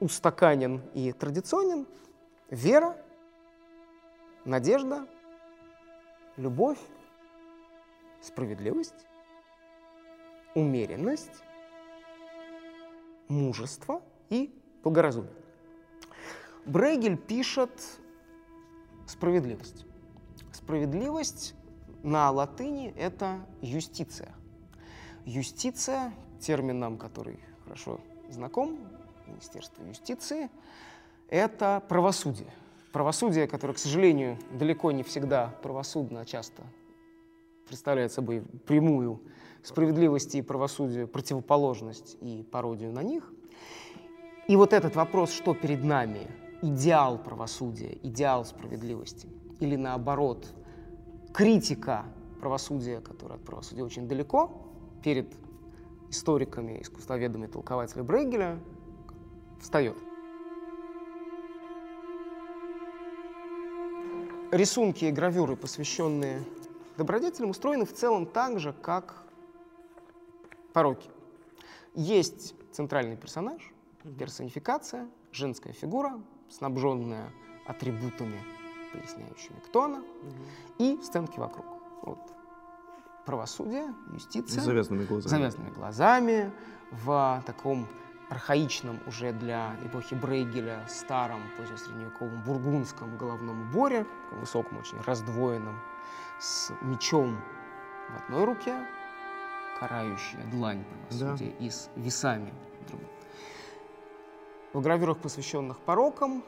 устаканен 0.00 0.82
и 0.94 1.12
традиционен. 1.12 1.86
Вера, 2.48 2.96
надежда, 4.44 5.06
любовь, 6.36 6.78
справедливость, 8.20 9.06
умеренность, 10.54 11.44
мужество 13.28 14.02
и 14.30 14.52
благоразумие. 14.82 15.32
Брейгель 16.64 17.16
пишет 17.16 17.70
справедливость. 19.06 19.86
Справедливость 20.52 21.54
на 22.02 22.30
латыни 22.30 22.94
это 22.96 23.40
юстиция. 23.60 24.34
Юстиция, 25.24 26.12
термин 26.40 26.78
нам, 26.78 26.98
который 26.98 27.38
хорошо 27.64 28.00
знаком, 28.30 28.78
Министерство 29.26 29.82
юстиции, 29.84 30.50
это 31.28 31.82
правосудие. 31.88 32.50
Правосудие, 32.92 33.46
которое, 33.46 33.74
к 33.74 33.78
сожалению, 33.78 34.38
далеко 34.52 34.90
не 34.90 35.02
всегда 35.02 35.54
правосудно, 35.62 36.20
а 36.22 36.24
часто 36.24 36.62
представляет 37.68 38.12
собой 38.12 38.42
прямую 38.66 39.22
справедливости 39.62 40.38
и 40.38 40.42
правосудию 40.42 41.06
противоположность 41.06 42.16
и 42.20 42.42
пародию 42.50 42.92
на 42.92 43.02
них. 43.02 43.32
И 44.48 44.56
вот 44.56 44.72
этот 44.72 44.96
вопрос, 44.96 45.30
что 45.30 45.54
перед 45.54 45.84
нами, 45.84 46.26
идеал 46.62 47.18
правосудия, 47.18 47.96
идеал 48.02 48.44
справедливости, 48.44 49.28
или 49.60 49.76
наоборот, 49.76 50.52
критика 51.32 52.04
правосудия, 52.40 53.00
которая 53.00 53.38
от 53.38 53.44
правосудия 53.44 53.82
очень 53.82 54.08
далеко, 54.08 54.50
перед 55.02 55.32
историками, 56.10 56.80
искусствоведами, 56.82 57.46
толкователями 57.46 58.06
Брейгеля, 58.06 58.58
встает. 59.60 59.96
Рисунки 64.50 65.04
и 65.04 65.12
гравюры, 65.12 65.54
посвященные 65.54 66.42
добродетелям, 66.96 67.50
устроены 67.50 67.86
в 67.86 67.92
целом 67.92 68.26
так 68.26 68.58
же, 68.58 68.72
как 68.72 69.22
пороки. 70.72 71.08
Есть 71.94 72.54
центральный 72.72 73.16
персонаж, 73.16 73.72
персонификация, 74.18 75.08
женская 75.30 75.72
фигура, 75.72 76.20
снабженная 76.48 77.30
атрибутами, 77.66 78.40
поясняющими, 78.92 79.58
кто 79.66 79.84
она, 79.84 80.02
и 80.78 80.98
сценки 81.02 81.38
вокруг. 81.38 81.66
Вот. 82.02 82.18
Правосудие, 83.26 83.94
юстиция. 84.12 84.60
С 84.60 84.64
завязанными 84.64 85.04
глазами. 85.04 85.30
завязанными 85.30 85.70
глазами, 85.70 86.52
в 86.90 87.42
таком 87.46 87.86
архаичном 88.30 89.00
уже 89.06 89.32
для 89.32 89.76
эпохи 89.84 90.14
Брейгеля 90.14 90.86
старом 90.88 91.42
позднесредневековом 91.58 92.42
бургундском 92.44 93.16
головном 93.18 93.68
уборе, 93.68 94.06
высоком, 94.32 94.78
очень 94.78 95.00
раздвоенном, 95.00 95.78
с 96.38 96.72
мечом 96.80 97.38
в 98.08 98.22
одной 98.24 98.44
руке, 98.44 98.74
карающая 99.78 100.44
длань 100.50 100.84
правосудия 100.84 101.50
да. 101.58 101.64
и 101.64 101.70
с 101.70 101.90
весами 101.96 102.54
другой. 102.88 103.08
В 104.72 104.80
гравюрах, 104.80 105.18
посвященных 105.18 105.80
порокам, 105.80 106.44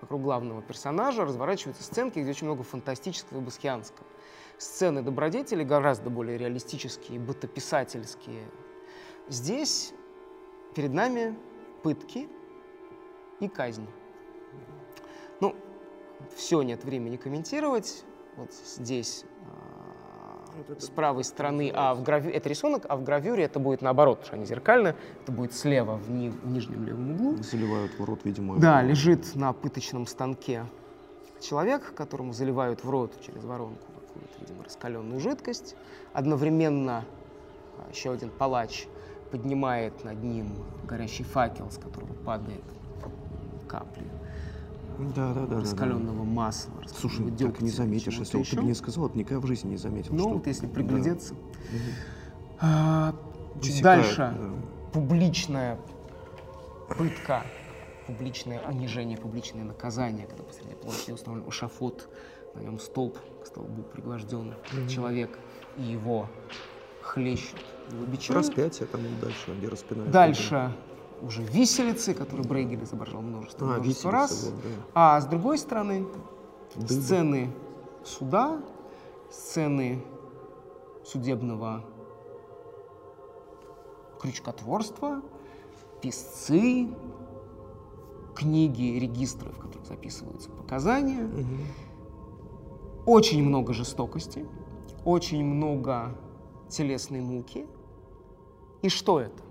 вокруг 0.00 0.22
главного 0.22 0.62
персонажа 0.62 1.24
разворачиваются 1.24 1.82
сценки, 1.82 2.18
где 2.18 2.30
очень 2.30 2.46
много 2.46 2.62
фантастического 2.62 3.38
и 3.38 3.40
баскианского. 3.40 4.06
Сцены 4.58 5.02
добродетели 5.02 5.64
гораздо 5.64 6.10
более 6.10 6.36
реалистические, 6.36 7.18
бытописательские. 7.18 8.50
Здесь 9.28 9.94
перед 10.74 10.92
нами 10.92 11.38
пытки 11.82 12.28
и 13.40 13.48
казни. 13.48 13.88
Ну, 15.40 15.56
все 16.34 16.62
нет 16.62 16.84
времени 16.84 17.16
комментировать. 17.16 18.04
Вот 18.36 18.52
здесь 18.52 19.24
с 20.78 20.88
правой 20.88 21.24
стороны, 21.24 21.72
а 21.74 21.94
в 21.94 22.02
гравю... 22.02 22.30
это 22.30 22.48
рисунок, 22.48 22.86
а 22.88 22.96
в 22.96 23.02
гравюре 23.02 23.44
это 23.44 23.58
будет 23.58 23.82
наоборот, 23.82 24.18
потому 24.18 24.26
что 24.26 24.36
они 24.36 24.46
зеркально, 24.46 24.94
это 25.22 25.32
будет 25.32 25.54
слева 25.54 25.96
в, 25.96 26.10
ни... 26.10 26.28
в 26.28 26.46
нижнем 26.46 26.84
левом 26.84 27.12
углу. 27.12 27.36
Заливают 27.42 27.92
в 27.98 28.04
рот, 28.04 28.20
видимо. 28.24 28.58
Да, 28.58 28.82
лежит 28.82 29.34
на 29.34 29.52
пыточном 29.52 30.06
станке 30.06 30.64
человек, 31.40 31.94
которому 31.94 32.32
заливают 32.32 32.84
в 32.84 32.90
рот 32.90 33.12
через 33.24 33.44
воронку 33.44 33.86
какую-то, 33.92 34.40
видимо, 34.40 34.64
раскаленную 34.64 35.20
жидкость. 35.20 35.76
Одновременно 36.12 37.04
а, 37.78 37.90
еще 37.90 38.12
один 38.12 38.30
палач 38.30 38.86
поднимает 39.30 40.04
над 40.04 40.22
ним 40.22 40.48
горящий 40.84 41.24
факел, 41.24 41.70
с 41.70 41.78
которого 41.78 42.12
падает 42.24 42.64
капли 43.68 44.04
да, 45.14 45.34
да, 45.34 45.46
да, 45.46 45.60
раскаленного 45.60 46.18
да, 46.18 46.24
да. 46.24 46.30
масла. 46.30 46.72
Слушай, 46.86 47.30
так 47.32 47.60
не 47.60 47.70
заметишь, 47.70 48.18
если 48.18 48.36
вот 48.36 48.48
ты 48.48 48.56
бы 48.56 48.62
не 48.62 48.74
сказал, 48.74 49.06
это 49.06 49.18
никогда 49.18 49.40
в 49.40 49.46
жизни 49.46 49.70
не 49.70 49.76
заметил. 49.76 50.14
Ну, 50.14 50.20
что... 50.20 50.28
вот 50.34 50.46
если 50.46 50.66
приглядеться. 50.66 51.34
Да. 51.34 51.78
А, 52.60 53.14
чуть 53.62 53.82
дальше 53.82 54.34
да. 54.38 54.50
публичная 54.92 55.78
пытка, 56.88 57.42
публичное 58.06 58.60
унижение, 58.68 59.16
публичное 59.16 59.64
наказание, 59.64 60.26
когда 60.26 60.42
посреди 60.42 60.74
площади 60.74 61.12
установлен 61.12 61.50
шафот, 61.50 62.08
на 62.54 62.60
нем 62.60 62.78
столб 62.78 63.18
к 63.42 63.46
столбу 63.46 63.82
пригвожден 63.82 64.54
mm-hmm. 64.72 64.88
человек, 64.88 65.38
и 65.76 65.82
его 65.82 66.28
хлещут 67.02 67.60
его 67.90 68.04
бичом. 68.06 68.36
Распятие 68.36 68.86
там 68.86 69.00
дальше, 69.20 69.54
где 69.56 69.68
распинают. 69.68 70.10
Дальше 70.10 70.72
уже 71.22 71.42
виселицы, 71.42 72.14
которые 72.14 72.46
Брейгель 72.46 72.82
изображал 72.84 73.22
множество, 73.22 73.66
а, 73.66 73.78
множество 73.78 74.10
раз. 74.10 74.44
Вот, 74.44 74.54
да. 74.54 74.68
А 74.94 75.20
с 75.20 75.26
другой 75.26 75.58
стороны, 75.58 76.06
Дым. 76.76 76.88
сцены 76.88 77.52
суда, 78.04 78.60
сцены 79.30 80.04
судебного 81.04 81.84
крючкотворства, 84.20 85.22
писцы, 86.00 86.88
книги, 88.34 88.98
регистры, 88.98 89.50
в 89.50 89.58
которых 89.58 89.86
записываются 89.86 90.50
показания. 90.50 91.24
Угу. 91.24 93.12
очень 93.12 93.42
много 93.42 93.72
жестокости, 93.72 94.46
очень 95.04 95.44
много 95.44 96.16
телесной 96.68 97.20
муки. 97.20 97.66
И 98.82 98.88
что 98.88 99.20
это? 99.20 99.42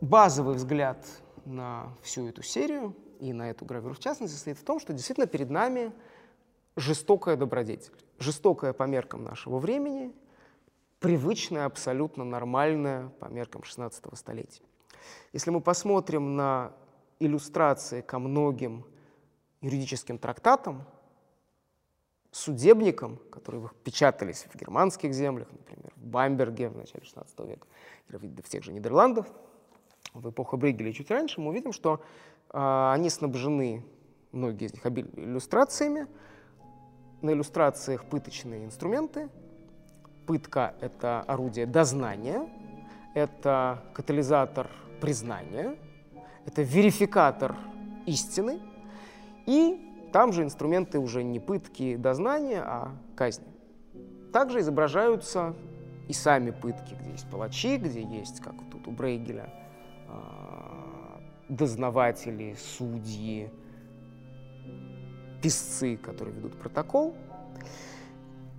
Базовый 0.00 0.54
взгляд 0.54 1.06
на 1.44 1.94
всю 2.00 2.26
эту 2.26 2.42
серию 2.42 2.96
и 3.20 3.34
на 3.34 3.50
эту 3.50 3.66
гравюру 3.66 3.94
в 3.94 3.98
частности 3.98 4.34
состоит 4.34 4.58
в 4.58 4.64
том, 4.64 4.80
что 4.80 4.94
действительно 4.94 5.26
перед 5.26 5.50
нами 5.50 5.92
жестокая 6.76 7.36
добродетель. 7.36 7.92
Жестокая 8.18 8.72
по 8.72 8.84
меркам 8.84 9.24
нашего 9.24 9.58
времени, 9.58 10.14
привычная, 11.00 11.66
абсолютно 11.66 12.24
нормальная 12.24 13.08
по 13.20 13.26
меркам 13.26 13.62
16 13.62 14.02
столетия. 14.14 14.62
Если 15.34 15.50
мы 15.50 15.60
посмотрим 15.60 16.34
на 16.34 16.72
иллюстрации 17.18 18.00
ко 18.00 18.18
многим 18.18 18.86
юридическим 19.60 20.16
трактатам, 20.16 20.86
судебникам, 22.30 23.18
которые 23.30 23.68
печатались 23.84 24.46
в 24.50 24.56
германских 24.56 25.12
землях, 25.12 25.48
например, 25.52 25.92
в 25.96 26.06
Бамберге 26.06 26.70
в 26.70 26.76
начале 26.76 27.04
16 27.04 27.38
века, 27.40 27.66
или 28.08 28.16
в 28.16 28.48
тех 28.48 28.64
же 28.64 28.72
Нидерландах, 28.72 29.26
в 30.14 30.30
эпоху 30.30 30.56
Брейгеля 30.56 30.90
и 30.90 30.94
чуть 30.94 31.10
раньше, 31.10 31.40
мы 31.40 31.50
увидим, 31.50 31.72
что 31.72 32.00
э, 32.52 32.90
они 32.92 33.10
снабжены, 33.10 33.84
многие 34.32 34.66
из 34.66 34.74
них, 34.74 34.84
иллюстрациями. 34.86 36.06
На 37.22 37.32
иллюстрациях 37.32 38.06
пыточные 38.06 38.64
инструменты. 38.64 39.28
Пытка— 40.26 40.74
это 40.80 41.20
орудие 41.22 41.66
дознания, 41.66 42.48
это 43.14 43.84
катализатор 43.94 44.70
признания, 45.00 45.76
это 46.46 46.62
верификатор 46.62 47.56
истины, 48.06 48.60
и 49.46 50.08
там 50.12 50.32
же 50.32 50.42
инструменты 50.42 50.98
уже 50.98 51.22
не 51.22 51.40
пытки 51.40 51.96
дознания, 51.96 52.62
а 52.64 52.92
казни. 53.16 53.46
Также 54.32 54.60
изображаются 54.60 55.54
и 56.08 56.12
сами 56.12 56.50
пытки, 56.50 56.94
где 56.94 57.10
есть 57.10 57.28
палачи, 57.30 57.76
где 57.76 58.02
есть, 58.02 58.40
как 58.40 58.54
тут 58.70 58.86
у 58.88 58.92
Брейгеля, 58.92 59.52
дознаватели, 61.48 62.56
судьи, 62.76 63.50
писцы, 65.42 65.96
которые 65.96 66.36
ведут 66.36 66.56
протокол. 66.56 67.14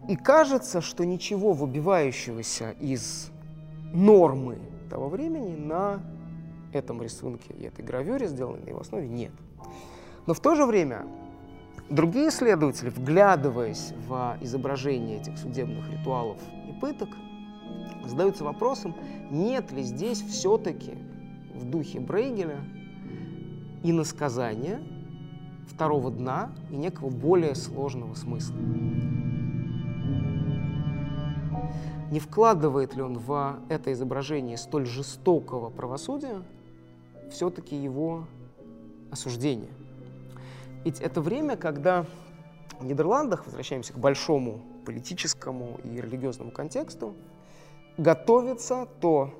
И 0.09 0.15
кажется, 0.15 0.81
что 0.81 1.05
ничего 1.05 1.53
выбивающегося 1.53 2.71
из 2.79 3.31
нормы 3.93 4.59
того 4.89 5.09
времени 5.09 5.55
на 5.55 6.01
этом 6.73 7.01
рисунке 7.01 7.53
и 7.53 7.63
этой 7.63 7.85
гравюре, 7.85 8.27
сделанной 8.27 8.61
на 8.63 8.69
его 8.69 8.81
основе, 8.81 9.07
нет. 9.07 9.31
Но 10.25 10.33
в 10.33 10.39
то 10.39 10.55
же 10.55 10.65
время 10.65 11.05
другие 11.89 12.29
исследователи, 12.29 12.89
вглядываясь 12.89 13.93
в 14.07 14.37
изображение 14.41 15.21
этих 15.21 15.37
судебных 15.37 15.89
ритуалов 15.91 16.37
и 16.67 16.73
пыток, 16.79 17.09
задаются 18.05 18.43
вопросом, 18.43 18.95
нет 19.29 19.71
ли 19.71 19.83
здесь 19.83 20.21
все-таки 20.21 20.97
в 21.61 21.69
духе 21.69 21.99
Брейгеля 21.99 22.59
иносказания, 23.83 24.81
второго 25.67 26.11
дна 26.11 26.51
и 26.71 26.75
некого 26.75 27.09
более 27.09 27.55
сложного 27.55 28.15
смысла. 28.15 28.57
Не 32.11 32.19
вкладывает 32.19 32.95
ли 32.95 33.01
он 33.01 33.17
в 33.17 33.59
это 33.69 33.93
изображение 33.93 34.57
столь 34.57 34.85
жестокого 34.85 35.69
правосудия 35.69 36.41
все-таки 37.31 37.75
его 37.75 38.25
осуждение? 39.11 39.71
Ведь 40.83 40.99
это 40.99 41.21
время, 41.21 41.55
когда 41.55 42.05
в 42.79 42.85
Нидерландах, 42.85 43.45
возвращаемся 43.45 43.93
к 43.93 43.97
большому 43.97 44.61
политическому 44.85 45.79
и 45.83 46.01
религиозному 46.01 46.51
контексту, 46.51 47.13
готовится 47.97 48.87
то 48.99 49.31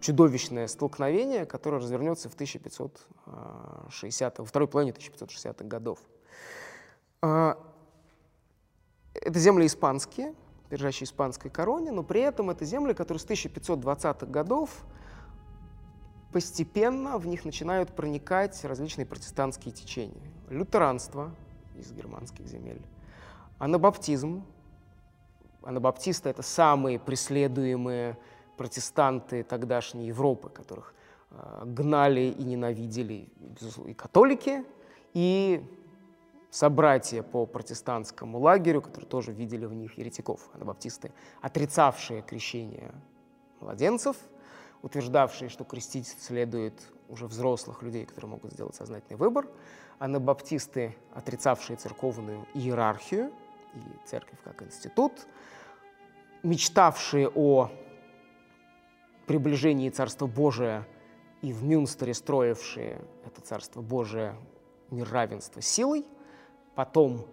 чудовищное 0.00 0.66
столкновение, 0.66 1.46
которое 1.46 1.78
развернется 1.78 2.28
в 2.28 2.34
1560 2.34 4.38
во 4.38 4.44
второй 4.44 4.68
половине 4.68 4.92
1560-х 4.92 5.64
годов. 5.64 6.00
А, 7.22 7.58
это 9.14 9.38
земли 9.38 9.66
испанские, 9.66 10.34
держащие 10.70 11.04
испанской 11.04 11.50
короне, 11.50 11.92
но 11.92 12.02
при 12.02 12.22
этом 12.22 12.50
это 12.50 12.64
земли, 12.64 12.94
которые 12.94 13.20
с 13.20 13.26
1520-х 13.26 14.26
годов 14.26 14.70
постепенно 16.32 17.18
в 17.18 17.26
них 17.26 17.44
начинают 17.44 17.94
проникать 17.94 18.64
различные 18.64 19.04
протестантские 19.04 19.74
течения. 19.74 20.30
Лютеранство 20.48 21.34
из 21.76 21.92
германских 21.92 22.46
земель, 22.46 22.80
анабаптизм. 23.58 24.46
Анабаптисты— 25.62 26.28
это 26.30 26.42
самые 26.42 26.98
преследуемые 26.98 28.16
протестанты 28.60 29.42
тогдашней 29.42 30.08
Европы, 30.08 30.50
которых 30.50 30.92
э, 31.30 31.62
гнали 31.64 32.34
и 32.38 32.44
ненавидели 32.44 33.26
и 33.86 33.94
католики, 33.94 34.66
и 35.14 35.64
собратья 36.50 37.22
по 37.22 37.46
протестантскому 37.46 38.38
лагерю, 38.38 38.82
которые 38.82 39.08
тоже 39.08 39.32
видели 39.32 39.64
в 39.64 39.72
них 39.72 39.96
еретиков, 39.96 40.50
анабаптисты, 40.52 41.10
отрицавшие 41.40 42.20
крещение 42.20 42.92
младенцев— 43.60 44.16
утверждавшие, 44.82 45.48
что 45.48 45.64
крестить 45.64 46.08
следует 46.20 46.74
уже 47.08 47.26
взрослых 47.26 47.82
людей, 47.82 48.04
которые 48.04 48.32
могут 48.32 48.52
сделать 48.52 48.74
сознательный 48.74 49.16
выбор, 49.16 49.46
анабаптисты, 49.98 50.96
отрицавшие 51.14 51.76
церковную 51.76 52.46
иерархию 52.54 53.32
и 53.74 54.06
церковь 54.06 54.38
как 54.44 54.62
институт, 54.62 55.12
мечтавшие 56.42 57.28
о 57.28 57.70
приближении 59.30 59.88
Царства 59.90 60.26
Божия 60.26 60.84
и 61.40 61.52
в 61.52 61.62
Мюнстере 61.62 62.14
строившие 62.14 63.00
это 63.24 63.40
Царство 63.40 63.80
Божие 63.80 64.34
мир 64.90 65.08
равенства 65.08 65.62
силой, 65.62 66.04
потом 66.74 67.24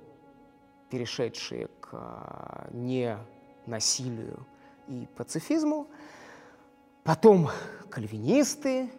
перешедшие 0.92 1.70
к 1.80 1.90
а, 1.94 2.68
ненасилию 2.72 4.46
и 4.88 5.08
пацифизму, 5.18 5.88
Потом 7.08 7.50
кальвинисты, 7.90 8.92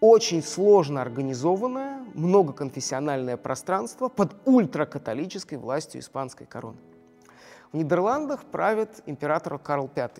очень 0.00 0.42
сложно 0.42 1.00
организованное, 1.00 2.04
многоконфессиональное 2.14 3.36
пространство 3.36 4.08
под 4.08 4.36
ультракатолической 4.44 5.56
властью 5.56 6.02
испанской 6.02 6.46
короны. 6.46 6.76
В 7.72 7.76
Нидерландах 7.76 8.44
правит 8.44 9.02
император 9.06 9.58
Карл 9.58 9.88
V, 9.94 10.10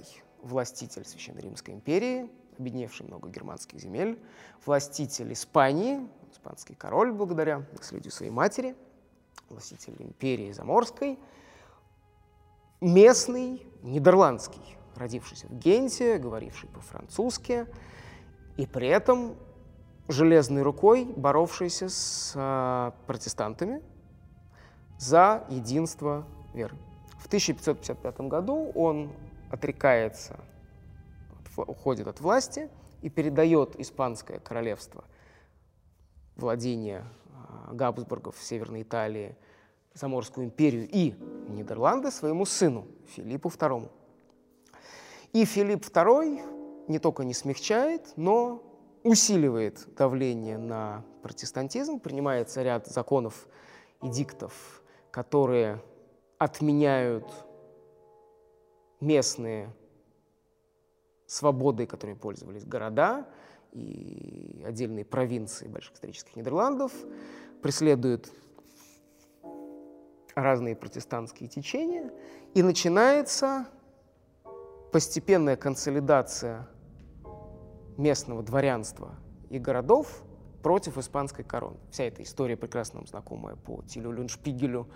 властитель 0.47 1.05
Священной 1.05 1.43
Римской 1.43 1.75
империи, 1.75 2.31
объединивший 2.59 3.07
много 3.07 3.29
германских 3.29 3.81
земель, 3.81 4.19
властитель 4.65 5.33
Испании, 5.33 6.07
испанский 6.33 6.75
король 6.75 7.13
благодаря 7.13 7.67
наследию 7.73 8.13
своей 8.13 8.33
матери, 8.33 8.75
властитель 9.51 9.95
империи 9.99 10.53
Заморской, 10.53 11.19
местный 12.81 13.67
нидерландский 13.83 14.77
родившийся 14.95 15.47
в 15.49 15.59
Генте, 15.59 16.19
говоривший 16.19 16.69
по-французски, 16.71 17.67
и 18.57 18.67
при 18.67 18.89
этом 18.89 19.37
железной 20.09 20.63
рукой 20.63 21.05
боровшийся 21.05 21.89
с 21.89 22.33
э, 22.35 22.93
протестантами 23.07 23.83
за 24.99 25.45
единство 25.51 26.27
веры. 26.55 26.77
В 27.19 27.27
1555 27.27 28.21
году 28.21 28.73
он 28.75 29.11
отрекается, 29.51 30.39
уходит 31.57 32.07
от 32.07 32.21
власти 32.21 32.69
и 33.03 33.09
передает 33.09 33.79
испанское 33.79 34.39
королевство, 34.39 35.05
владение 36.37 37.05
э, 37.69 37.75
Габсбургов 37.75 38.37
в 38.37 38.43
Северной 38.43 38.83
Италии, 38.83 39.37
Заморскую 39.95 40.47
империю 40.47 40.87
и 40.91 41.15
Нидерланды 41.49 42.11
своему 42.11 42.45
сыну 42.45 42.87
Филиппу 43.15 43.49
II. 43.49 43.91
И 45.33 45.45
Филипп 45.45 45.87
II 45.87 46.87
не 46.89 46.99
только 46.99 47.25
не 47.25 47.33
смягчает, 47.33 48.13
но 48.17 48.63
усиливает 49.03 49.87
давление 49.95 50.59
на 50.59 51.05
протестантизм, 51.23 52.01
принимается 52.01 52.63
ряд 52.63 52.87
законов 52.87 53.47
и 54.03 54.09
диктов, 54.09 54.83
которые 55.11 55.83
отменяют 56.39 57.46
местные 59.01 59.73
свободы, 61.27 61.87
которыми 61.87 62.17
пользовались 62.17 62.65
города 62.65 63.27
и 63.73 64.63
отдельные 64.67 65.05
провинции 65.05 65.69
больших 65.69 65.95
исторических 65.95 66.37
Нидерландов, 66.37 66.93
преследуют 67.63 68.31
разные 70.35 70.77
протестантские 70.77 71.49
течения, 71.49 72.13
и 72.55 72.63
начинается 72.63 73.67
постепенная 74.93 75.57
консолидация 75.57 76.69
местного 77.97 78.43
дворянства 78.43 79.15
и 79.51 79.59
городов 79.59 80.23
против 80.63 80.99
испанской 80.99 81.45
короны. 81.45 81.77
Вся 81.91 82.05
эта 82.05 82.23
история 82.23 82.57
прекрасно 82.57 83.01
нам 83.01 83.07
знакомая 83.07 83.57
по 83.57 83.83
Тилю 83.83 84.11
Люншпигелю, 84.13 84.89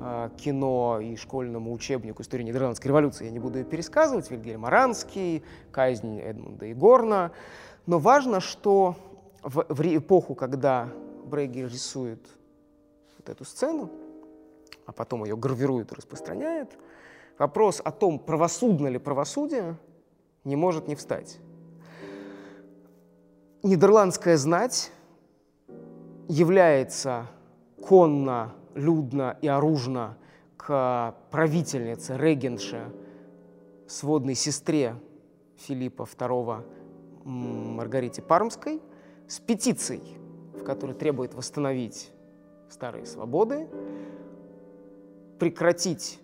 э, 0.00 0.30
кино 0.36 1.00
и 1.00 1.16
школьному 1.16 1.72
учебнику 1.72 2.22
истории 2.22 2.42
Нидерландской 2.42 2.88
революции. 2.88 3.24
Я 3.24 3.30
не 3.30 3.38
буду 3.38 3.58
ее 3.58 3.64
пересказывать. 3.64 4.30
Вильгельм 4.30 4.64
Аранский, 4.64 5.42
казнь 5.70 6.20
Эдмунда 6.20 6.66
и 6.66 6.74
Горна. 6.74 7.32
Но 7.86 7.98
важно, 7.98 8.40
что 8.40 8.96
в, 9.42 9.66
в 9.68 9.96
эпоху, 9.96 10.34
когда 10.34 10.88
Брейгель 11.24 11.68
рисует 11.68 12.20
вот 13.18 13.28
эту 13.28 13.44
сцену, 13.44 13.90
а 14.86 14.92
потом 14.92 15.24
ее 15.24 15.36
гравирует 15.36 15.92
и 15.92 15.94
распространяет, 15.94 16.76
вопрос 17.38 17.80
о 17.84 17.90
том, 17.90 18.18
правосудно 18.18 18.88
ли 18.88 18.98
правосудие, 18.98 19.76
не 20.44 20.56
может 20.56 20.88
не 20.88 20.94
встать. 20.94 21.38
Нидерландская 23.62 24.36
знать 24.36 24.90
является 26.28 27.26
конно, 27.82 28.54
людно 28.74 29.36
и 29.40 29.48
оружно 29.48 30.16
к 30.56 31.14
правительнице, 31.30 32.16
регенше, 32.16 32.92
сводной 33.86 34.34
сестре 34.34 34.96
Филиппа 35.56 36.02
II 36.02 36.64
Маргарите 37.24 38.22
Пармской 38.22 38.80
с 39.28 39.38
петицией, 39.40 40.18
в 40.54 40.64
которой 40.64 40.94
требует 40.94 41.34
восстановить 41.34 42.10
старые 42.68 43.06
свободы, 43.06 43.68
прекратить 45.38 46.20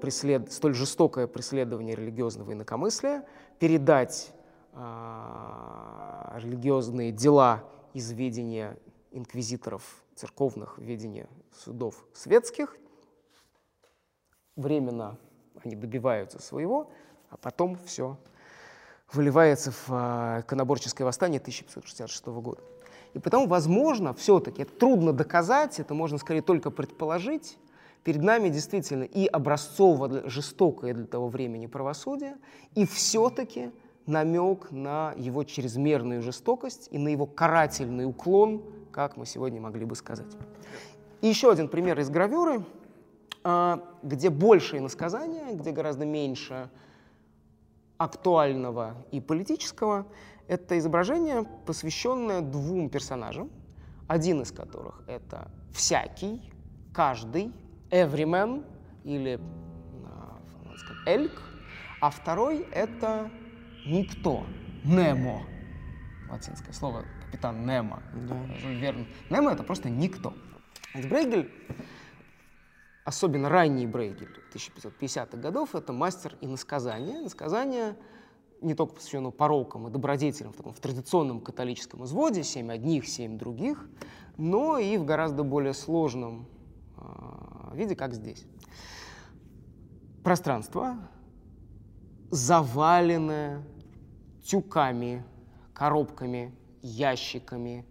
преслед... 0.00 0.52
столь 0.52 0.74
жестокое 0.74 1.26
преследование 1.26 1.94
религиозного 1.94 2.52
инакомыслия, 2.52 3.24
передать 3.58 4.32
э, 4.72 6.38
религиозные 6.38 7.12
дела 7.12 7.64
из 7.94 8.10
ведения 8.12 8.76
инквизиторов 9.10 10.02
церковных, 10.14 10.78
ведения 10.78 11.28
судов 11.52 12.04
светских. 12.12 12.76
Временно 14.56 15.18
они 15.64 15.76
добиваются 15.76 16.40
своего, 16.40 16.90
а 17.30 17.36
потом 17.36 17.76
все 17.86 18.18
выливается 19.12 19.72
в 19.72 19.86
э, 19.88 20.40
иконоборческое 20.40 21.04
восстание 21.04 21.40
1566 21.40 22.26
года. 22.26 22.60
И 23.14 23.18
потому, 23.18 23.46
возможно, 23.46 24.14
все-таки, 24.14 24.62
это 24.62 24.72
трудно 24.72 25.12
доказать, 25.12 25.80
это 25.80 25.94
можно 25.94 26.18
скорее 26.18 26.42
только 26.42 26.70
предположить, 26.70 27.58
перед 28.04 28.22
нами 28.22 28.48
действительно 28.48 29.02
и 29.02 29.26
образцово 29.26 30.28
жестокое 30.28 30.94
для 30.94 31.06
того 31.06 31.28
времени 31.28 31.66
правосудие, 31.66 32.36
и 32.74 32.86
все-таки 32.86 33.72
намек 34.06 34.70
на 34.70 35.14
его 35.16 35.44
чрезмерную 35.44 36.22
жестокость 36.22 36.88
и 36.90 36.98
на 36.98 37.08
его 37.08 37.26
карательный 37.26 38.04
уклон, 38.06 38.62
как 38.92 39.16
мы 39.16 39.26
сегодня 39.26 39.60
могли 39.60 39.84
бы 39.84 39.94
сказать. 39.94 40.36
И 41.20 41.28
еще 41.28 41.50
один 41.50 41.68
пример 41.68 41.98
из 42.00 42.10
гравюры, 42.10 42.64
а, 43.42 43.82
где 44.02 44.30
больше 44.30 44.78
иносказания, 44.78 45.54
где 45.54 45.70
гораздо 45.70 46.04
меньше 46.04 46.70
актуального 47.98 48.94
и 49.10 49.20
политического. 49.20 50.06
Это 50.48 50.78
изображение, 50.78 51.46
посвященное 51.66 52.40
двум 52.40 52.88
персонажам, 52.88 53.50
один 54.08 54.42
из 54.42 54.50
которых 54.50 55.02
это 55.06 55.50
всякий, 55.72 56.50
каждый, 56.92 57.52
everyman 57.90 58.64
или 59.04 59.38
а, 60.04 60.38
эльк, 61.06 61.42
а 62.00 62.10
второй 62.10 62.66
это 62.72 63.30
никто, 63.86 64.44
Немо, 64.84 65.42
латинское 66.30 66.72
слово 66.72 67.04
капитан 67.26 67.66
Немо, 67.66 68.02
да. 68.14 68.46
Жюль 68.56 68.76
Верн. 68.76 69.06
Немо 69.28 69.50
это 69.50 69.62
просто 69.62 69.90
никто. 69.90 70.34
Брейгель, 70.94 71.52
особенно 73.04 73.48
ранний 73.48 73.86
Брейгель 73.86 74.34
1550-х 74.54 75.36
годов, 75.38 75.74
это 75.74 75.92
мастер 75.92 76.36
иносказания. 76.40 77.20
Иносказание 77.20 77.96
не 78.60 78.74
только 78.74 78.94
посвящено 78.94 79.30
порокам 79.30 79.88
и 79.88 79.90
добродетелям 79.90 80.52
в 80.52 80.56
таком 80.56 80.72
в 80.72 80.80
традиционном 80.80 81.40
католическом 81.40 82.04
изводе, 82.04 82.42
семь 82.42 82.70
одних, 82.70 83.08
семь 83.08 83.38
других, 83.38 83.88
но 84.36 84.78
и 84.78 84.96
в 84.96 85.04
гораздо 85.04 85.44
более 85.44 85.74
сложном 85.74 86.46
э, 86.96 87.76
виде, 87.76 87.94
как 87.94 88.14
здесь. 88.14 88.44
Пространство, 90.22 90.96
заваленное 92.30 93.62
тюками, 94.44 95.24
коробками, 95.74 96.52
ящиками, 96.82 97.84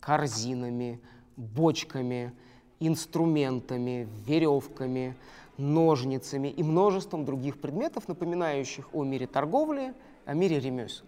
корзинами, 0.00 1.00
бочками, 1.36 2.32
инструментами, 2.80 4.08
веревками, 4.26 5.16
ножницами 5.56 6.48
и 6.48 6.62
множеством 6.62 7.24
других 7.24 7.60
предметов, 7.60 8.08
напоминающих 8.08 8.88
о 8.92 9.04
мире 9.04 9.26
торговли, 9.26 9.94
о 10.26 10.34
мире 10.34 10.58
ремесел. 10.58 11.04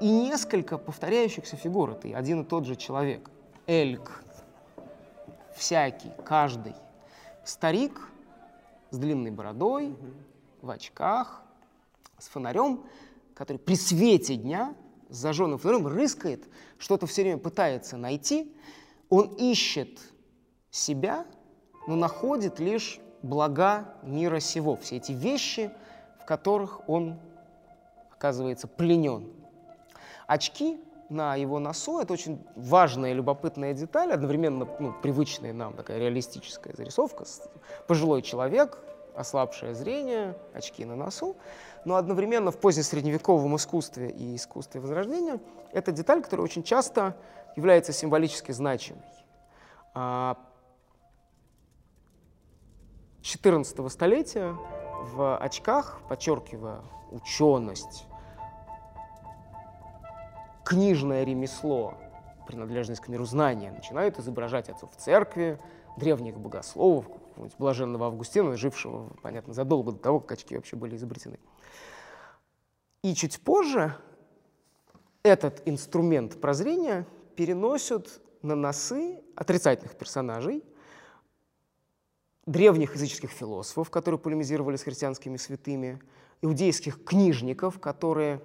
И 0.00 0.10
несколько 0.10 0.78
повторяющихся 0.78 1.56
фигур. 1.56 1.90
Это 1.90 2.16
один 2.16 2.42
и 2.42 2.44
тот 2.44 2.64
же 2.64 2.76
человек. 2.76 3.30
Эльк, 3.66 4.24
всякий, 5.54 6.10
каждый. 6.24 6.74
Старик 7.44 8.09
с 8.90 8.98
длинной 8.98 9.30
бородой, 9.30 9.96
в 10.62 10.70
очках, 10.70 11.42
с 12.18 12.28
фонарем, 12.28 12.84
который 13.34 13.58
при 13.58 13.74
свете 13.74 14.36
дня 14.36 14.74
с 15.08 15.16
зажженным 15.16 15.58
фонарем 15.58 15.86
рыскает, 15.86 16.48
что-то 16.78 17.06
все 17.06 17.22
время 17.22 17.38
пытается 17.38 17.96
найти. 17.96 18.54
Он 19.08 19.26
ищет 19.34 20.00
себя, 20.70 21.26
но 21.86 21.96
находит 21.96 22.60
лишь 22.60 23.00
блага 23.22 23.94
мира 24.02 24.40
сего, 24.40 24.76
все 24.76 24.96
эти 24.96 25.12
вещи, 25.12 25.70
в 26.20 26.24
которых 26.24 26.88
он 26.88 27.18
оказывается 28.12 28.68
пленен. 28.68 29.32
Очки 30.26 30.80
на 31.10 31.34
его 31.34 31.58
носу— 31.58 32.00
это 32.00 32.12
очень 32.12 32.46
важная 32.54 33.10
и 33.10 33.14
любопытная 33.14 33.74
деталь, 33.74 34.12
одновременно 34.12 34.66
ну, 34.78 34.94
привычная 35.02 35.52
нам 35.52 35.74
такая 35.74 35.98
реалистическая 35.98 36.74
зарисовка. 36.74 37.24
Пожилой 37.88 38.22
человек, 38.22 38.78
ослабшее 39.14 39.74
зрение, 39.74 40.36
очки 40.54 40.84
на 40.84 40.94
носу, 40.94 41.36
но 41.84 41.96
одновременно 41.96 42.52
в 42.52 42.58
позднесредневековом 42.58 43.56
искусстве 43.56 44.10
и 44.10 44.36
искусстве 44.36 44.80
Возрождения 44.80 45.40
это 45.72 45.90
деталь, 45.92 46.22
которая 46.22 46.44
очень 46.44 46.62
часто 46.62 47.16
является 47.56 47.92
символически 47.92 48.52
значимой. 48.52 49.02
14 53.22 53.78
а, 53.78 53.88
столетия 53.88 54.56
в 55.02 55.36
очках, 55.38 56.00
подчеркивая 56.08 56.82
ученость, 57.10 58.06
книжное 60.70 61.24
ремесло, 61.24 61.94
принадлежность 62.46 63.00
к 63.00 63.08
миру 63.08 63.24
знания, 63.24 63.72
начинают 63.72 64.20
изображать 64.20 64.68
отцов 64.68 64.90
церкви, 64.96 65.58
древних 65.96 66.38
богословов, 66.38 67.06
блаженного 67.58 68.06
Августина, 68.06 68.56
жившего, 68.56 69.10
понятно, 69.20 69.52
задолго 69.52 69.90
до 69.90 69.98
того, 69.98 70.20
как 70.20 70.38
очки 70.38 70.54
вообще 70.54 70.76
были 70.76 70.94
изобретены. 70.94 71.40
И 73.02 73.16
чуть 73.16 73.40
позже 73.40 73.96
этот 75.24 75.60
инструмент 75.64 76.40
прозрения 76.40 77.04
переносят 77.34 78.20
на 78.42 78.54
носы 78.54 79.20
отрицательных 79.34 79.98
персонажей, 79.98 80.62
древних 82.46 82.94
языческих 82.94 83.30
философов, 83.30 83.90
которые 83.90 84.20
полемизировали 84.20 84.76
с 84.76 84.84
христианскими 84.84 85.36
святыми, 85.36 86.00
иудейских 86.42 87.02
книжников, 87.02 87.80
которые 87.80 88.40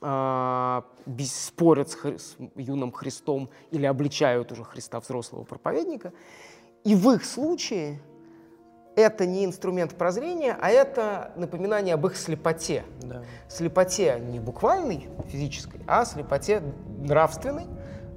спорят 0.00 1.90
с, 1.90 1.96
хри- 1.96 2.18
с 2.18 2.36
юным 2.54 2.92
Христом 2.92 3.50
или 3.70 3.86
обличают 3.86 4.52
уже 4.52 4.64
Христа 4.64 5.00
взрослого 5.00 5.44
проповедника. 5.44 6.12
И 6.84 6.94
в 6.94 7.10
их 7.10 7.24
случае 7.24 8.00
это 8.94 9.26
не 9.26 9.44
инструмент 9.44 9.94
прозрения, 9.94 10.56
а 10.60 10.70
это 10.70 11.32
напоминание 11.36 11.94
об 11.94 12.06
их 12.06 12.16
слепоте. 12.16 12.84
Да. 13.02 13.22
Слепоте 13.48 14.20
не 14.20 14.40
буквальной, 14.40 15.08
физической, 15.26 15.80
а 15.86 16.04
слепоте 16.04 16.62
нравственной, 16.98 17.66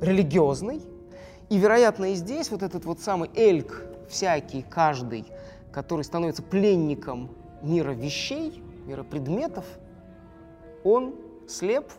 религиозной. 0.01 0.82
И, 1.49 1.57
вероятно, 1.57 2.11
и 2.11 2.15
здесь 2.15 2.49
вот 2.49 2.63
этот 2.63 2.86
вот 2.86 2.99
самый 2.99 3.29
эльк, 3.36 3.86
всякий, 4.09 4.63
каждый, 4.63 5.25
который 5.71 6.03
становится 6.03 6.41
пленником 6.43 7.29
мира 7.61 7.91
вещей, 7.91 8.63
мира 8.86 9.03
предметов, 9.03 9.65
он 10.84 11.15
слеп, 11.47 11.91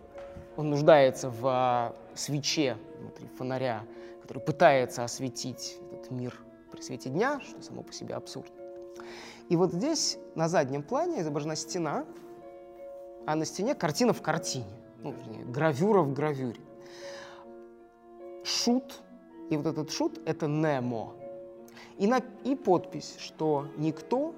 он 0.57 0.71
нуждается 0.71 1.31
в 1.31 1.47
а, 1.47 1.97
свече 2.15 2.77
внутри 2.99 3.29
фонаря, 3.37 3.85
который 4.21 4.43
пытается 4.43 5.05
осветить 5.05 5.79
этот 5.93 6.11
мир 6.11 6.35
при 6.71 6.81
свете 6.81 7.11
дня, 7.11 7.41
что 7.41 7.63
само 7.63 7.83
по 7.83 7.93
себе 7.93 8.15
абсурдно. 8.15 8.55
И 9.49 9.57
вот 9.57 9.73
здесь 9.73 10.19
на 10.35 10.49
заднем 10.49 10.83
плане 10.83 11.21
изображена 11.21 11.57
стена, 11.57 12.05
а 13.27 13.35
на 13.35 13.45
стене 13.45 13.75
картина 13.75 14.13
в 14.13 14.23
картине, 14.23 14.67
ну, 15.03 15.13
вернее, 15.13 15.45
гравюра 15.45 16.01
в 16.01 16.13
гравюре. 16.13 16.61
Шут, 18.45 19.03
и 19.51 19.57
вот 19.57 19.67
этот 19.67 19.91
шут— 19.91 20.21
это 20.27 20.47
Немо. 20.47 21.15
И, 21.99 22.07
на, 22.07 22.21
и 22.45 22.55
подпись, 22.55 23.17
что 23.19 23.67
никто, 23.77 24.35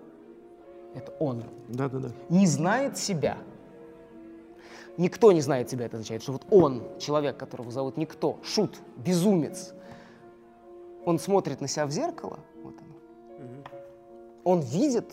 это 0.95 1.13
он, 1.19 1.45
Да-да-да. 1.69 2.11
не 2.29 2.47
знает 2.47 2.99
себя. 2.99 3.39
Никто 4.97 5.33
не 5.33 5.41
знает 5.41 5.69
себя, 5.69 5.87
это 5.87 5.97
означает, 5.97 6.23
что 6.23 6.33
вот 6.33 6.47
он, 6.51 6.83
человек, 6.99 7.37
которого 7.37 7.71
зовут 7.71 7.97
Никто, 7.97 8.39
шут, 8.43 8.79
безумец, 8.97 9.75
он 11.05 11.19
смотрит 11.19 11.61
на 11.61 11.69
себя 11.69 11.87
в 11.87 11.91
зеркало, 11.91 12.39
вот 12.63 12.75
оно, 12.79 13.45
он 14.45 14.61
видит 14.61 15.13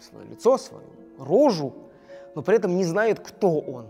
свое 0.00 0.26
лицо, 0.26 0.56
свою 0.56 0.86
рожу, 1.18 1.74
но 2.34 2.42
при 2.42 2.56
этом 2.56 2.76
не 2.76 2.84
знает, 2.84 3.20
кто 3.20 3.58
он. 3.60 3.86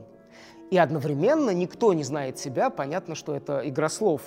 И 0.70 0.78
одновременно 0.78 1.50
никто 1.50 1.92
не 1.92 2.02
знает 2.02 2.38
себя. 2.38 2.70
Понятно, 2.70 3.14
что 3.14 3.34
это 3.34 3.60
игра 3.68 3.88
слов. 3.88 4.22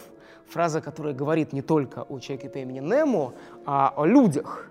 Фраза, 0.48 0.80
которая 0.80 1.14
говорит 1.16 1.54
не 1.54 1.64
только 1.64 2.04
о 2.04 2.20
человеке 2.20 2.50
по 2.50 2.60
имени 2.60 2.80
Немо, 2.80 3.34
а 3.66 3.92
о 3.96 4.06
людях, 4.06 4.70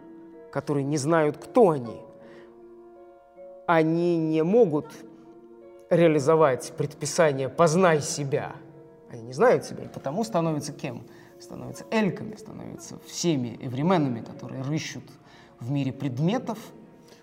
которые 0.53 0.85
не 0.85 0.97
знают, 0.97 1.37
кто 1.37 1.71
они. 1.71 2.01
Они 3.67 4.17
не 4.17 4.45
могут 4.45 4.87
реализовать 5.91 6.73
предписание 6.77 7.49
«познай 7.49 8.01
себя». 8.01 8.57
Они 9.11 9.23
не 9.23 9.33
знают 9.33 9.65
себя, 9.65 9.85
и 9.85 9.89
потому 9.89 10.25
становятся 10.25 10.73
кем? 10.73 11.07
Становятся 11.41 11.85
эльками, 11.91 12.37
становятся 12.37 12.99
всеми 13.07 13.59
эвременами, 13.61 14.21
которые 14.21 14.63
рыщут 14.63 15.05
в 15.61 15.71
мире 15.71 15.93
предметов 15.93 16.59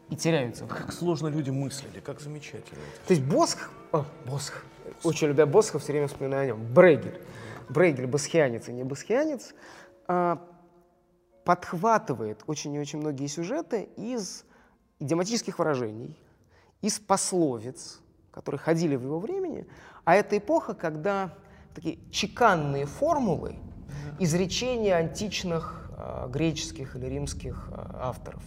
и 0.09 0.16
теряются. 0.16 0.66
Как 0.68 0.91
сложно 0.91 1.28
люди 1.28 1.49
мыслили, 1.49 1.99
как 1.99 2.20
замечательно. 2.20 2.82
То 3.07 3.14
есть 3.14 3.26
Босх, 3.26 3.72
о, 3.91 4.05
Босх, 4.26 4.64
очень 5.03 5.28
любя 5.28 5.45
Босха, 5.45 5.80
все 5.80 5.93
время 5.93 6.07
вспоминаю 6.07 6.43
о 6.43 6.45
нем, 6.47 6.74
Брейгель, 6.74 7.20
Брейгель, 7.70 8.07
босхианец 8.07 8.68
и 8.68 8.74
не 8.74 8.84
босхианец, 8.84 9.53
а, 10.07 10.45
подхватывает 11.45 12.43
очень 12.47 12.74
и 12.74 12.80
очень 12.80 12.99
многие 12.99 13.28
сюжеты 13.28 13.89
из 13.95 14.43
идиоматических 14.99 15.57
выражений, 15.57 16.18
из 16.82 16.99
пословиц, 16.99 18.01
которые 18.32 18.60
ходили 18.60 18.96
в 18.96 19.04
его 19.04 19.20
времени, 19.20 19.68
а 20.04 20.16
это 20.16 20.38
эпоха, 20.38 20.74
когда 20.74 21.34
такие 21.74 22.00
чеканные 22.12 22.86
формулы, 22.86 23.56
изречения 24.20 24.96
античных 24.96 25.90
а, 25.98 26.28
греческих 26.28 26.96
или 26.96 27.06
римских 27.06 27.70
а, 27.72 28.10
авторов, 28.10 28.44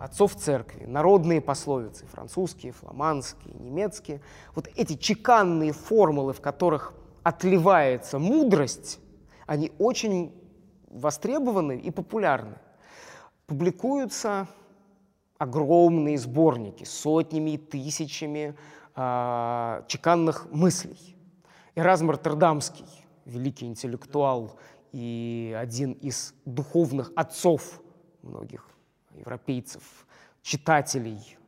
отцов 0.00 0.34
церкви, 0.34 0.84
народные 0.86 1.40
пословицы, 1.40 2.06
французские, 2.06 2.72
фламандские, 2.72 3.54
немецкие, 3.54 4.20
вот 4.54 4.68
эти 4.76 4.96
чеканные 4.96 5.72
формулы, 5.72 6.32
в 6.32 6.40
которых 6.40 6.94
отливается 7.22 8.18
мудрость, 8.18 8.98
они 9.46 9.72
очень 9.78 10.34
востребованы 10.88 11.78
и 11.78 11.90
популярны. 11.90 12.56
Публикуются 13.46 14.48
огромные 15.40 16.18
сборники 16.18 16.84
сотнями 16.84 17.52
и 17.52 17.56
тысячами 17.56 18.54
а, 18.94 19.84
чеканных 19.88 20.52
мыслей. 20.52 21.16
Эразм 21.74 22.10
Роттердамский, 22.10 22.84
великий 23.24 23.64
интеллектуал 23.64 24.58
и 24.92 25.56
один 25.58 25.92
из 25.92 26.34
духовных 26.44 27.10
отцов 27.16 27.80
многих 28.20 28.68
европейцев, 29.14 29.82
читателей, 30.42 31.38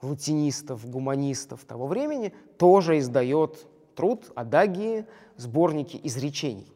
латинистов, 0.00 0.88
гуманистов 0.88 1.64
того 1.64 1.88
времени, 1.88 2.32
тоже 2.58 2.98
издает 2.98 3.66
труд 3.96 4.30
«Адагии», 4.36 5.04
сборники 5.36 6.00
изречений. 6.04 6.72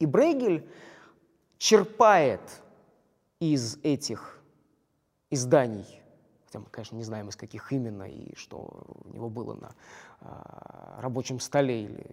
И 0.00 0.06
Брейгель 0.06 0.68
черпает 1.58 2.40
из 3.38 3.78
этих 3.84 4.35
изданий, 5.30 6.02
хотя 6.46 6.60
мы, 6.60 6.66
конечно, 6.66 6.96
не 6.96 7.04
знаем, 7.04 7.28
из 7.28 7.36
каких 7.36 7.72
именно 7.72 8.04
и 8.04 8.34
что 8.36 8.86
у 9.04 9.12
него 9.12 9.28
было 9.28 9.54
на 9.54 9.74
а, 10.20 10.98
рабочем 11.00 11.40
столе 11.40 11.84
или 11.84 12.06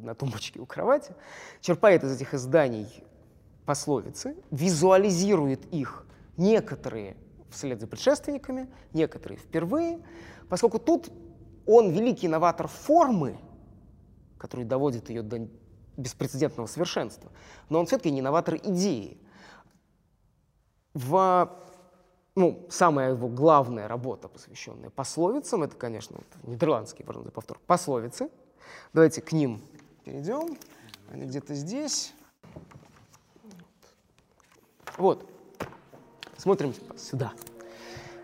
на 0.00 0.14
тумбочке 0.14 0.60
у 0.60 0.66
кровати, 0.66 1.14
черпает 1.60 2.04
из 2.04 2.12
этих 2.12 2.34
изданий 2.34 2.88
пословицы, 3.64 4.36
визуализирует 4.50 5.66
их 5.72 6.06
некоторые 6.36 7.16
вслед 7.50 7.80
за 7.80 7.86
предшественниками, 7.86 8.68
некоторые 8.92 9.38
впервые, 9.38 10.00
поскольку 10.48 10.78
тут 10.78 11.10
он 11.66 11.90
великий 11.90 12.28
новатор 12.28 12.68
формы, 12.68 13.38
который 14.38 14.64
доводит 14.64 15.10
ее 15.10 15.22
до 15.22 15.48
беспрецедентного 15.96 16.66
совершенства, 16.66 17.30
но 17.68 17.80
он 17.80 17.86
все-таки 17.86 18.10
не 18.10 18.22
новатор 18.22 18.56
идеи. 18.56 19.18
В, 20.94 21.56
ну, 22.36 22.66
самая 22.68 23.12
его 23.12 23.28
главная 23.28 23.88
работа, 23.88 24.28
посвященная 24.28 24.90
пословицам, 24.90 25.62
это, 25.62 25.74
конечно, 25.74 26.18
вот 26.18 26.48
нидерландский, 26.48 27.04
за 27.04 27.30
повтор, 27.30 27.58
пословицы. 27.66 28.30
Давайте 28.92 29.22
к 29.22 29.32
ним 29.32 29.62
перейдем. 30.04 30.56
Они 31.10 31.24
где-то 31.24 31.54
здесь. 31.54 32.12
Вот. 34.98 35.28
Смотрим 36.36 36.74
сюда. 36.96 37.32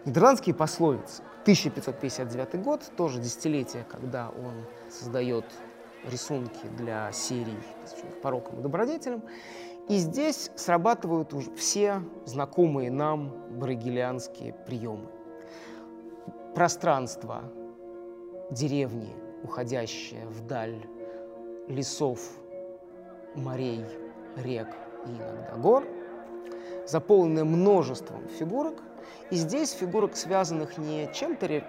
Нидерландские 0.04 0.54
пословицы. 0.54 1.22
1559 1.42 2.62
год, 2.62 2.92
тоже 2.96 3.18
десятилетие, 3.18 3.84
когда 3.90 4.28
он 4.28 4.64
создает 4.90 5.44
рисунки 6.04 6.66
для 6.76 7.10
серий, 7.12 7.58
порокам 8.22 8.60
и 8.60 8.62
добродетелям. 8.62 9.22
И 9.88 9.96
здесь 9.96 10.50
срабатывают 10.54 11.32
уже 11.34 11.50
все 11.54 12.02
знакомые 12.24 12.90
нам 12.90 13.32
брагелианские 13.58 14.54
приемы. 14.54 15.08
Пространство 16.54 17.42
деревни, 18.50 19.14
уходящее 19.42 20.26
вдаль 20.26 20.86
лесов, 21.68 22.20
морей, 23.34 23.84
рек 24.36 24.68
и 25.06 25.10
иногда 25.10 25.56
гор, 25.56 25.84
заполненное 26.86 27.44
множеством 27.44 28.28
фигурок. 28.28 28.82
И 29.30 29.36
здесь 29.36 29.72
фигурок, 29.72 30.16
связанных 30.16 30.78
не 30.78 31.10
чем-то 31.12 31.46
ре- 31.46 31.64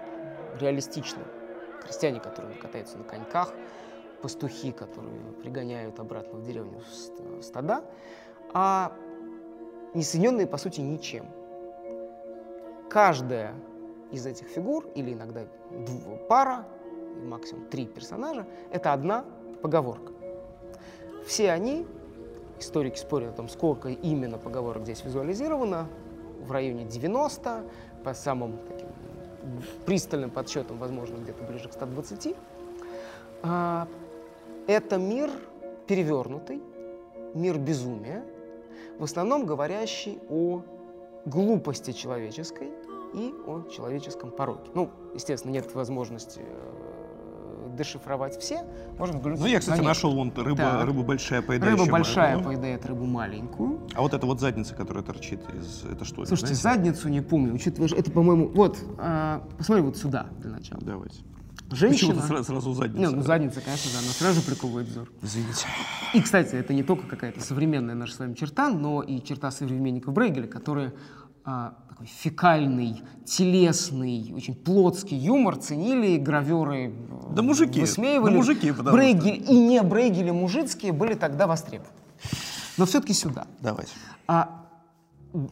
реалистичным. 0.60 1.24
Крестьяне, 1.82 2.20
которые 2.20 2.56
катаются 2.56 2.96
на 2.96 3.04
коньках, 3.04 3.52
пастухи, 4.24 4.72
которые 4.72 5.20
пригоняют 5.42 6.00
обратно 6.00 6.38
в 6.38 6.42
деревню 6.42 6.80
ст- 6.90 7.12
стада, 7.42 7.84
а 8.54 8.96
не 9.92 10.02
соединенные, 10.02 10.46
по 10.46 10.56
сути, 10.56 10.80
ничем. 10.80 11.26
Каждая 12.88 13.54
из 14.10 14.24
этих 14.24 14.46
фигур, 14.46 14.86
или 14.94 15.12
иногда 15.12 15.42
пара, 16.26 16.66
максимум 17.22 17.66
три 17.66 17.84
персонажа, 17.84 18.46
это 18.70 18.94
одна 18.94 19.26
поговорка. 19.60 20.14
Все 21.26 21.50
они, 21.50 21.86
историки 22.58 22.96
спорят 22.96 23.34
о 23.34 23.36
том, 23.36 23.50
сколько 23.50 23.90
именно 23.90 24.38
поговорок 24.38 24.84
здесь 24.84 25.04
визуализировано, 25.04 25.86
в 26.46 26.50
районе 26.50 26.86
90, 26.86 27.62
по 28.02 28.14
самым 28.14 28.56
таким 28.68 28.88
пристальным 29.84 30.30
подсчетам, 30.30 30.78
возможно, 30.78 31.16
где-то 31.18 31.44
ближе 31.44 31.68
к 31.68 31.74
120. 31.74 32.34
Это 34.66 34.96
мир 34.96 35.30
перевернутый, 35.86 36.62
мир 37.34 37.58
безумия, 37.58 38.24
в 38.98 39.04
основном 39.04 39.44
говорящий 39.44 40.18
о 40.30 40.62
глупости 41.26 41.92
человеческой 41.92 42.70
и 43.14 43.32
о 43.46 43.68
человеческом 43.70 44.30
пороке. 44.30 44.70
Ну, 44.74 44.90
естественно, 45.14 45.52
нет 45.52 45.72
возможности 45.74 46.40
э, 46.42 47.74
дешифровать 47.76 48.38
все. 48.40 48.64
Можно 48.98 49.18
взглянуть 49.18 49.40
Ну, 49.40 49.46
я, 49.46 49.60
кстати, 49.60 49.80
на 49.80 49.84
нашел 49.88 50.14
вон 50.14 50.32
рыба, 50.34 50.56
Так. 50.56 50.86
рыба 50.86 51.02
большая 51.02 51.42
поедающая. 51.42 51.78
Рыба 51.78 51.92
большая 51.92 52.34
мою. 52.36 52.46
поедает 52.46 52.86
рыбу 52.86 53.04
маленькую. 53.04 53.80
А 53.94 54.00
вот 54.00 54.14
эта 54.14 54.26
вот 54.26 54.40
задница, 54.40 54.74
которая 54.74 55.04
торчит 55.04 55.40
из... 55.54 55.84
Это 55.84 56.04
что? 56.04 56.24
Слушайте, 56.24 56.54
знаете? 56.54 56.80
задницу 56.84 57.08
не 57.08 57.20
помню, 57.20 57.54
учитывая, 57.54 57.88
что 57.88 57.96
это, 57.98 58.10
по-моему, 58.10 58.48
вот, 58.48 58.78
а, 58.98 59.42
посмотри 59.58 59.84
вот 59.84 59.96
сюда 59.96 60.28
для 60.38 60.50
начала. 60.50 60.80
Давайте. 60.82 61.20
Женщина. 61.74 62.14
Почему-то 62.14 62.26
сразу, 62.26 62.44
сразу 62.44 62.70
Не, 62.70 62.74
задница. 62.76 63.10
ну 63.16 63.22
задница, 63.22 63.60
конечно, 63.60 63.90
да, 63.92 63.98
она 63.98 64.08
сразу 64.08 64.40
же 64.40 64.46
приковывает 64.46 64.88
взор. 64.88 65.10
Извините. 65.22 65.66
И, 66.14 66.20
кстати, 66.20 66.54
это 66.54 66.72
не 66.72 66.82
только 66.82 67.06
какая-то 67.06 67.40
современная 67.40 67.94
наша 67.94 68.14
с 68.14 68.18
вами 68.18 68.34
черта, 68.34 68.68
но 68.68 69.02
и 69.02 69.20
черта 69.22 69.50
современников 69.50 70.14
Брейгеля, 70.14 70.46
которые 70.46 70.94
а, 71.44 71.74
такой 71.88 72.06
фекальный, 72.06 73.02
телесный, 73.24 74.32
очень 74.34 74.54
плотский 74.54 75.16
юмор 75.16 75.56
ценили, 75.56 76.16
граверы 76.16 76.94
Да 77.30 77.42
мужики, 77.42 77.80
высмеивали. 77.80 78.30
да 78.32 78.36
мужики, 78.36 78.72
потому 78.72 78.96
Брейгель 78.96 79.44
и 79.50 79.58
не 79.58 79.82
Брейгели 79.82 80.30
мужицкие 80.30 80.92
были 80.92 81.14
тогда 81.14 81.46
востребованы. 81.46 81.92
Но 82.78 82.86
все-таки 82.86 83.12
сюда. 83.12 83.46
Давайте. 83.60 83.92
А 84.26 84.64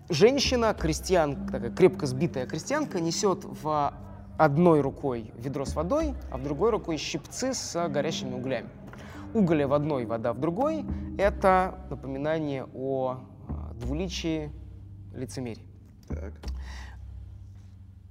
женщина, 0.09 0.75
крестьянка, 0.75 1.53
такая 1.53 1.71
крепко 1.71 2.07
сбитая 2.07 2.47
крестьянка, 2.47 3.01
несет 3.01 3.45
в 3.45 3.93
одной 4.39 4.81
рукой 4.81 5.33
ведро 5.37 5.65
с 5.65 5.75
водой, 5.75 6.15
а 6.31 6.39
в 6.39 6.43
другой 6.43 6.71
рукой 6.71 6.97
щипцы 6.97 7.55
с 7.55 7.89
горящими 7.89 8.35
углями. 8.35 8.69
Уголя 9.35 9.67
в 9.67 9.73
одной, 9.73 10.05
вода 10.05 10.33
в 10.33 10.41
другой– 10.41 10.85
это 11.19 11.79
напоминание 11.89 12.67
о 12.75 13.21
а, 13.49 13.73
двуличии 13.75 14.53
лицемерии. 15.15 15.67
Так. 16.09 16.35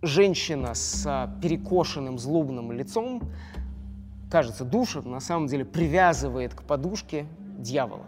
Женщина 0.01 0.73
с 0.73 1.05
а, 1.05 1.27
перекошенным 1.41 2.17
злобным 2.17 2.71
лицом, 2.71 3.21
кажется, 4.31 4.65
душит, 4.65 5.05
на 5.05 5.19
самом 5.19 5.47
деле 5.47 5.63
привязывает 5.63 6.55
к 6.55 6.63
подушке 6.63 7.27
дьявола. 7.59 8.07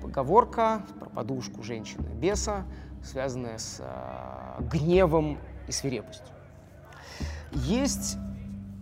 Поговорка 0.00 0.82
про 0.98 1.10
подушку 1.10 1.62
женщины-беса, 1.62 2.64
связанная 3.02 3.58
с 3.58 3.80
э, 3.80 4.62
гневом 4.62 5.38
и 5.68 5.72
свирепостью. 5.72 6.35
Есть 7.52 8.16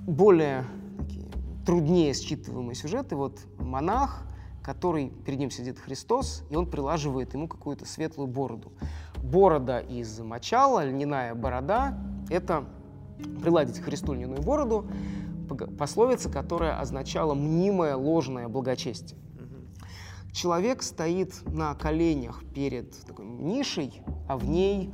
более 0.07 0.65
такие, 0.99 1.27
труднее 1.65 2.13
считываемые 2.13 2.75
сюжеты. 2.75 3.17
Вот 3.17 3.41
монах, 3.59 4.23
который 4.63 5.11
перед 5.11 5.39
ним 5.39 5.51
сидит 5.51 5.79
Христос, 5.79 6.45
и 6.51 6.57
он 6.57 6.67
прилаживает 6.67 7.35
ему 7.35 7.49
какую-то 7.49 7.87
светлую 7.87 8.27
бороду. 8.27 8.73
Борода 9.23 9.81
из 9.81 10.19
мочала, 10.21 10.85
льняная 10.85 11.35
борода— 11.35 11.99
это 12.31 12.65
приладить 13.43 13.79
Христу 13.79 14.15
льняную 14.15 14.43
бороду, 14.43 14.87
пословица, 15.79 16.31
которая 16.31 16.81
означала 16.81 17.35
мнимое 17.35 17.97
ложное 17.97 18.49
благочестие. 18.49 19.19
Человек 20.33 20.83
стоит 20.83 21.43
на 21.47 21.75
коленях 21.75 22.43
перед 22.55 22.91
такой 23.07 23.25
нишей, 23.25 24.03
а 24.29 24.37
в 24.37 24.49
ней 24.49 24.93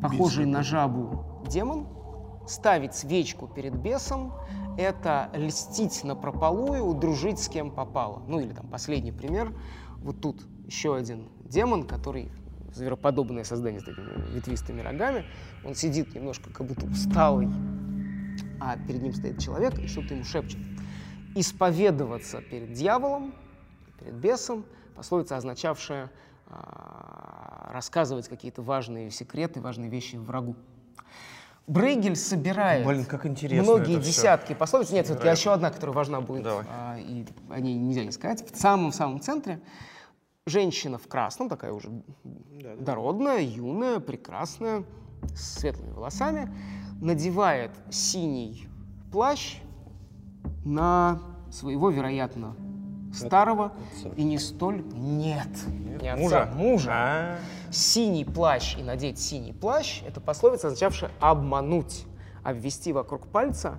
похожий 0.00 0.46
на 0.46 0.62
жабу 0.62 1.42
демон. 1.48 1.88
Ставить 2.48 2.94
свечку 2.94 3.46
перед 3.46 3.74
бесом— 3.74 4.32
это 4.78 5.30
льстить 5.34 6.02
на 6.02 6.16
прополую, 6.16 6.94
дружить 6.94 7.38
с 7.38 7.48
кем 7.48 7.70
попало. 7.70 8.22
Ну 8.26 8.40
или 8.40 8.52
там 8.52 8.66
последний 8.68 9.12
пример. 9.12 9.54
Вот 9.98 10.20
тут 10.20 10.40
еще 10.66 10.96
один 10.96 11.28
демон, 11.44 11.86
который 11.86 12.32
звероподобное 12.74 13.44
создание 13.44 13.80
с 13.80 13.84
такими 13.84 14.34
ветвистыми 14.34 14.80
рогами. 14.80 15.24
Он 15.64 15.74
сидит 15.74 16.14
немножко 16.14 16.50
как 16.50 16.66
будто 16.66 16.86
усталый, 16.86 17.48
а 18.60 18.76
перед 18.86 19.02
ним 19.02 19.12
стоит 19.12 19.38
человек 19.38 19.78
и 19.78 19.86
что-то 19.86 20.14
ему 20.14 20.24
шепчет. 20.24 20.60
Исповедоваться 21.34 22.40
перед 22.40 22.72
дьяволом 22.72 23.34
перед 23.98 24.14
бесом, 24.14 24.64
пословица, 24.94 25.36
означавшая 25.36 26.10
э, 26.46 26.52
рассказывать 27.72 28.28
какие-то 28.28 28.62
важные 28.62 29.10
секреты, 29.10 29.60
важные 29.60 29.90
вещи 29.90 30.16
врагу. 30.16 30.56
Брейгель 31.68 32.16
собирает 32.16 32.86
Блин, 32.86 33.04
как 33.04 33.26
интересно 33.26 33.74
многие 33.74 34.00
десятки 34.00 34.54
пословиц. 34.54 34.90
Нет, 34.90 35.08
вот 35.10 35.22
еще 35.22 35.52
одна, 35.52 35.70
которая 35.70 35.94
важна 35.94 36.20
будет, 36.22 36.42
Давай. 36.42 36.64
а, 36.68 36.96
и 36.98 37.26
о 37.50 37.60
ней 37.60 37.74
нельзя 37.74 38.04
не 38.04 38.10
сказать. 38.10 38.50
В 38.50 38.58
самом-самом 38.58 39.20
центре 39.20 39.60
женщина 40.46 40.96
в 40.96 41.06
красном, 41.06 41.50
такая 41.50 41.72
уже 41.72 41.90
Да, 42.24 42.74
да. 42.74 42.76
дородная, 42.76 43.40
юная, 43.40 44.00
прекрасная, 44.00 44.84
с 45.34 45.58
светлыми 45.58 45.92
волосами, 45.92 46.50
надевает 47.02 47.72
синий 47.90 48.66
плащ 49.12 49.58
на 50.64 51.20
своего, 51.50 51.90
вероятно, 51.90 52.56
старого 53.12 53.72
и 54.16 54.24
не 54.24 54.38
столь... 54.38 54.82
Нет, 54.94 55.48
не 56.00 56.08
отца, 56.08 56.20
Мужа? 56.20 56.50
мужа. 56.54 56.90
А, 56.92 57.38
Синий 57.70 58.24
плащ 58.24 58.76
и 58.78 58.82
надеть 58.82 59.18
синий 59.18 59.52
плащ– 59.52 60.02
это 60.06 60.20
пословица, 60.20 60.68
означавшая 60.68 61.10
обмануть, 61.20 62.06
обвести 62.42 62.92
вокруг 62.92 63.26
пальца, 63.26 63.78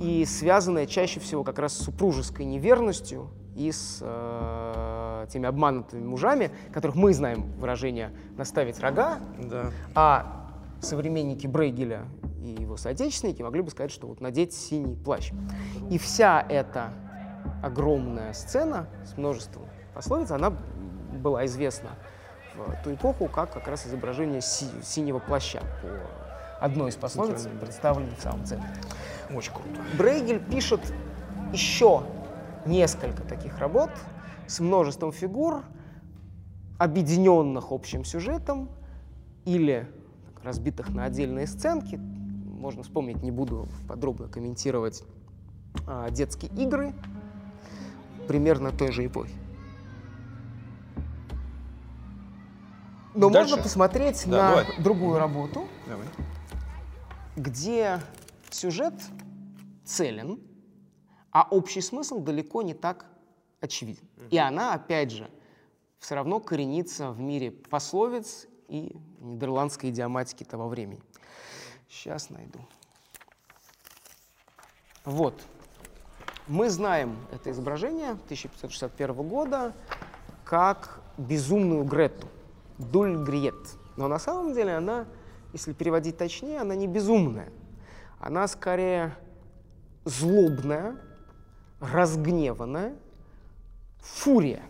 и 0.00 0.24
связанная 0.24 0.86
чаще 0.86 1.20
всего 1.20 1.44
как 1.44 1.58
раз 1.58 1.74
с 1.74 1.84
супружеской 1.84 2.44
неверностью 2.44 3.30
и 3.56 3.72
с 3.72 3.98
э, 4.00 5.26
теми 5.32 5.46
обманутыми 5.46 6.04
мужами, 6.04 6.50
которых 6.72 6.96
мы 6.96 7.12
знаем 7.12 7.52
выражение 7.58 8.12
«наставить 8.36 8.78
рога», 8.80 9.18
да. 9.38 9.72
а 9.94 10.50
современники 10.80 11.46
Брейгеля 11.46 12.06
и 12.40 12.62
его 12.62 12.76
соотечественники 12.76 13.42
могли 13.42 13.62
бы 13.62 13.70
сказать, 13.70 13.90
что 13.90 14.06
вот 14.06 14.20
надеть 14.20 14.52
синий 14.52 14.96
плащ. 14.96 15.32
И 15.90 15.98
вся 15.98 16.44
эта 16.48 16.92
огромная 17.62 18.32
сцена 18.32 18.86
с 19.04 19.16
множеством 19.16 19.64
пословиц, 19.94 20.30
она 20.30 20.52
была 21.12 21.46
известна 21.46 21.90
в 22.54 22.82
ту 22.82 22.94
эпоху 22.94 23.28
как 23.28 23.52
как 23.52 23.68
раз 23.68 23.86
изображение 23.86 24.40
си- 24.40 24.82
синего 24.82 25.18
плаща 25.18 25.62
по 25.82 26.64
одной 26.64 26.90
из 26.90 26.96
пословиц, 26.96 27.48
представленной 27.60 28.14
в 28.16 28.22
самом 28.22 28.44
центре. 28.44 28.70
Очень 29.34 29.52
круто. 29.52 29.80
Брейгель 29.96 30.40
пишет 30.40 30.80
еще 31.52 32.02
несколько 32.66 33.22
таких 33.22 33.58
работ 33.58 33.90
с 34.46 34.60
множеством 34.60 35.12
фигур, 35.12 35.62
объединенных 36.78 37.72
общим 37.72 38.04
сюжетом 38.04 38.70
или 39.44 39.88
разбитых 40.42 40.88
на 40.90 41.04
отдельные 41.04 41.46
сценки. 41.46 41.96
Можно 41.96 42.82
вспомнить, 42.82 43.22
не 43.22 43.30
буду 43.30 43.68
подробно 43.86 44.28
комментировать 44.28 45.04
а, 45.86 46.10
детские 46.10 46.50
игры 46.52 46.94
примерно 48.28 48.70
той 48.70 48.92
же 48.92 49.04
эпохи. 49.06 49.34
Но 53.14 53.30
Дальше? 53.30 53.50
можно 53.50 53.62
посмотреть 53.64 54.24
Да, 54.26 54.30
на 54.30 54.48
давай. 54.64 54.82
другую 54.82 55.18
работу, 55.18 55.66
Давай. 55.88 56.06
где 57.34 58.00
сюжет 58.50 58.94
целен, 59.84 60.38
а 61.32 61.48
общий 61.50 61.80
смысл 61.80 62.20
далеко 62.20 62.62
не 62.62 62.74
так 62.74 63.06
очевиден. 63.60 64.06
И 64.30 64.38
она, 64.38 64.74
опять 64.74 65.10
же, 65.10 65.28
все 65.98 66.14
равно 66.14 66.38
коренится 66.38 67.10
в 67.10 67.18
мире 67.18 67.50
пословиц 67.50 68.46
и 68.68 68.94
нидерландской 69.18 69.90
идиоматики 69.90 70.44
того 70.44 70.68
времени. 70.68 71.02
Сейчас 71.88 72.30
найду. 72.30 72.60
Вот. 75.04 75.42
Мы 76.48 76.70
знаем 76.70 77.18
это 77.30 77.50
изображение 77.50 78.12
1561 78.12 79.14
года 79.28 79.74
как 80.44 81.02
безумную 81.18 81.84
Гретту, 81.84 82.26
Дульгриет. 82.78 83.76
Но 83.98 84.08
на 84.08 84.18
самом 84.18 84.54
деле 84.54 84.76
она, 84.76 85.04
если 85.52 85.74
переводить 85.74 86.16
точнее, 86.16 86.62
она 86.62 86.74
не 86.74 86.86
безумная. 86.86 87.52
Она 88.18 88.48
скорее 88.48 89.14
злобная, 90.06 90.96
разгневанная, 91.80 92.96
фурия. 93.98 94.62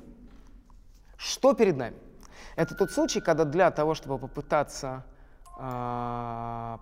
Что 1.17 1.55
перед 1.55 1.77
нами? 1.77 1.97
Это 2.57 2.75
тот 2.75 2.91
случай, 2.91 3.21
когда 3.21 3.45
для 3.45 3.71
того, 3.71 3.95
чтобы 3.95 4.19
попытаться 4.19 5.05
а, 5.57 6.81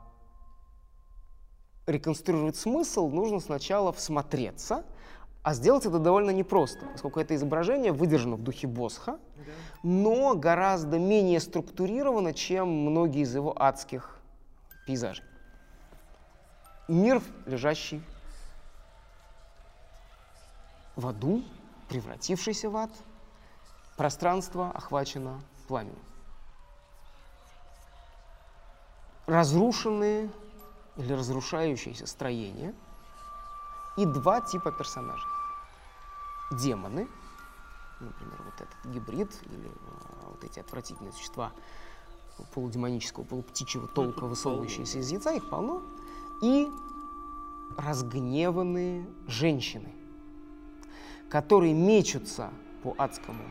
реконструировать 1.86 2.56
смысл, 2.56 3.08
нужно 3.08 3.40
сначала 3.40 3.92
всмотреться, 3.92 4.84
а 5.42 5.54
сделать 5.54 5.86
это 5.86 5.98
довольно 5.98 6.30
непросто, 6.30 6.86
поскольку 6.86 7.20
это 7.20 7.34
изображение 7.36 7.92
выдержано 7.92 8.36
в 8.36 8.42
духе 8.42 8.66
Босха, 8.66 9.18
но 9.82 10.34
гораздо 10.34 10.98
менее 10.98 11.38
структурировано, 11.38 12.34
чем 12.34 12.68
многие 12.68 13.22
из 13.22 13.34
его 13.34 13.54
адских 13.56 14.18
пейзажей. 14.86 15.24
Мир, 16.88 17.22
лежащий 17.46 18.02
в 20.96 21.06
аду, 21.06 21.44
превратившийся 21.88 22.70
в 22.70 22.76
ад, 22.76 22.90
пространство 23.96 24.70
охвачено 24.70 25.40
пламенем. 25.68 25.98
Разрушенные 29.26 30.30
или 30.96 31.12
разрушающиеся 31.12 32.06
строения 32.06 32.74
и 33.96 34.04
два 34.04 34.40
типа 34.40 34.72
персонажей. 34.72 35.30
Демоны, 36.52 37.08
например, 38.00 38.42
вот 38.44 38.54
этот 38.54 38.94
гибрид 38.94 39.30
или 39.46 39.68
а, 39.68 40.30
вот 40.30 40.44
эти 40.44 40.60
отвратительные 40.60 41.12
существа 41.12 41.52
полудемонического, 42.54 43.24
полуптичьего 43.24 43.88
толка, 43.88 44.26
высовывающиеся 44.26 44.98
из 44.98 45.10
яйца, 45.10 45.32
их 45.32 45.48
полно, 45.48 45.82
и 46.42 46.68
разгневанные 47.76 49.06
женщины, 49.26 49.92
которые 51.30 51.74
мечутся 51.74 52.50
по 52.82 52.94
адскому, 52.98 53.42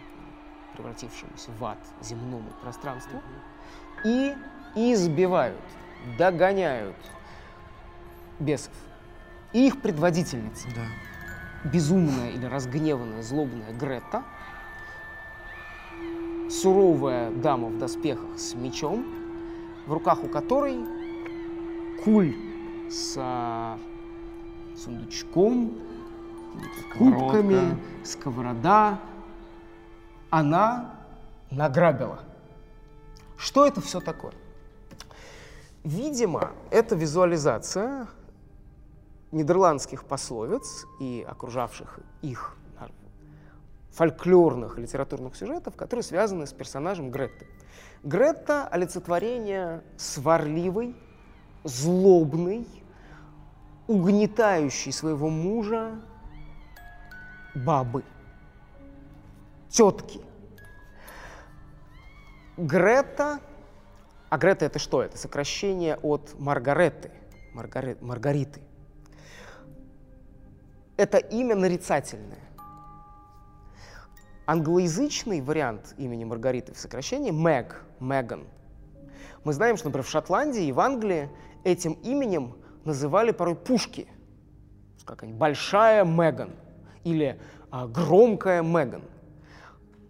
превратившемуся 0.74 1.52
в 1.60 1.66
ад 1.66 1.80
земному 2.02 2.52
пространству, 2.62 3.22
и 4.04 4.34
избивают, 4.76 5.62
догоняют 6.18 6.96
бесов. 8.40 8.74
И 9.54 9.68
их 9.68 9.82
предводительница, 9.82 10.68
Да. 10.76 11.70
безумная 11.70 12.32
или 12.32 12.46
разгневанная, 12.46 13.24
злобная 13.24 13.72
Грета, 13.74 14.24
суровая 16.50 17.32
дама 17.32 17.70
в 17.70 17.78
доспехах 17.78 18.38
с 18.38 18.54
мечом, 18.54 19.06
в 19.88 19.94
руках 19.94 20.24
у 20.24 20.28
которой 20.28 20.80
куль 22.04 22.36
с 22.90 23.16
а, 23.18 23.80
сундучком, 24.78 25.74
кубками, 26.98 27.80
сковорода. 28.04 29.00
Она 30.30 30.96
награбила. 31.50 32.20
Что 33.38 33.66
это 33.66 33.82
все 33.82 34.00
такое? 34.00 34.34
Видимо, 35.84 36.52
это 36.72 36.96
визуализация 36.96 38.08
нидерландских 39.36 40.06
пословиц 40.06 40.86
и 41.00 41.26
окружавших 41.28 42.00
их 42.22 42.56
фольклорных 43.92 44.78
литературных 44.78 45.36
сюжетов, 45.36 45.76
которые 45.76 46.04
связаны 46.04 46.48
с 46.48 46.54
персонажем 46.54 47.12
Гретты. 47.12 47.48
Гретта— 48.04 48.68
олицетворение 48.72 49.84
сварливой, 49.98 50.96
злобной, 51.64 52.68
угнетающей 53.88 54.92
своего 54.92 55.30
мужа 55.30 55.96
бабы, 57.56 58.04
тетки. 59.70 60.22
Грета, 62.58 63.40
а 64.30 64.38
Грета 64.38 64.66
это 64.66 64.80
что? 64.80 65.04
Это 65.04 65.18
сокращение 65.18 65.98
от 65.98 66.38
Маргареты, 66.38 67.12
Маргаре, 67.54 67.98
Маргариты. 68.02 68.62
Это 70.98 71.18
имя 71.18 71.56
нарицательное. 71.56 72.40
Англоязычный 74.46 75.42
вариант 75.42 75.94
имени 75.98 76.24
Маргариты 76.24 76.74
в 76.74 76.78
сокращении 76.78 77.32
Мэг, 77.32 77.84
Меган. 78.00 78.46
Мы 79.44 79.54
знаем, 79.54 79.76
что, 79.76 79.88
например, 79.88 80.06
в 80.06 80.10
Шотландии 80.10 80.66
и 80.66 80.72
в 80.72 80.80
Англии 80.80 81.30
этим 81.64 81.94
именем 81.94 82.56
называли 82.86 83.32
порой 83.32 83.56
пушки. 83.56 84.08
Как 85.04 85.22
они, 85.24 85.34
большая 85.34 86.04
Меган 86.04 86.52
или 87.04 87.40
а, 87.70 87.88
громкая 87.88 88.64
Меган. 88.64 89.04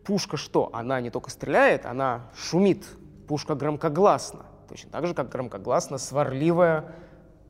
Пушка 0.06 0.38
что? 0.38 0.70
Она 0.72 1.02
не 1.02 1.10
только 1.10 1.30
стреляет, 1.32 1.86
она 1.86 2.30
шумит. 2.36 2.86
Пушка 3.28 3.56
громкогласна. 3.56 4.46
Точно 4.70 4.92
так 4.92 5.08
же, 5.08 5.14
как 5.14 5.30
громкогласна 5.30 5.98
сварливая 5.98 6.94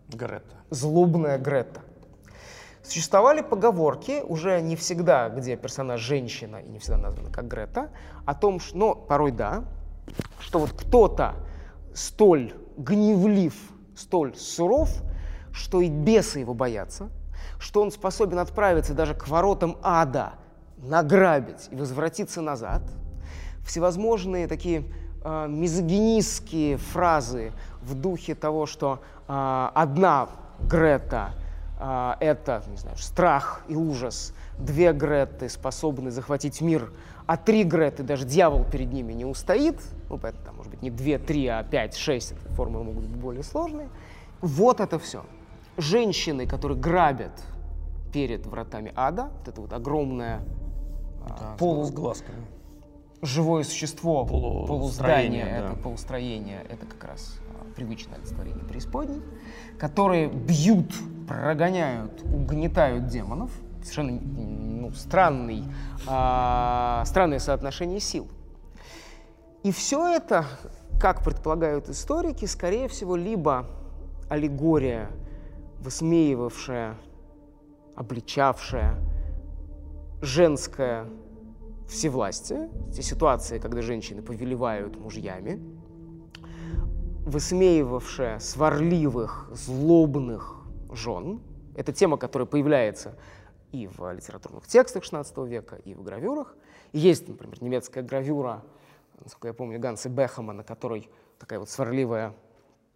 Грета. 0.07 0.55
Злобная 0.69 1.37
Грета. 1.37 1.81
Существовали 2.85 3.41
поговорки, 3.41 4.21
уже 4.21 4.61
не 4.61 4.75
всегда, 4.75 5.29
где 5.29 5.55
персонаж 5.55 5.99
женщина 5.99 6.57
и 6.57 6.69
не 6.69 6.77
всегда 6.77 6.97
названа 6.97 7.31
как 7.31 7.47
Грета, 7.47 7.89
о 8.25 8.35
том, 8.35 8.59
что, 8.59 8.77
но 8.77 8.95
порой 8.95 9.31
да, 9.31 9.63
что 10.39 10.59
вот 10.59 10.71
кто-то 10.71 11.33
столь 11.95 12.53
гневлив, 12.77 13.55
столь 13.95 14.35
суров, 14.35 14.89
что 15.51 15.81
и 15.81 15.89
бесы 15.89 16.39
его 16.39 16.53
боятся, 16.53 17.09
что 17.57 17.81
он 17.81 17.91
способен 17.91 18.37
отправиться 18.37 18.93
даже 18.93 19.15
к 19.15 19.27
воротам 19.27 19.77
ада, 19.81 20.33
награбить 20.77 21.69
и 21.71 21.75
возвратиться 21.75 22.41
назад. 22.41 22.83
Всевозможные 23.65 24.47
такие 24.47 24.83
э, 25.23 25.47
мизогинистские 25.47 26.77
фразы 26.77 27.51
в 27.81 27.95
духе 27.95 28.35
того, 28.35 28.67
что 28.67 29.01
э, 29.27 29.69
одна 29.73 30.29
Грета– 30.59 31.31
это, 31.77 32.63
не 32.69 32.77
знаю, 32.77 32.97
страх 32.97 33.63
и 33.67 33.75
ужас. 33.75 34.33
Две 34.57 34.93
Греты 34.93 35.49
способны 35.49 36.11
захватить 36.11 36.61
мир, 36.61 36.91
а 37.25 37.37
три 37.37 37.63
Греты, 37.63 38.03
даже 38.03 38.25
дьявол 38.25 38.63
перед 38.63 38.93
ними 38.93 39.13
не 39.13 39.25
устоит. 39.25 39.81
Ну, 40.09 40.17
поэтому, 40.17 40.45
там, 40.45 40.55
может 40.55 40.71
быть, 40.71 40.81
не 40.81 40.89
две, 40.89 41.17
три, 41.17 41.47
а 41.47 41.63
пять, 41.63 41.95
шесть. 41.95 42.33
Формулы 42.55 42.85
могут 42.85 43.05
быть 43.05 43.15
более 43.15 43.43
сложные. 43.43 43.89
Вот 44.41 44.79
это 44.79 44.99
все. 44.99 45.25
Женщины, 45.77 46.47
которые 46.47 46.79
грабят 46.79 47.43
перед 48.13 48.45
вратами 48.45 48.93
ада, 48.95 49.29
вот 49.39 49.47
это 49.47 49.61
вот 49.61 49.73
огромное 49.73 50.41
а, 51.25 51.37
да, 51.37 51.55
полу... 51.57 51.83
с 51.83 51.91
глазками. 51.91 52.45
живое 53.21 53.63
существо, 53.63 54.25
Полу... 54.25 54.65
полуздание, 54.65 55.45
да. 55.45 55.51
это 55.51 55.75
полустроение, 55.75 56.65
это 56.69 56.85
как 56.85 57.03
раз 57.03 57.39
привычное 57.75 58.17
олицетворение 58.17 58.63
преисподней, 58.63 59.21
которые 59.77 60.27
бьют, 60.29 60.93
прогоняют, 61.27 62.23
угнетают 62.23 63.07
демонов. 63.07 63.51
Совершенно 63.81 64.19
ну, 64.19 64.91
странный, 64.91 65.63
а, 66.07 67.03
странное 67.05 67.39
соотношение 67.39 67.99
сил. 67.99 68.27
И 69.63 69.71
все 69.71 70.07
это, 70.15 70.45
как 70.99 71.23
предполагают 71.23 71.89
историки, 71.89 72.45
скорее 72.45 72.87
всего, 72.87 73.15
либо 73.15 73.67
аллегория, 74.29 75.11
высмеивавшая, 75.79 76.95
обличавшая 77.95 78.95
женское 80.21 81.07
всевластие, 81.87 82.69
те 82.93 83.01
ситуации, 83.03 83.59
когда 83.59 83.81
женщины 83.81 84.21
повелевают 84.21 84.99
мужьями, 84.99 85.59
высмеивавшая 87.25 88.39
сварливых, 88.39 89.49
злобных 89.51 90.63
жен. 90.91 91.41
Это 91.75 91.91
тема, 91.91 92.17
которая 92.17 92.45
появляется 92.45 93.17
и 93.71 93.87
в 93.87 94.13
литературных 94.13 94.67
текстах 94.67 95.03
XVI 95.03 95.47
века, 95.47 95.75
и 95.75 95.93
в 95.93 96.03
гравюрах. 96.03 96.55
Есть, 96.93 97.27
например, 97.27 97.61
немецкая 97.61 98.03
гравюра, 98.03 98.63
насколько 99.21 99.47
я 99.49 99.53
помню, 99.53 99.79
Ганса 99.79 100.07
Бехама, 100.07 100.53
на 100.53 100.63
которой 100.63 101.09
такая 101.39 101.59
вот 101.59 101.69
сварливая 101.69 102.33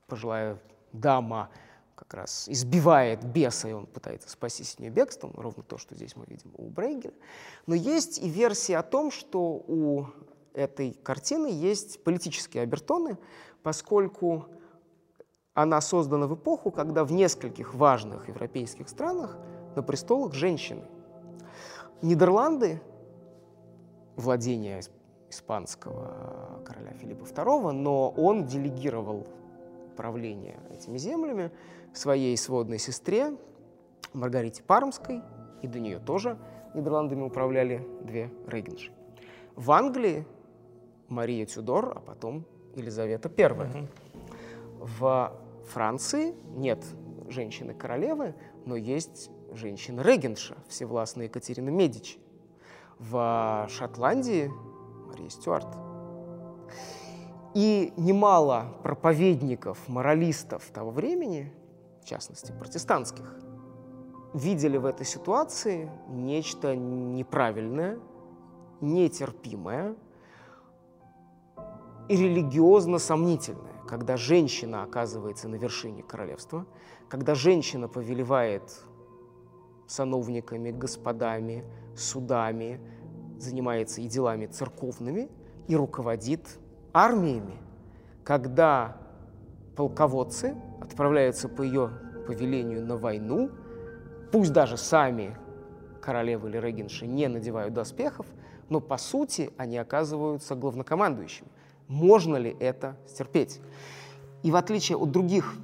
пожилая 0.08 0.60
дама 0.94 1.50
как 1.96 2.14
раз 2.14 2.48
избивает 2.48 3.26
беса, 3.26 3.68
и 3.68 3.74
он 3.74 3.86
пытается 3.86 4.30
спастись 4.30 4.76
от 4.76 4.80
нее 4.80 4.90
бегством, 4.90 5.34
ровно 5.36 5.64
то, 5.64 5.78
что 5.78 5.96
здесь 5.96 6.16
мы 6.16 6.26
видим 6.28 6.54
у 6.56 6.70
Брейгера. 6.70 7.14
Но 7.66 7.76
есть 7.76 8.20
и 8.20 8.30
версия 8.30 8.78
о 8.78 8.84
том, 8.84 9.12
что 9.12 9.42
у 9.42 10.06
этой 10.54 10.94
картины 10.94 11.48
есть 11.48 12.04
политические 12.04 12.64
обертоны, 12.64 13.18
поскольку 13.64 14.46
она 15.54 15.82
создана 15.82 16.28
в 16.28 16.36
эпоху, 16.36 16.72
когда 16.72 17.04
в 17.04 17.12
нескольких 17.12 17.74
важных 17.74 18.28
европейских 18.30 18.88
странах 18.88 19.38
на 19.76 19.84
престолах 19.84 20.34
женщины. 20.34 20.86
Нидерланды, 22.02 22.82
владение 24.16 24.82
испанского 25.30 26.62
короля 26.66 26.94
Филиппа 26.94 27.24
II, 27.24 27.72
но 27.72 28.10
он 28.10 28.46
делегировал 28.46 29.28
правление 29.98 30.60
этими 30.72 30.98
землями 30.98 31.52
своей 31.94 32.38
сводной 32.38 32.80
сестре 32.80 33.38
Маргарите 34.14 34.64
Пармской, 34.64 35.22
и 35.62 35.68
до 35.68 35.80
нее 35.80 36.00
тоже 36.00 36.38
Нидерландами 36.74 37.24
управляли 37.24 37.86
две 38.02 38.32
регенши. 38.48 38.92
В 39.56 39.72
Англии 39.72 40.26
Мария 41.10 41.46
Тюдор, 41.46 41.94
а 41.98 42.00
потом 42.00 42.46
Елизавета 42.80 43.32
I. 43.36 43.52
Угу. 43.52 43.88
В 45.00 45.34
Франции 45.68 46.34
нет 46.56 46.84
женщины-королевы, 47.28 48.36
но 48.66 48.76
есть 48.76 49.30
женщина-регенша, 49.54 50.56
всевластная 50.68 51.26
Екатерина 51.26 51.70
Медичи. 51.70 52.20
В 52.98 53.68
Шотландии 53.70 54.52
Мария 55.08 55.30
Стюарт. 55.30 55.68
И 57.54 57.94
немало 57.98 58.78
проповедников, 58.84 59.78
моралистов 59.88 60.64
того 60.72 60.92
времени, 60.92 61.52
в 62.02 62.06
частности 62.06 62.52
протестантских, 62.52 63.36
видели 64.34 64.78
в 64.78 64.86
этой 64.86 65.06
ситуации 65.06 65.90
нечто 66.10 66.76
неправильное, 66.76 68.00
нетерпимое, 68.82 69.96
и 72.10 72.18
религиозно 72.18 72.98
сомнительное, 72.98 73.72
когда 73.88 74.18
женщина 74.18 74.84
оказывается 74.84 75.48
на 75.48 75.56
вершине 75.56 76.04
королевства, 76.04 76.66
когда 77.08 77.36
женщина 77.36 77.88
повелевает 77.88 78.64
сановниками, 79.88 80.72
господами, 80.72 81.64
судами, 81.96 82.82
занимается 83.38 84.02
и 84.02 84.08
делами 84.08 84.48
церковными 84.48 85.30
и 85.68 85.76
руководит 85.76 86.60
армиями, 86.94 87.58
когда 88.24 88.98
полководцы 89.76 90.56
отправляются 90.82 91.48
по 91.48 91.62
ее 91.62 91.92
повелению 92.26 92.86
на 92.86 92.98
войну, 92.98 93.52
пусть 94.32 94.52
даже 94.52 94.78
сами 94.78 95.38
королевы 96.02 96.50
или 96.50 96.58
регенши 96.58 97.06
не 97.06 97.28
надевают 97.28 97.74
доспехов, 97.76 98.26
но 98.68 98.80
по 98.80 98.98
сути 98.98 99.52
они 99.58 99.78
оказываются 99.78 100.56
главнокомандующими. 100.56 101.50
Можно 101.90 102.38
ли 102.38 102.56
это 102.60 102.96
стерпеть? 103.08 103.60
И 104.44 104.52
в 104.52 104.56
отличие 104.56 104.98
от 104.98 105.12
других 105.12 105.56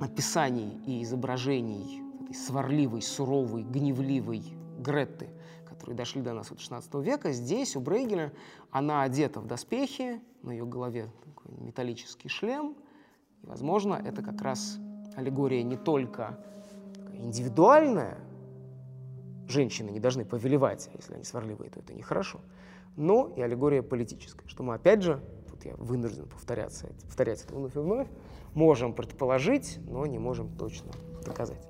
описаний 0.00 0.80
и 0.86 1.02
изображений 1.02 2.02
этой 2.22 2.34
сварливой, 2.34 3.02
суровой, 3.02 3.62
гневливой 3.62 4.42
Гретты, 4.78 5.28
которые 5.68 5.94
дошли 5.94 6.22
до 6.22 6.32
нас 6.32 6.50
от 6.50 6.58
XVI 6.58 7.04
века, 7.04 7.32
здесь 7.32 7.76
у 7.76 7.80
Брейгеля 7.80 8.32
она 8.70 9.02
одета 9.02 9.40
в 9.40 9.46
доспехи, 9.46 10.20
на 10.42 10.50
ее 10.50 10.64
голове 10.64 11.08
такой 11.22 11.52
металлический 11.64 12.28
шлем. 12.28 12.74
И, 13.42 13.46
возможно, 13.46 14.00
это 14.02 14.22
как 14.22 14.40
раз 14.40 14.78
аллегория 15.14 15.62
не 15.62 15.76
только 15.76 16.42
индивидуальная, 17.12 18.18
женщины 19.48 19.90
не 19.90 20.00
должны 20.00 20.24
повелевать, 20.24 20.88
а 20.92 20.96
если 20.96 21.14
они 21.14 21.24
сварливые, 21.24 21.70
то 21.70 21.80
это 21.80 21.92
нехорошо, 21.92 22.40
но 22.96 23.32
и 23.36 23.42
аллегория 23.42 23.82
политическая, 23.82 24.48
что 24.48 24.62
мы 24.62 24.74
опять 24.74 25.02
же, 25.02 25.22
тут 25.62 25.64
я 25.64 25.74
вынужден 25.76 26.26
повторяться, 26.26 26.88
повторять 27.06 27.42
это 27.42 27.54
вновь 27.54 27.74
и 27.76 27.78
вновь, 27.78 28.08
можем 28.54 28.92
предположить, 28.92 29.78
но 29.88 30.06
не 30.06 30.18
можем 30.18 30.48
точно 30.56 30.92
доказать. 31.24 31.62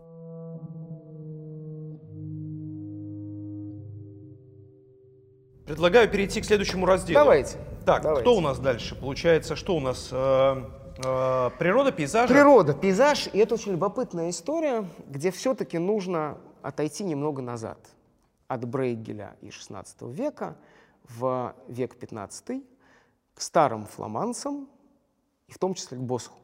Предлагаю 5.67 6.11
перейти 6.11 6.41
к 6.41 6.45
следующему 6.45 6.87
разделу. 6.87 7.21
Давайте. 7.21 7.57
Так, 7.87 8.03
давайте. 8.03 8.23
кто 8.23 8.37
у 8.37 8.41
нас 8.41 8.59
дальше? 8.59 8.99
Получается, 8.99 9.57
что 9.57 9.77
у 9.77 9.81
нас? 9.81 10.09
Э, 10.11 10.65
э, 10.99 11.51
природа, 11.59 11.93
пейзажи? 11.93 12.33
Природа, 12.33 12.75
пейзаж, 12.75 13.29
и 13.33 13.39
это 13.39 13.55
очень 13.55 13.73
любопытная 13.73 14.31
история, 14.31 14.85
где 15.09 15.31
все-таки 15.31 15.79
нужно 15.79 16.39
отойти 16.63 17.05
немного 17.05 17.43
назад 17.43 17.79
от 18.49 18.69
Брейгеля 18.69 19.37
и 19.41 19.49
XVI 19.49 20.13
века 20.13 20.57
в 21.09 21.55
век 21.69 21.97
XV 21.97 22.63
к 23.35 23.41
старым 23.41 23.87
фламандцам, 23.87 24.69
и 25.47 25.53
в 25.53 25.59
том 25.59 25.75
числе 25.75 25.99
к 25.99 26.01
Босху. 26.01 26.39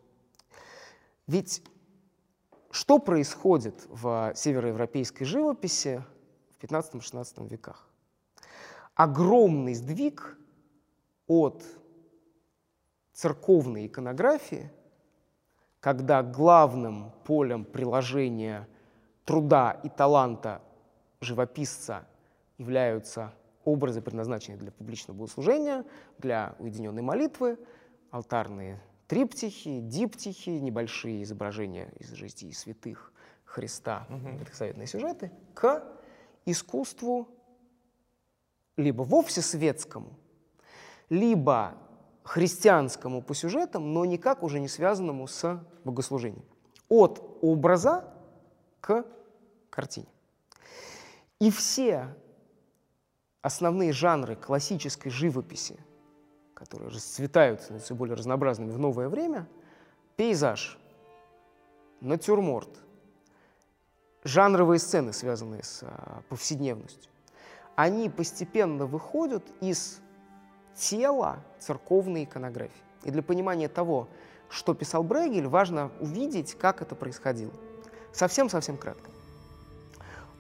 Ведь 1.27 1.63
что 2.71 2.99
происходит 2.99 3.87
в 3.89 4.33
североевропейской 4.35 5.27
живописи 5.27 6.03
в 6.51 6.63
XV-XVI 6.63 7.49
веках? 7.49 7.89
Огромный 8.95 9.75
сдвиг 9.75 10.37
от 11.27 11.63
церковной 13.13 13.87
иконографии, 13.87 14.71
когда 15.81 16.23
главным 16.23 17.13
полем 17.25 17.65
приложения 17.65 18.69
труда 19.25 19.81
и 19.83 19.89
таланта 19.89 20.63
живописца 21.21 22.07
являются 22.59 23.33
образы, 23.69 24.01
предназначенные 24.01 24.59
для 24.59 24.73
публичного 24.73 25.19
богослужения, 25.19 25.85
для 26.19 26.57
уединенной 26.59 27.03
молитвы, 27.03 27.59
алтарные 28.11 28.81
триптихи, 29.07 29.81
диптихи, 29.81 30.51
небольшие 30.51 31.23
изображения 31.23 31.91
из 31.99 32.13
жизни 32.13 32.51
святых 32.53 33.13
Христа, 33.45 34.07
угу. 34.11 34.29
ветхозаветные 34.39 34.87
сюжеты, 34.87 35.33
к 35.55 35.83
искусству 36.45 37.29
либо 38.77 39.03
вовсе 39.03 39.41
светскому, 39.41 40.19
либо 41.09 41.75
христианскому 42.23 43.23
по 43.23 43.35
сюжетам, 43.35 43.95
но 43.95 44.05
никак 44.05 44.43
уже 44.43 44.61
не 44.61 44.69
связанному 44.69 45.27
с 45.27 45.65
богослужением. 45.85 46.45
От 46.89 47.23
образа 47.41 48.05
к 48.81 49.05
картине. 49.71 50.09
И 51.41 51.51
все 51.51 52.15
основные 53.49 53.93
жанры 53.93 54.37
классической 54.37 55.11
живописи, 55.11 55.79
которые 56.53 56.91
расцветают, 56.91 57.63
становятся 57.63 57.95
более 57.95 58.15
разнообразными 58.15 58.71
в 58.73 58.79
новое 58.79 59.09
время, 59.09 59.49
пейзаж, 60.17 60.79
натюрморт, 62.03 62.69
жанровые 64.23 64.79
сцены, 64.79 65.15
связанные 65.15 65.65
с 65.65 65.83
а, 65.83 66.21
повседневностью, 66.29 67.11
они 67.75 68.11
постепенно 68.11 68.85
выходят 68.85 69.45
из 69.63 70.01
тела 70.75 71.39
церковной 71.59 72.25
иконографии. 72.25 72.83
И 73.05 73.11
для 73.11 73.23
понимания 73.23 73.69
того, 73.69 74.09
что 74.51 74.75
писал 74.75 75.03
Брейгель, 75.03 75.47
важно 75.47 75.91
увидеть, 76.01 76.55
как 76.55 76.83
это 76.83 76.95
происходило. 76.95 77.55
Совсем-совсем 78.13 78.77
кратко. 78.77 79.11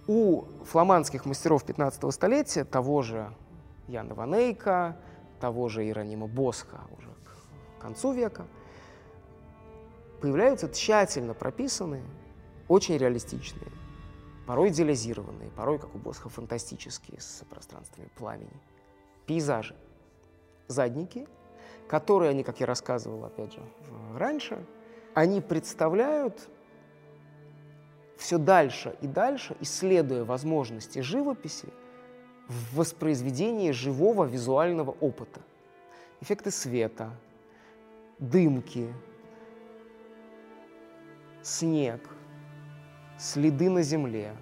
У 0.09 0.47
фламандских 0.64 1.26
мастеров 1.26 1.64
15 1.64 2.12
столетия, 2.14 2.64
того 2.64 3.02
же 3.02 3.30
Яна 3.89 4.14
Ванейка, 4.14 4.97
того 5.39 5.68
же 5.68 5.85
Иеронима 5.85 6.26
Босха 6.26 6.80
уже 6.97 7.09
к 7.78 7.82
концу 7.82 8.12
века, 8.12 8.47
появляются 10.22 10.70
тщательно 10.70 11.35
прописанные, 11.35 12.02
очень 12.68 12.97
реалистичные, 12.97 13.70
порой 14.47 14.70
идеализированные, 14.70 15.51
порой, 15.51 15.78
как 15.78 15.94
у 15.94 15.98
Босха, 15.98 16.30
фантастические, 16.30 17.20
с 17.20 17.44
пространствами 17.51 18.09
пламени, 18.16 18.62
пейзажи– 19.26 19.76
задники, 20.68 21.28
которые 21.86 22.30
они, 22.30 22.44
как 22.44 22.60
я 22.60 22.66
рассказывал, 22.66 23.26
опять 23.26 23.52
же, 23.52 23.60
раньше, 24.14 24.64
они 25.12 25.43
представляют 25.43 26.48
все 28.19 28.39
дальше 28.39 28.95
и 29.01 29.07
дальше, 29.07 29.57
исследуя 29.61 30.24
возможности 30.24 31.01
живописи 31.01 31.69
в 32.49 32.77
воспроизведении 32.77 33.70
живого 33.70 34.24
визуального 34.24 34.90
опыта. 34.90 35.40
Эффекты 36.20 36.51
света, 36.51 37.11
дымки, 38.19 38.93
снег, 41.43 42.01
следы 43.19 43.70
на 43.70 43.82
земле, 43.82 44.35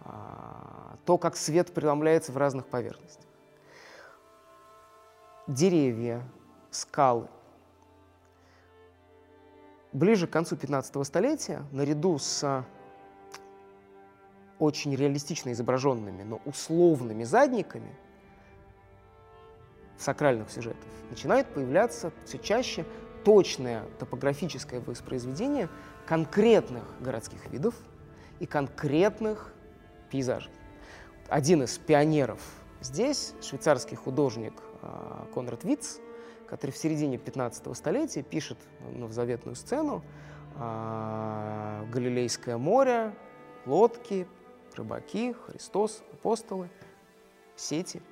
а, 0.00 0.96
то, 1.04 1.18
как 1.18 1.36
свет 1.36 1.72
преломляется 1.72 2.32
в 2.32 2.36
разных 2.36 2.66
поверхностях 2.66 3.26
деревья, 5.46 6.22
скалы. 6.70 7.28
Ближе 9.92 10.26
к 10.26 10.30
концу 10.30 10.56
15 10.56 11.04
столетия, 11.06 11.64
наряду 11.70 12.18
с 12.18 12.64
очень 14.62 14.94
реалистично 14.94 15.50
изображенными, 15.50 16.22
но 16.22 16.40
условными 16.44 17.24
задниками 17.24 17.92
сакральных 19.98 20.50
сюжетов, 20.50 20.88
начинает 21.10 21.48
появляться 21.48 22.12
все 22.24 22.38
чаще 22.38 22.84
точное 23.24 23.84
топографическое 23.98 24.80
воспроизведение 24.80 25.68
конкретных 26.06 26.84
городских 27.00 27.50
видов 27.50 27.74
и 28.38 28.46
конкретных 28.46 29.52
пейзажей. 30.10 30.52
Один 31.28 31.64
из 31.64 31.78
пионеров 31.78 32.40
здесь, 32.80 33.34
швейцарский 33.40 33.96
художник 33.96 34.54
а, 34.80 35.26
Конрад 35.34 35.64
Виц, 35.64 35.98
который 36.48 36.70
в 36.70 36.76
середине 36.76 37.18
15 37.18 37.76
столетия 37.76 38.22
пишет 38.22 38.58
новозаветную 38.92 39.56
сцену 39.56 40.04
а, 40.56 41.84
Галилейское 41.92 42.58
море, 42.58 43.12
лодки, 43.66 44.26
рыбаки, 44.76 45.34
Христос, 45.46 46.02
апостолы, 46.12 46.70
сети. 47.56 48.02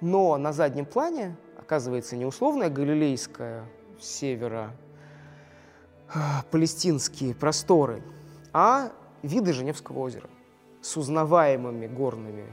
Но 0.00 0.36
на 0.36 0.52
заднем 0.52 0.86
плане 0.86 1.36
оказывается 1.56 2.16
не 2.16 2.24
условная 2.24 2.70
галилейская 2.70 3.64
севера 4.00 4.70
а, 6.14 6.44
палестинские 6.50 7.34
просторы, 7.34 8.02
а 8.52 8.92
виды 9.22 9.52
Женевского 9.52 9.98
озера 9.98 10.30
с 10.80 10.96
узнаваемыми 10.96 11.86
горными 11.86 12.46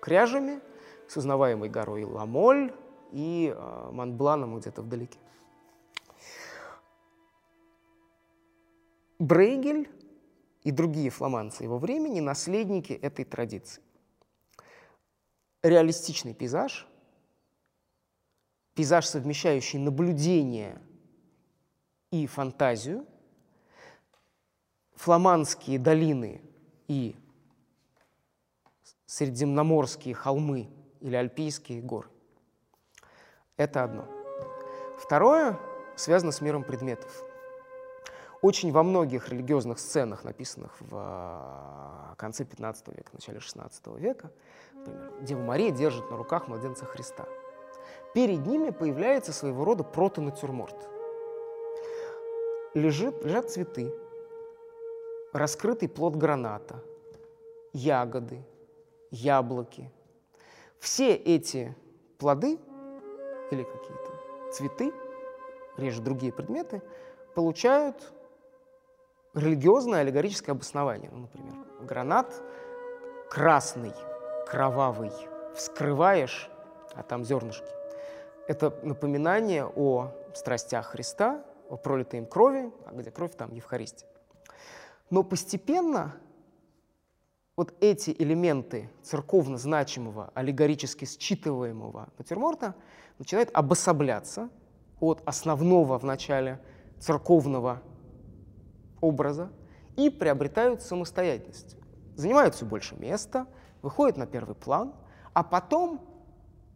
кряжами– 0.00 0.60
с 1.08 1.16
узнаваемой 1.16 1.68
горой 1.68 2.04
Ламоль 2.04 2.72
и 3.12 3.54
э, 3.54 3.90
Монбланом 3.92 4.58
где-то 4.58 4.82
вдалеке. 4.82 5.18
Брейгель 9.18 9.88
и 10.64 10.70
другие 10.70 11.10
фламандцы 11.10 11.62
его 11.62 11.78
времени– 11.78 12.20
наследники 12.20 12.92
этой 12.92 13.24
традиции. 13.24 13.82
Реалистичный 15.62 16.34
пейзаж, 16.34 16.86
пейзаж, 18.74 19.06
совмещающий 19.06 19.78
наблюдение 19.78 20.80
и 22.10 22.26
фантазию, 22.26 23.06
фламандские 24.94 25.78
долины 25.78 26.40
и 26.88 27.16
средиземноморские 29.06 30.14
холмы 30.14 30.68
или 31.00 31.14
альпийские 31.14 31.82
горы. 31.82 32.08
Это 33.56 33.84
одно. 33.84 34.08
Второе 34.98 35.58
связано 35.96 36.32
с 36.32 36.40
миром 36.40 36.64
предметов. 36.64 37.23
Очень 38.44 38.72
во 38.72 38.82
многих 38.82 39.30
религиозных 39.30 39.78
сценах, 39.78 40.22
написанных 40.22 40.76
в 40.78 40.90
а, 40.92 42.14
конце 42.18 42.44
15 42.44 42.88
века, 42.88 43.08
начале 43.14 43.40
16 43.40 43.86
века, 43.96 44.30
например, 44.74 45.12
Дева 45.22 45.40
Мария 45.40 45.70
держит 45.70 46.10
на 46.10 46.18
руках 46.18 46.46
младенца 46.46 46.84
Христа. 46.84 47.26
Перед 48.12 48.44
ними 48.44 48.68
появляется 48.68 49.32
своего 49.32 49.64
рода 49.64 49.82
протонатюрморт. 49.82 50.76
Лежит, 52.74 53.24
лежат 53.24 53.50
цветы, 53.50 53.90
раскрытый 55.32 55.88
плод 55.88 56.14
граната, 56.14 56.82
ягоды, 57.72 58.44
яблоки, 59.10 59.90
все 60.80 61.14
эти 61.14 61.74
плоды 62.18 62.58
или 63.50 63.62
какие-то 63.62 64.52
цветы, 64.52 64.92
реже 65.78 66.02
другие 66.02 66.30
предметы, 66.30 66.82
получают 67.34 68.12
религиозное 69.34 70.00
аллегорическое 70.00 70.54
обоснование. 70.54 71.10
Ну, 71.12 71.20
например, 71.20 71.54
гранат 71.82 72.42
красный, 73.30 73.92
кровавый, 74.46 75.12
вскрываешь, 75.54 76.50
а 76.94 77.02
там 77.02 77.24
зернышки. 77.24 77.66
Это 78.46 78.78
напоминание 78.82 79.66
о 79.66 80.12
страстях 80.34 80.86
Христа, 80.86 81.44
о 81.68 81.76
пролитой 81.76 82.20
им 82.20 82.26
крови, 82.26 82.72
а 82.86 82.92
где 82.92 83.10
кровь, 83.10 83.34
там 83.36 83.52
Евхаристия. 83.52 84.08
Но 85.10 85.22
постепенно 85.22 86.14
вот 87.56 87.72
эти 87.80 88.14
элементы 88.18 88.90
церковно 89.02 89.58
значимого, 89.58 90.30
аллегорически 90.34 91.04
считываемого 91.04 92.08
натюрморта 92.18 92.74
начинают 93.18 93.50
обособляться 93.52 94.50
от 95.00 95.22
основного 95.24 95.98
в 95.98 96.04
начале 96.04 96.60
церковного 96.98 97.82
образа 99.04 99.50
и 99.96 100.10
приобретают 100.10 100.82
самостоятельность. 100.82 101.76
Занимают 102.16 102.54
все 102.54 102.64
больше 102.64 102.96
места, 102.96 103.46
выходят 103.82 104.16
на 104.16 104.26
первый 104.26 104.54
план, 104.54 104.94
а 105.32 105.42
потом 105.42 106.00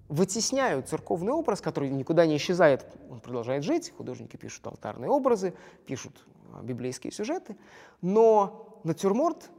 вытесняют 0.08 0.88
церковный 0.88 1.32
образ, 1.32 1.60
который 1.60 1.90
никуда 1.90 2.26
не 2.26 2.36
исчезает, 2.36 2.86
он 3.10 3.20
продолжает 3.20 3.62
жить, 3.62 3.92
художники 3.96 4.36
пишут 4.36 4.66
алтарные 4.66 5.10
образы, 5.10 5.54
пишут 5.86 6.24
а, 6.52 6.62
библейские 6.62 7.12
сюжеты, 7.12 7.56
но 8.00 8.80
натюрморт 8.84 9.50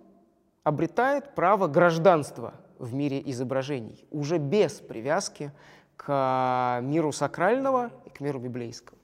обретает 0.63 1.35
право 1.35 1.67
гражданства 1.67 2.53
в 2.79 2.93
мире 2.93 3.21
изображений, 3.25 4.05
уже 4.11 4.37
без 4.37 4.73
привязки 4.73 5.51
к 5.97 6.79
миру 6.81 7.11
сакрального 7.11 7.91
и 8.05 8.09
к 8.09 8.19
миру 8.19 8.39
библейского. 8.39 8.97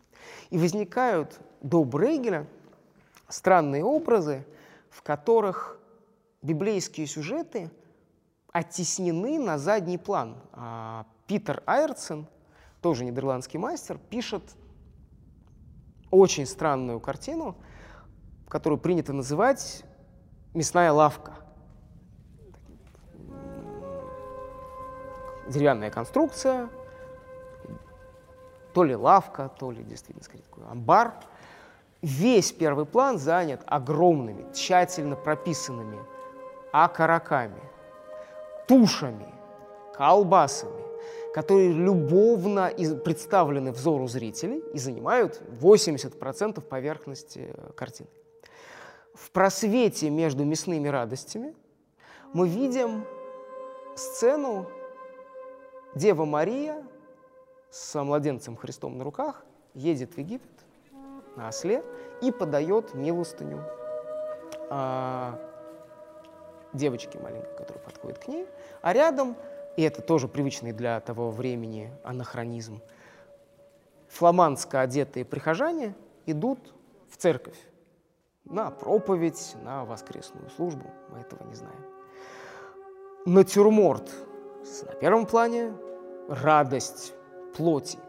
И 0.49 0.57
возникают 0.57 1.39
до 1.61 1.83
Брейгеля 1.83 2.47
странные 3.27 3.83
образы, 3.83 4.45
в 4.89 5.01
которых 5.01 5.79
библейские 6.41 7.07
сюжеты 7.07 7.71
оттеснены 8.51 9.39
на 9.39 9.57
задний 9.57 9.97
план. 9.97 10.37
А 10.53 11.05
Питер 11.27 11.63
Айрсен, 11.65 12.27
тоже 12.81 13.03
нидерландский 13.03 13.59
мастер, 13.59 13.97
пишет 13.97 14.43
очень 16.11 16.45
странную 16.45 16.99
картину, 16.99 17.55
которую 18.47 18.79
принято 18.79 19.11
называть 19.11 19.83
«мясная 20.53 20.91
лавка». 20.91 21.33
Деревянная 25.49 25.91
конструкция, 25.91 26.69
то 28.73 28.83
ли 28.83 28.95
лавка, 28.95 29.49
то 29.59 29.71
ли 29.71 29.83
действительно 29.83 30.23
скорее 30.23 30.43
амбар. 30.69 31.13
Весь 32.05 32.51
первый 32.51 32.85
план 32.85 33.17
занят 33.17 33.63
огромными, 33.65 34.45
тщательно 34.53 35.15
прописанными 35.15 35.97
окороками, 36.71 37.59
тушами, 38.67 39.25
колбасами, 39.91 40.83
которые 41.33 41.71
любовно 41.71 42.69
представлены 43.03 43.71
взору 43.71 44.05
зрителей 44.07 44.59
и 44.71 44.77
занимают 44.77 45.41
80% 45.59 46.61
поверхности 46.61 47.51
э, 47.51 47.71
картины. 47.75 48.09
В 49.15 49.31
просвете 49.31 50.11
между 50.11 50.45
мясными 50.45 50.87
радостями 50.87 51.55
мы 52.33 52.47
видим 52.47 53.03
сцену 53.95 54.69
Дева 55.95 56.25
Мария 56.25 56.85
с 57.71 57.99
младенцем 57.99 58.57
Христом 58.57 58.99
на 58.99 59.03
руках 59.03 59.43
едет 59.73 60.13
в 60.13 60.19
Египет 60.19 60.54
на 61.35 61.49
осле 61.49 61.83
и 62.21 62.31
подает 62.31 62.93
милостыню. 62.93 63.63
А, 64.69 65.39
девочке 66.73 67.19
маленькой, 67.19 67.55
которая 67.57 67.83
подходит 67.83 68.19
к 68.19 68.27
ней, 68.27 68.47
а 68.81 68.93
рядом, 68.93 69.35
и 69.77 69.81
это 69.81 70.01
тоже 70.01 70.27
привычный 70.27 70.71
для 70.71 70.99
того 70.99 71.31
времени 71.31 71.91
анахронизм, 72.03 72.81
фламандско 74.07 74.81
одетые 74.81 75.25
прихожане 75.25 75.95
идут 76.25 76.59
в 77.09 77.17
церковь 77.17 77.57
на 78.45 78.69
проповедь, 78.71 79.55
на 79.63 79.85
воскресную 79.85 80.49
службу, 80.51 80.85
мы 81.09 81.19
этого 81.19 81.43
не 81.43 81.55
знаем. 81.55 81.85
Натюрморт. 83.25 84.11
На 84.85 84.93
первом 84.93 85.25
плане, 85.25 85.73
радость 86.27 87.13
плоти, 87.55 87.99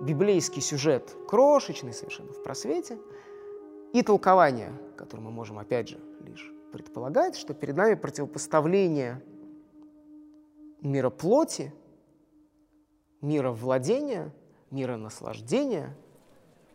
библейский 0.00 0.62
сюжет 0.62 1.16
крошечный 1.28 1.92
совершенно 1.92 2.32
в 2.32 2.42
просвете, 2.42 2.98
и 3.92 4.02
толкование, 4.02 4.72
которое 4.96 5.22
мы 5.22 5.30
можем 5.30 5.58
опять 5.58 5.88
же 5.88 5.98
лишь 6.20 6.52
предполагать, 6.72 7.36
что 7.36 7.54
перед 7.54 7.76
нами 7.76 7.94
противопоставление 7.94 9.22
мира 10.82 11.10
плоти, 11.10 11.72
мира 13.22 13.50
владения, 13.52 14.32
мира 14.70 14.96
наслаждения 14.96 15.96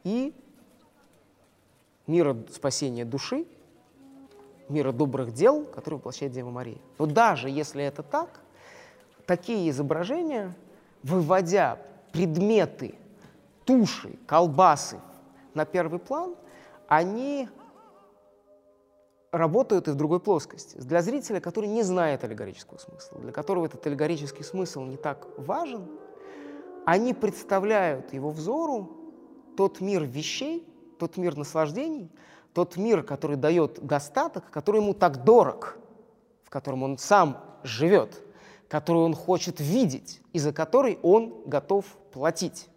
и 0.03 0.34
мира 2.07 2.35
спасения 2.49 3.06
души, 3.06 3.45
мира 4.69 4.91
добрых 4.91 5.34
дел, 5.34 5.65
который 5.65 5.95
воплощает 5.95 6.31
Дева 6.31 6.49
Мария. 6.49 6.80
Но 6.98 7.06
даже 7.06 7.49
если 7.49 7.84
это 7.84 8.02
так, 8.02 8.41
такие 9.27 9.69
изображения, 9.69 10.56
выводя 11.03 11.77
предметы, 12.11 12.95
туши, 13.72 14.19
колбасы 14.27 14.99
на 15.53 15.65
первый 15.65 15.99
план, 15.99 16.35
они 16.88 17.48
работают 19.31 19.88
и 19.88 19.91
в 19.91 19.95
другой 19.95 20.19
плоскости. 20.19 20.77
Для 20.77 21.02
зрителя, 21.02 21.39
который 21.39 21.69
не 21.69 21.84
знает 21.84 22.26
аллегорического 22.26 22.77
смысла, 22.80 23.19
для 23.19 23.31
которого 23.31 23.65
этот 23.65 23.88
аллегорический 23.88 24.43
смысл 24.43 24.84
не 24.84 24.98
так 24.98 25.26
важен, 25.38 25.88
они 26.85 27.14
представляют 27.14 28.11
его 28.11 28.30
взору 28.30 28.91
тот 29.56 29.80
мир 29.80 30.03
вещей, 30.03 30.68
тот 30.99 31.15
мир 31.15 31.38
наслаждений, 31.38 32.11
тот 32.53 32.76
мир, 32.76 33.03
который 33.03 33.38
дает 33.38 33.80
достаток, 33.85 34.52
который 34.52 34.81
ему 34.81 34.93
так 34.93 35.23
дорог, 35.23 35.77
в 36.43 36.49
котором 36.49 36.84
он 36.84 36.98
сам 36.98 37.38
живет, 37.64 38.22
который 38.68 39.03
он 39.03 39.14
хочет 39.14 39.61
видеть 39.61 40.22
и 40.34 40.39
за 40.39 40.52
который 40.52 40.99
он 41.02 41.43
готов 41.45 41.85
платить. 42.11 42.68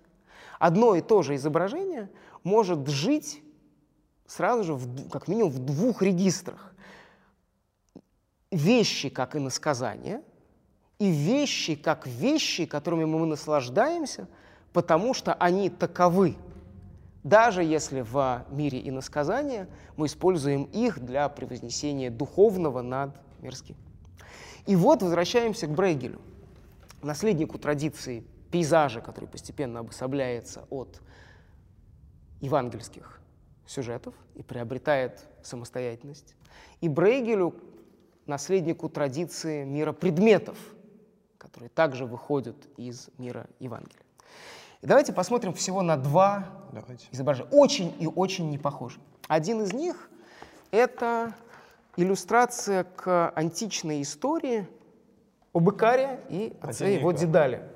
Одно 0.65 0.95
и 0.95 1.03
то 1.03 1.21
же 1.21 1.35
изображение 1.35 2.09
может 2.43 2.89
жить 2.89 3.43
сразу 4.27 4.65
же, 4.65 4.73
в, 4.73 5.11
как 5.11 5.29
минимум, 5.29 5.51
в 5.51 5.59
двух 5.59 6.01
регистрах. 6.01 6.75
Вещи 8.51 9.11
как 9.11 9.37
иносказания 9.37 10.23
и 10.99 11.11
вещи 11.11 11.75
как 11.75 12.07
вещи, 12.07 12.65
которыми 12.65 13.05
мы 13.05 13.27
наслаждаемся, 13.27 14.27
потому 14.73 15.13
что 15.13 15.35
они 15.35 15.69
таковы. 15.69 16.35
Даже 17.25 17.63
если 17.63 18.01
в 18.01 18.47
мире 18.49 18.89
иносказания 18.89 19.69
мы 19.99 20.07
используем 20.07 20.63
их 20.73 20.99
для 20.99 21.29
превознесения 21.29 22.11
духовного 22.11 22.81
над 22.81 23.11
мирским. 23.43 23.77
И 24.65 24.77
вот 24.77 25.03
возвращаемся 25.03 25.67
к 25.67 25.73
Брейгелю, 25.73 26.23
наследнику 27.03 27.59
традиции 27.59 28.25
пейзажа, 28.55 29.01
который 29.01 29.29
постепенно 29.29 29.81
обособляется 29.81 30.65
от 30.71 31.03
евангельских 32.41 33.21
сюжетов 33.67 34.15
и 34.37 34.45
приобретает 34.45 35.27
самостоятельность. 35.43 36.37
И 36.81 36.89
Брейгелю, 36.89 37.53
наследнику 38.27 38.89
традиции 38.89 39.65
мира 39.65 39.93
предметов, 39.93 40.57
которые 41.37 41.69
также 41.69 42.07
выходят 42.07 42.55
из 42.77 43.11
мира 43.19 43.49
Евангелия. 43.59 44.05
И 44.83 44.87
давайте 44.87 45.13
посмотрим 45.13 45.53
всего 45.53 45.83
на 45.83 45.97
два 45.97 46.47
давайте. 46.71 47.09
изображения. 47.11 47.51
Очень 47.51 47.93
и 47.99 48.07
очень 48.07 48.51
не 48.51 48.59
похожи. 48.59 49.01
Один 49.27 49.63
из 49.63 49.73
них— 49.73 50.09
это 50.71 51.35
иллюстрация 51.97 52.85
к 52.85 53.33
античной 53.35 54.01
истории 54.01 54.69
об 55.53 55.69
Икаре 55.71 56.21
и 56.29 56.57
отце 56.61 56.95
его 56.95 57.11
Дедале. 57.11 57.74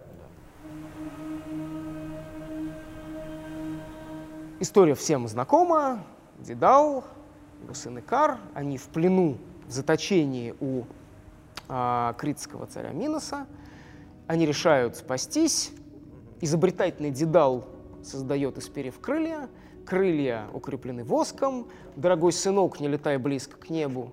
История 4.60 4.96
всем 4.96 5.28
знакома. 5.28 6.04
Дедал, 6.40 7.04
его 7.62 7.74
сын 7.74 8.00
Икар, 8.00 8.38
они 8.54 8.76
в 8.76 8.88
плену, 8.88 9.38
в 9.68 9.70
заточении 9.70 10.52
у 10.58 10.82
а, 11.68 12.14
критского 12.14 12.66
царя 12.66 12.90
Миноса. 12.90 13.46
Они 14.26 14.46
решают 14.46 14.96
спастись. 14.96 15.70
Изобретательный 16.40 17.12
Дедал 17.12 17.66
создает 18.02 18.58
из 18.58 18.68
перьев 18.68 18.98
крылья. 18.98 19.48
Крылья 19.86 20.48
укреплены 20.52 21.04
воском. 21.04 21.68
Дорогой 21.94 22.32
сынок, 22.32 22.80
не 22.80 22.88
летай 22.88 23.16
близко 23.16 23.56
к 23.56 23.70
небу, 23.70 24.12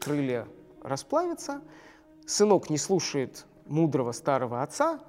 крылья 0.00 0.48
расплавятся. 0.82 1.60
Сынок 2.24 2.70
не 2.70 2.78
слушает 2.78 3.44
мудрого 3.66 4.12
старого 4.12 4.62
отца, 4.62 5.00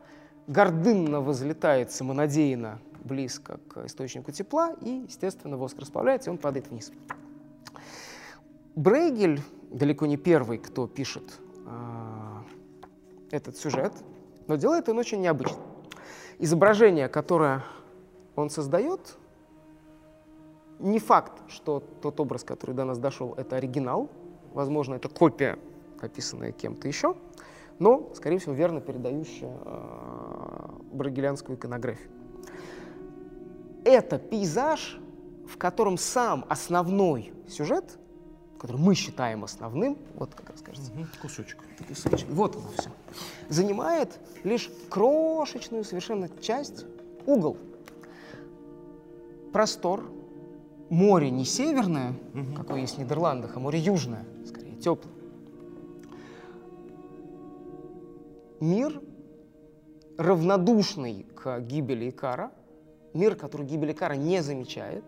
гордынно 0.48 1.22
возлетает 1.22 1.94
самонадеянно 1.94 2.80
близко 3.04 3.60
к 3.70 3.86
источнику 3.86 4.32
тепла, 4.32 4.74
и, 4.82 5.06
естественно, 5.08 5.58
воск 5.58 5.78
расплавляется, 5.80 6.30
и 6.30 6.32
он 6.32 6.38
падает 6.38 6.70
вниз. 6.70 6.92
Брейгель 8.76 9.42
далеко 9.70 10.06
не 10.06 10.18
первый, 10.18 10.58
кто 10.58 10.88
пишет 10.88 11.40
а, 11.68 12.44
этот 13.32 13.58
сюжет, 13.58 13.94
но 14.48 14.56
делает 14.56 14.90
он 14.90 14.98
очень 14.98 15.22
необычно. 15.22 15.60
Изображение, 16.40 17.08
которое 17.08 17.64
он 18.36 18.50
создает, 18.50 19.18
не 20.80 21.00
факт, 21.00 21.34
что 21.48 21.82
тот 22.02 22.20
образ, 22.20 22.44
который 22.44 22.76
до 22.76 22.84
нас 22.84 22.98
дошел, 22.98 23.34
это 23.38 23.58
оригинал. 23.58 24.10
Возможно, 24.54 24.96
это 24.96 25.08
копия, 25.08 25.58
описанная 26.02 26.52
кем-то 26.52 26.88
еще, 26.88 27.16
но, 27.80 28.12
скорее 28.16 28.40
всего, 28.40 28.54
верно 28.54 28.82
передающая 28.82 29.58
э, 29.66 30.70
брагелянскую 30.92 31.58
иконографию. 31.58 32.10
Это 33.86 34.18
пейзаж, 34.18 34.98
в 35.48 35.58
котором 35.58 35.98
сам 35.98 36.46
основной 36.50 37.34
сюжет, 37.48 37.98
который 38.58 38.78
мы 38.78 38.96
считаем 38.96 39.44
основным, 39.44 39.98
вот 40.16 40.34
как 40.34 40.50
раз 40.52 40.62
кажется, 40.62 40.92
Угу, 40.94 41.06
кусочек. 41.22 41.58
кусочек, 41.88 42.28
вот 42.30 42.56
оно 42.56 42.70
все, 42.78 42.90
занимает 43.50 44.20
лишь 44.46 44.70
крошечную 44.90 45.84
совершенно 45.84 46.30
часть, 46.40 46.86
угол. 47.26 47.58
Простор, 49.52 50.04
море 50.90 51.30
не 51.30 51.44
северное, 51.46 52.14
Мгм. 52.34 52.56
какое 52.56 52.80
есть 52.82 52.96
в 52.96 53.00
Нидерландах, 53.00 53.56
а 53.58 53.60
море 53.60 53.80
южное, 53.80 54.26
скорее 54.48 54.76
теплое. 54.78 55.14
Мир, 58.62 59.02
равнодушный 60.18 61.26
к 61.36 61.60
гибели 61.60 62.10
Икара, 62.10 62.52
мир, 63.14 63.36
который 63.36 63.66
гибель 63.66 63.92
Икара 63.92 64.14
не 64.16 64.42
замечает, 64.42 65.04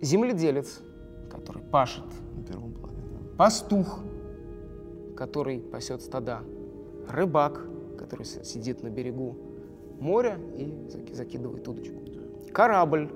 земледелец, 0.00 0.80
который 1.30 1.62
пашет, 1.62 2.04
На 2.36 2.44
первом 2.44 2.72
плане, 2.72 2.98
да. 3.10 3.36
пастух, 3.36 4.00
который 5.16 5.60
пасет 5.60 6.02
стада, 6.02 6.40
рыбак, 7.08 7.66
который 7.98 8.24
сидит 8.26 8.82
на 8.82 8.88
берегу 8.88 9.36
моря 10.00 10.38
и 10.56 10.64
заки- 10.88 11.14
закидывает 11.14 11.66
удочку, 11.66 12.00
корабль, 12.52 13.10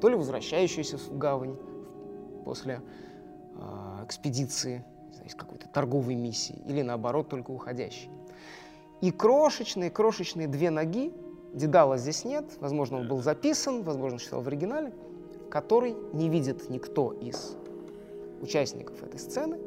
то 0.00 0.08
ли 0.08 0.16
возвращающийся 0.16 0.98
в 0.98 1.16
гавань 1.16 1.56
после 2.44 2.82
а, 3.56 4.02
экспедиции, 4.04 4.84
из 5.24 5.36
какой-то 5.36 5.68
торговой 5.68 6.16
миссии, 6.16 6.58
или 6.66 6.82
наоборот, 6.82 7.28
только 7.28 7.52
уходящий. 7.52 8.10
И 9.02 9.10
крошечные-крошечные 9.10 10.46
две 10.46 10.70
ноги, 10.70 11.12
Дедала 11.52 11.98
здесь 11.98 12.24
нет, 12.24 12.46
возможно, 12.60 12.98
он 12.98 13.08
был 13.08 13.20
записан, 13.20 13.82
возможно, 13.82 14.18
читал 14.18 14.40
в 14.40 14.48
оригинале, 14.48 14.94
который 15.50 15.94
не 16.14 16.30
видит 16.30 16.70
никто 16.70 17.12
из 17.12 17.56
участников 18.40 19.02
этой 19.02 19.20
сцены, 19.20 19.58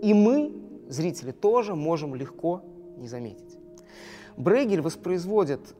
и 0.00 0.14
мы, 0.14 0.54
зрители, 0.88 1.32
тоже 1.32 1.74
можем 1.74 2.14
легко 2.14 2.62
не 2.96 3.06
заметить. 3.06 3.58
Брейгель 4.36 4.80
воспроизводит, 4.80 5.74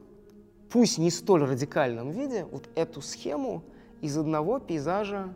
пусть 0.69 0.97
не 0.97 1.09
столь 1.09 1.45
радикальном 1.45 2.11
виде, 2.11 2.45
вот 2.51 2.69
эту 2.75 3.01
схему 3.01 3.63
из 4.01 4.17
одного 4.17 4.59
пейзажа, 4.59 5.33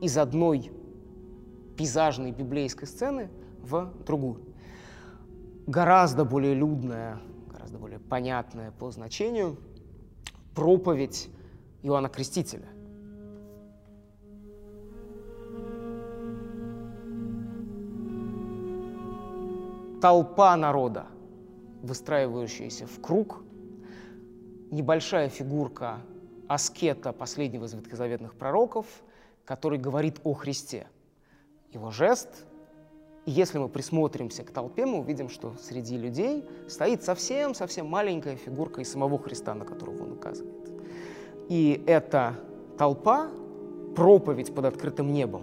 из 0.00 0.16
одной 0.16 0.70
пейзажной 1.76 2.30
библейской 2.30 2.86
сцены 2.86 3.28
в 3.62 3.92
другую. 4.06 4.40
Гораздо 5.66 6.24
более 6.24 6.54
людная, 6.54 7.18
гораздо 7.48 7.78
более 7.78 7.98
понятная 7.98 8.70
по 8.70 8.92
значению 8.92 9.56
проповедь 10.54 11.28
Иоанна 11.82 12.08
Крестителя. 12.08 12.68
Толпа 20.00 20.56
народа, 20.56 21.06
выстраивающаяся 21.82 22.86
в 22.86 23.00
круг, 23.00 23.42
небольшая 24.70 25.28
фигурка 25.28 25.98
аскета, 26.46 27.12
последнего 27.12 27.64
из 27.64 27.74
ветхозаветных 27.74 28.36
пророков, 28.36 28.86
который 29.44 29.80
говорит 29.80 30.20
о 30.22 30.32
Христе. 30.34 30.86
Его 31.72 31.90
жест, 31.90 32.46
и 33.26 33.32
если 33.32 33.58
мы 33.58 33.68
присмотримся 33.68 34.44
к 34.44 34.52
толпе, 34.52 34.86
мы 34.86 35.00
увидим, 35.00 35.28
что 35.28 35.54
среди 35.60 35.98
людей 35.98 36.44
стоит 36.68 37.02
совсем-совсем 37.02 37.86
маленькая 37.86 38.36
фигурка 38.36 38.80
из 38.80 38.90
самого 38.90 39.18
Христа, 39.18 39.52
на 39.54 39.64
которого 39.64 40.04
он 40.04 40.12
указывает. 40.12 40.70
И 41.48 41.82
эта 41.88 42.36
толпа, 42.78 43.28
проповедь 43.96 44.54
под 44.54 44.66
открытым 44.66 45.12
небом, 45.12 45.42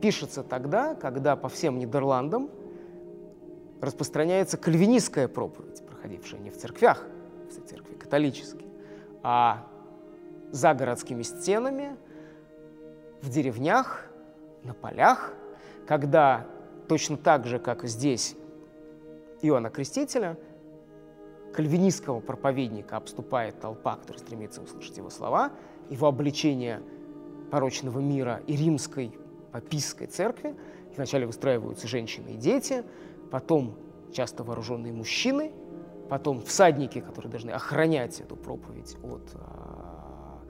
пишется 0.00 0.42
тогда, 0.42 0.94
когда 0.94 1.36
по 1.36 1.50
всем 1.50 1.78
Нидерландам 1.78 2.48
распространяется 3.82 4.56
кальвинистская 4.56 5.28
проповедь, 5.28 5.84
проходившая 5.86 6.40
не 6.40 6.48
в 6.48 6.56
церквях, 6.56 7.06
в 7.50 7.68
церкви 7.68 7.94
католические, 7.96 8.70
а 9.22 9.66
за 10.52 10.72
городскими 10.72 11.22
стенами, 11.22 11.96
в 13.20 13.28
деревнях, 13.28 14.06
на 14.62 14.72
полях, 14.72 15.34
когда 15.86 16.46
точно 16.88 17.16
так 17.16 17.46
же, 17.46 17.58
как 17.58 17.84
здесь 17.86 18.36
Иоанна 19.42 19.70
Крестителя, 19.70 20.38
кальвинистского 21.52 22.20
проповедника 22.20 22.96
обступает 22.96 23.60
толпа, 23.60 23.96
которая 23.96 24.20
стремится 24.20 24.62
услышать 24.62 24.96
его 24.96 25.10
слова, 25.10 25.52
его 25.90 26.06
обличение 26.06 26.80
порочного 27.50 28.00
мира 28.00 28.40
и 28.46 28.56
римской 28.56 29.12
папистской 29.52 30.06
церкви. 30.06 30.54
Вначале 30.96 31.26
выстраиваются 31.26 31.88
женщины 31.88 32.30
и 32.30 32.36
дети, 32.36 32.84
потом 33.30 33.74
часто 34.12 34.44
вооруженные 34.44 34.92
мужчины, 34.92 35.52
потом 36.08 36.42
всадники, 36.42 37.00
которые 37.00 37.30
должны 37.30 37.50
охранять 37.50 38.20
эту 38.20 38.36
проповедь 38.36 38.96
от 39.02 39.22
а, 39.34 40.40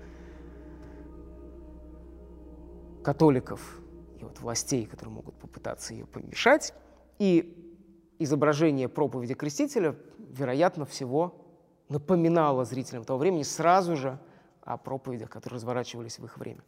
католиков 3.03 3.82
и 4.23 4.27
от 4.27 4.41
властей, 4.41 4.87
которые 4.87 5.15
могут 5.15 5.35
попытаться 5.35 5.93
ее 5.93 6.07
помешать. 6.07 6.73
И 7.19 7.59
изображение 8.19 8.89
проповеди 8.89 9.35
Крестителя, 9.35 9.97
вероятно 10.19 10.85
всего, 10.85 11.45
напоминало 11.89 12.65
зрителям 12.65 13.05
того 13.05 13.19
времени 13.19 13.43
сразу 13.43 13.97
же 13.97 14.19
о 14.63 14.77
проповедях, 14.77 15.29
которые 15.29 15.57
разворачивались 15.57 16.19
в 16.19 16.25
их 16.25 16.39
время. 16.39 16.63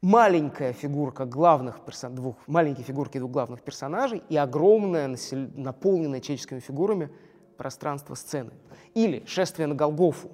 Маленькая 0.00 0.72
фигурка 0.72 1.26
главных 1.26 1.84
персон... 1.84 2.14
двух, 2.14 2.36
маленькие 2.48 2.84
фигурки 2.84 3.18
двух 3.18 3.30
главных 3.30 3.62
персонажей 3.62 4.22
и 4.28 4.36
огромное, 4.36 5.06
насел... 5.06 5.48
наполненное 5.54 6.20
человеческими 6.20 6.58
фигурами 6.58 7.10
пространство 7.56 8.14
сцены. 8.14 8.50
Или 8.94 9.24
«Шествие 9.26 9.68
на 9.68 9.76
Голгофу», 9.76 10.32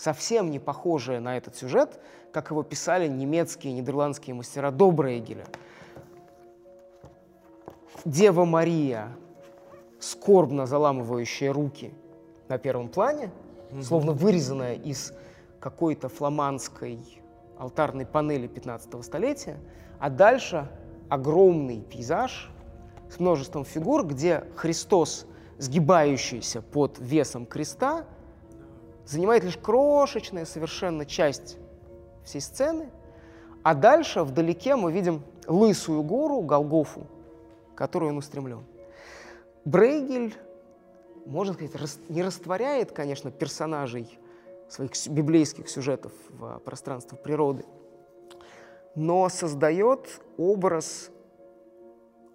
совсем 0.00 0.50
не 0.50 0.58
похожее 0.58 1.20
на 1.20 1.36
этот 1.36 1.56
сюжет, 1.56 2.00
как 2.32 2.50
его 2.50 2.62
писали 2.62 3.06
немецкие 3.06 3.72
и 3.72 3.76
нидерландские 3.76 4.34
мастера 4.34 4.70
до 4.70 4.90
Брейгеля. 4.90 5.44
Дева 8.06 8.46
Мария, 8.46 9.08
скорбно 9.98 10.64
заламывающая 10.64 11.52
руки 11.52 11.92
на 12.48 12.56
первом 12.56 12.88
плане, 12.88 13.30
словно 13.82 14.12
вырезанная 14.12 14.74
из 14.74 15.12
какой-то 15.60 16.08
фламандской 16.08 16.98
алтарной 17.58 18.06
панели 18.06 18.46
15 18.46 19.04
столетия, 19.04 19.58
а 19.98 20.08
дальше 20.08 20.66
огромный 21.10 21.82
пейзаж 21.82 22.50
с 23.10 23.20
множеством 23.20 23.66
фигур, 23.66 24.06
где 24.06 24.44
Христос, 24.56 25.26
сгибающийся 25.58 26.62
под 26.62 26.98
весом 26.98 27.44
креста, 27.44 28.06
занимает 29.06 29.44
лишь 29.44 29.56
крошечная 29.56 30.44
совершенно 30.44 31.04
часть 31.04 31.58
всей 32.24 32.40
сцены, 32.40 32.90
а 33.62 33.74
дальше 33.74 34.22
вдалеке 34.22 34.76
мы 34.76 34.92
видим 34.92 35.22
лысую 35.46 36.02
гору, 36.02 36.40
Голгофу, 36.40 37.06
к 37.74 37.78
которой 37.78 38.10
он 38.10 38.18
устремлен. 38.18 38.64
Брейгель, 39.64 40.34
можно 41.26 41.54
сказать, 41.54 41.98
не 42.08 42.22
растворяет, 42.22 42.92
конечно, 42.92 43.30
персонажей 43.30 44.18
своих 44.68 44.92
библейских 45.08 45.68
сюжетов 45.68 46.12
в 46.28 46.58
пространство 46.60 47.16
природы, 47.16 47.64
но 48.94 49.28
создает 49.28 50.20
образ 50.38 51.10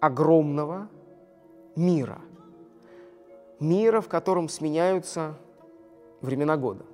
огромного 0.00 0.88
мира. 1.74 2.20
Мира, 3.58 4.00
в 4.00 4.08
котором 4.08 4.48
сменяются 4.48 5.36
времена 6.26 6.56
года. 6.56 6.84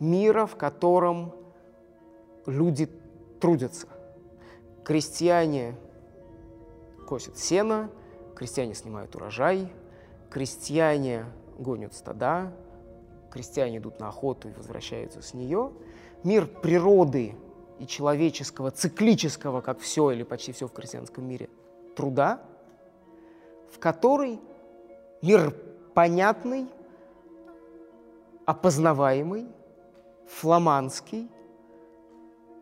Мира, 0.00 0.46
в 0.46 0.56
котором 0.56 1.34
люди 2.46 2.88
трудятся. 3.40 3.88
Крестьяне 4.84 5.74
косят 7.06 7.38
сено, 7.38 7.90
крестьяне 8.34 8.74
снимают 8.74 9.14
урожай, 9.14 9.72
крестьяне 10.30 11.24
гонят 11.58 11.94
стада, 11.94 12.52
крестьяне 13.30 13.78
идут 13.78 14.00
на 14.00 14.08
охоту 14.08 14.48
и 14.48 14.52
возвращаются 14.52 15.22
с 15.22 15.34
нее, 15.34 15.72
мир 16.22 16.46
природы 16.46 17.34
и 17.78 17.86
человеческого, 17.86 18.70
циклического, 18.70 19.60
как 19.60 19.80
все 19.80 20.10
или 20.10 20.22
почти 20.22 20.52
все 20.52 20.66
в 20.66 20.72
крестьянском 20.72 21.26
мире, 21.26 21.48
труда, 21.94 22.40
в 23.70 23.78
который 23.78 24.40
мир 25.22 25.54
понятный, 25.94 26.66
опознаваемый, 28.46 29.46
фламандский, 30.26 31.28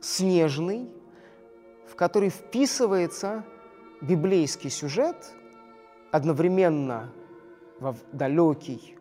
снежный, 0.00 0.90
в 1.86 1.94
который 1.94 2.30
вписывается 2.30 3.44
библейский 4.00 4.70
сюжет, 4.70 5.16
одновременно 6.10 7.12
во 7.78 7.94
далекий 8.12 8.96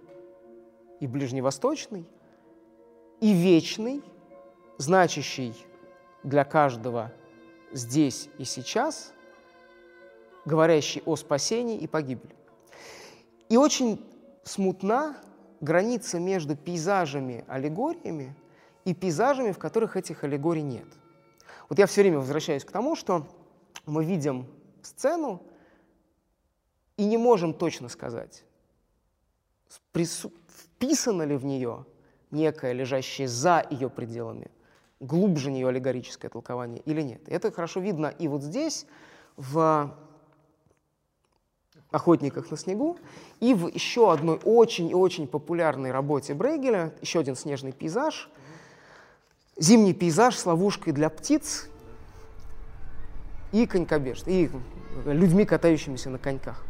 и 0.99 1.07
ближневосточный, 1.07 2.05
и 3.19 3.33
вечный, 3.33 4.03
значащий 4.77 5.55
для 6.23 6.43
каждого 6.43 7.11
здесь 7.71 8.29
и 8.37 8.43
сейчас, 8.43 9.13
говорящий 10.45 11.01
о 11.05 11.15
спасении 11.15 11.77
и 11.77 11.87
погибели. 11.87 12.35
И 13.49 13.57
очень 13.57 14.05
смутна 14.43 15.17
граница 15.63 16.19
между 16.19 16.55
пейзажами, 16.55 17.45
аллегориями 17.47 18.35
и 18.85 18.93
пейзажами, 18.93 19.51
в 19.51 19.57
которых 19.57 19.95
этих 19.95 20.23
аллегорий 20.23 20.61
нет. 20.61 20.87
Вот 21.69 21.79
я 21.79 21.85
все 21.85 22.01
время 22.01 22.19
возвращаюсь 22.19 22.65
к 22.65 22.71
тому, 22.71 22.95
что 22.95 23.25
мы 23.85 24.03
видим 24.03 24.47
сцену 24.81 25.41
и 26.97 27.05
не 27.05 27.17
можем 27.17 27.53
точно 27.53 27.87
сказать, 27.89 28.43
вписано 29.93 31.23
ли 31.23 31.35
в 31.37 31.45
нее 31.45 31.85
некое, 32.29 32.73
лежащее 32.73 33.27
за 33.27 33.65
ее 33.69 33.89
пределами, 33.89 34.51
глубже 34.99 35.49
нее 35.49 35.69
аллегорическое 35.69 36.29
толкование 36.29 36.81
или 36.81 37.01
нет. 37.01 37.27
И 37.29 37.31
это 37.31 37.51
хорошо 37.51 37.79
видно 37.79 38.07
и 38.07 38.27
вот 38.27 38.43
здесь, 38.43 38.85
в 39.37 39.95
«Охотниках 41.93 42.49
на 42.49 42.57
снегу», 42.57 42.97
и 43.39 43.53
в 43.53 43.67
еще 43.67 44.11
одной 44.11 44.39
очень 44.43 44.89
и 44.89 44.95
очень 44.95 45.27
популярной 45.27 45.91
работе 45.91 46.33
Брейгеля, 46.33 46.91
еще 47.01 47.19
один 47.19 47.35
снежный 47.35 47.71
пейзаж, 47.71 48.29
зимний 49.57 49.93
пейзаж 49.93 50.35
с 50.35 50.45
ловушкой 50.45 50.91
для 50.91 51.09
птиц 51.09 51.69
и 53.51 53.67
конькобежц, 53.67 54.27
и 54.27 54.49
людьми, 55.05 55.45
катающимися 55.45 56.09
на 56.09 56.17
коньках. 56.17 56.65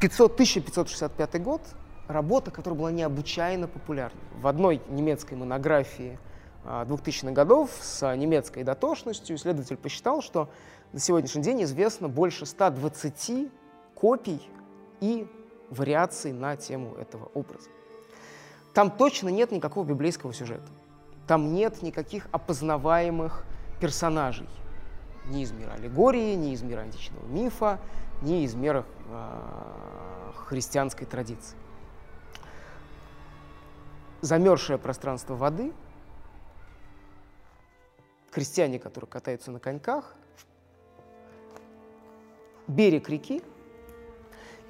500, 0.00 0.34
1565 0.34 1.42
год, 1.42 1.62
работа, 2.06 2.50
которая 2.50 2.78
была 2.78 2.92
необычайно 2.92 3.66
популярна. 3.66 4.20
В 4.40 4.46
одной 4.46 4.82
немецкой 4.90 5.34
монографии 5.34 6.18
2000-х 6.64 7.28
а, 7.28 7.32
годов 7.32 7.70
с 7.80 8.14
немецкой 8.16 8.62
дотошностью 8.62 9.36
исследователь 9.36 9.76
посчитал, 9.76 10.20
что 10.20 10.50
на 10.92 11.00
сегодняшний 11.00 11.42
день 11.42 11.62
известно 11.62 12.08
больше 12.08 12.44
120 12.44 13.48
копий 14.06 14.40
и 15.00 15.26
вариаций 15.68 16.32
на 16.32 16.54
тему 16.56 16.94
этого 16.94 17.24
образа. 17.34 17.68
Там 18.72 18.88
точно 18.88 19.30
нет 19.30 19.50
никакого 19.50 19.84
библейского 19.84 20.32
сюжета. 20.32 20.68
Там 21.26 21.52
нет 21.52 21.82
никаких 21.82 22.28
опознаваемых 22.30 23.44
персонажей. 23.80 24.48
Ни 25.24 25.42
из 25.42 25.50
мира 25.50 25.72
аллегории, 25.72 26.36
ни 26.36 26.52
из 26.52 26.62
мира 26.62 26.82
античного 26.82 27.26
мифа, 27.26 27.80
ни 28.22 28.44
из 28.44 28.54
мира 28.54 28.84
э, 29.08 30.30
христианской 30.36 31.04
традиции. 31.04 31.58
Замерзшее 34.20 34.78
пространство 34.78 35.34
воды, 35.34 35.72
крестьяне, 38.30 38.78
которые 38.78 39.10
катаются 39.10 39.50
на 39.50 39.58
коньках, 39.58 40.14
берег 42.68 43.08
реки– 43.08 43.42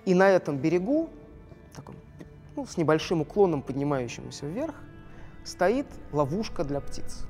и 0.07 0.15
на 0.15 0.31
этом 0.31 0.57
берегу, 0.57 1.11
таком, 1.75 1.97
ну, 2.55 2.65
с 2.65 2.79
небольшим 2.79 3.21
уклоном, 3.21 3.61
поднимающимся 3.61 4.47
вверх, 4.47 4.77
стоит 5.45 5.87
ловушка 6.13 6.65
для 6.65 6.81
птиц. 6.81 7.27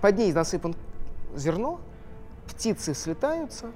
Под 0.00 0.16
ней 0.16 0.32
насыпан 0.32 0.76
зерно, 1.34 1.80
птицы 2.46 2.94
слетаются, 2.94 3.72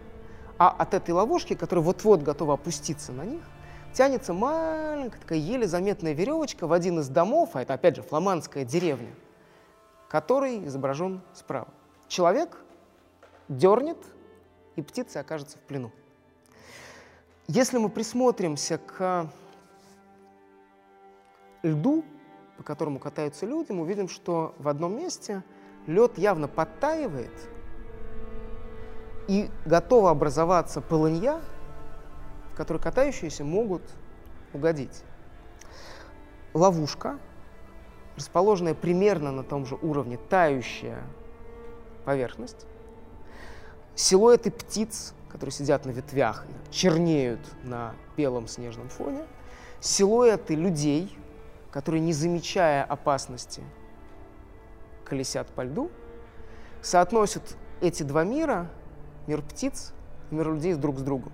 а 0.59 0.69
от 0.69 0.95
этой 0.95 1.11
ловушки, 1.11 1.55
которая 1.55 1.85
вот-вот 1.85 2.23
готова 2.23 2.55
опуститься 2.55 3.12
на 3.12 3.24
них, 3.24 3.43
тянется 3.93 4.35
маленькая, 4.35 5.19
такая 5.19 5.39
еле 5.39 5.66
заметная 5.66 6.12
веревочка 6.12 6.66
в 6.66 6.73
один 6.73 7.01
из 7.01 7.09
домов, 7.09 7.51
а 7.55 7.62
это, 7.62 7.74
опять 7.74 7.97
же, 7.97 8.03
фламандская 8.03 8.65
деревня, 8.65 9.15
который 10.09 10.66
изображен 10.66 11.23
справа. 11.32 11.69
Человек 12.09 12.59
дернет 13.49 13.99
и 14.76 14.82
птица 14.82 15.20
окажется 15.20 15.59
в 15.59 15.60
плену. 15.62 15.90
Если 17.46 17.78
мы 17.78 17.88
присмотримся 17.88 18.78
к 18.78 19.30
льду, 21.62 22.05
по 22.56 22.62
которому 22.62 22.98
катаются 22.98 23.46
люди, 23.46 23.72
мы 23.72 23.82
увидим, 23.82 24.09
что 24.09 24.55
в 24.59 24.68
одном 24.68 24.96
месте 24.96 25.42
лед 25.86 26.18
явно 26.18 26.48
подтаивает, 26.48 27.32
и 29.28 29.51
готова 29.64 30.10
образоваться 30.10 30.80
полынья, 30.80 31.40
в 32.52 32.56
которой 32.56 32.78
катающиеся 32.78 33.44
могут 33.44 33.82
угодить. 34.52 35.02
Ловушка, 36.52 37.18
расположенная 38.16 38.74
примерно 38.74 39.32
на 39.32 39.42
том 39.42 39.66
же 39.66 39.76
уровне, 39.76 40.18
тающая 40.28 41.02
поверхность, 42.05 42.66
силуэты 43.95 44.51
птиц, 44.51 45.15
которые 45.29 45.53
сидят 45.53 45.85
на 45.85 45.91
ветвях, 45.91 46.45
чернеют 46.71 47.41
на 47.62 47.95
белом 48.16 48.49
снежном 48.49 48.89
фоне, 48.89 49.25
силуэты 49.81 50.55
людей, 50.55 51.16
которые, 51.71 52.01
не 52.01 52.12
замечая 52.12 52.85
опасности, 52.85 53.62
колесят 55.05 55.49
по 55.49 55.62
льду, 55.62 55.91
соотносят 56.83 57.57
эти 57.81 58.03
два 58.03 58.25
мира, 58.25 58.71
мир 59.27 59.43
птиц 59.43 59.93
и 60.31 60.35
мир 60.35 60.53
людей 60.53 60.75
друг 60.75 60.99
с 60.99 61.03
другом. 61.03 61.33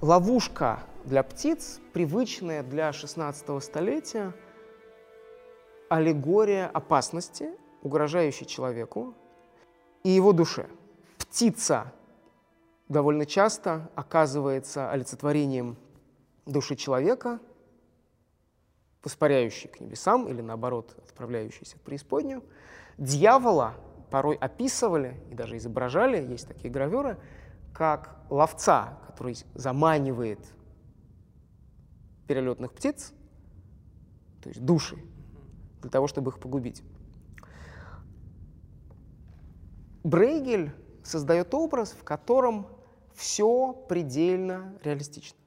Ловушка 0.00 0.80
для 1.04 1.22
птиц, 1.22 1.80
привычная 1.92 2.62
для 2.62 2.92
16 2.92 3.62
столетия, 3.62 4.32
аллегория 5.88 6.66
опасности, 6.66 7.50
угрожающей 7.82 8.46
человеку 8.46 9.14
и 10.04 10.10
его 10.10 10.32
душе– 10.32 10.66
птица 11.28 11.92
довольно 12.88 13.26
часто 13.26 13.90
оказывается 13.94 14.90
олицетворением 14.90 15.76
души 16.46 16.74
человека, 16.74 17.38
воспаряющей 19.02 19.68
к 19.68 19.80
небесам 19.80 20.26
или, 20.26 20.40
наоборот, 20.40 20.94
отправляющейся 20.98 21.76
в 21.76 21.82
преисподнюю. 21.82 22.42
Дьявола 22.96 23.74
порой 24.10 24.36
описывали 24.36 25.22
и 25.30 25.34
даже 25.34 25.56
изображали, 25.58 26.26
есть 26.26 26.48
такие 26.48 26.70
гравюры, 26.70 27.18
как 27.72 28.16
ловца, 28.30 28.98
который 29.06 29.36
заманивает 29.54 30.40
перелетных 32.26 32.72
птиц, 32.72 33.12
то 34.42 34.48
есть 34.48 34.64
души, 34.64 34.96
для 35.82 35.90
того, 35.90 36.06
чтобы 36.06 36.30
их 36.30 36.40
погубить. 36.40 36.82
Брейгель 40.02 40.72
создает 41.08 41.54
образ, 41.54 41.92
в 41.92 42.04
котором 42.04 42.66
все 43.14 43.72
предельно 43.88 44.78
реалистично. 44.84 45.38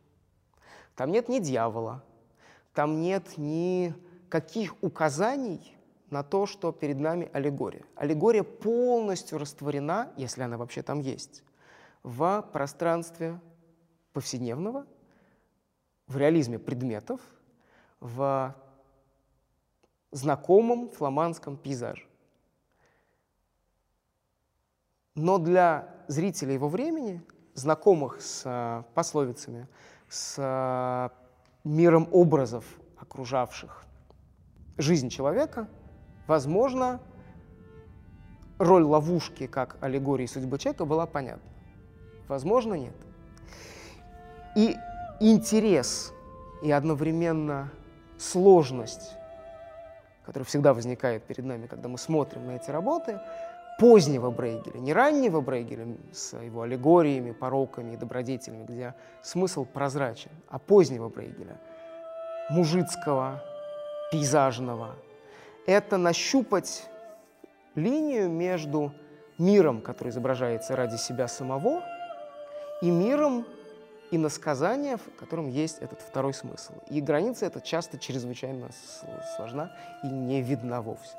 Там 0.95 1.11
нет 1.11 1.29
ни 1.29 1.39
дьявола, 1.39 2.03
там 2.73 2.99
нет 3.01 3.37
ни 3.37 3.93
каких 4.29 4.75
указаний 4.81 5.77
на 6.09 6.23
то, 6.23 6.45
что 6.45 6.71
перед 6.71 6.99
нами 6.99 7.29
аллегория. 7.31 7.83
Аллегория 7.95 8.43
полностью 8.43 9.37
растворена, 9.37 10.11
если 10.17 10.41
она 10.41 10.57
вообще 10.57 10.81
там 10.81 10.99
есть, 10.99 11.43
в 12.03 12.41
пространстве 12.51 13.39
повседневного, 14.13 14.85
в 16.07 16.17
реализме 16.17 16.59
предметов, 16.59 17.21
в 17.99 18.55
знакомом 20.11 20.89
фламандском 20.89 21.55
пейзаже. 21.55 22.05
Но 25.15 25.37
для 25.37 25.89
зрителей 26.07 26.53
его 26.53 26.69
времени, 26.69 27.21
знакомых 27.53 28.21
с 28.21 28.43
э, 28.45 28.83
пословицами, 28.93 29.67
с 30.07 30.35
э, 30.37 31.09
миром 31.63 32.07
образов, 32.11 32.65
окружавших 32.97 33.83
жизнь 34.77 35.09
человека, 35.09 35.67
возможно, 36.27 37.01
роль 38.57 38.83
ловушки 38.83 39.47
как 39.47 39.77
аллегории 39.81 40.25
судьбы 40.27 40.57
человека 40.57 40.85
была 40.85 41.05
понятна. 41.05 41.49
Возможно, 42.27 42.75
нет. 42.75 42.95
И 44.55 44.75
интерес 45.19 46.13
и 46.61 46.71
одновременно 46.71 47.69
сложность, 48.17 49.15
которая 50.25 50.45
всегда 50.45 50.73
возникает 50.73 51.23
перед 51.23 51.43
нами, 51.43 51.67
когда 51.67 51.89
мы 51.89 51.97
смотрим 51.97 52.45
на 52.45 52.51
эти 52.51 52.69
работы, 52.69 53.19
позднего 53.81 54.29
Брейгеля, 54.29 54.77
не 54.77 54.93
раннего 54.93 55.41
Брейгеля 55.41 55.87
с 56.13 56.37
его 56.37 56.61
аллегориями, 56.61 57.31
пороками 57.31 57.93
и 57.93 57.97
добродетелями, 57.97 58.63
где 58.63 58.93
смысл 59.23 59.65
прозрачен, 59.65 60.29
а 60.49 60.59
позднего 60.59 61.09
Брейгеля, 61.09 61.57
мужицкого, 62.51 63.43
пейзажного. 64.11 64.95
Это 65.65 65.97
нащупать 65.97 66.87
линию 67.73 68.29
между 68.29 68.93
миром, 69.39 69.81
который 69.81 70.09
изображается 70.09 70.75
ради 70.75 70.97
себя 70.97 71.27
самого, 71.27 71.81
и 72.83 72.91
миром 72.91 73.47
иносказания, 74.11 74.97
в 74.97 75.15
котором 75.17 75.47
есть 75.47 75.79
этот 75.79 76.01
второй 76.01 76.35
смысл. 76.35 76.73
И 76.91 77.01
граница 77.01 77.47
эта 77.47 77.59
часто 77.61 77.97
чрезвычайно 77.97 78.69
сложна 79.35 79.71
и 80.03 80.07
не 80.07 80.43
видна 80.43 80.83
вовсе. 80.83 81.17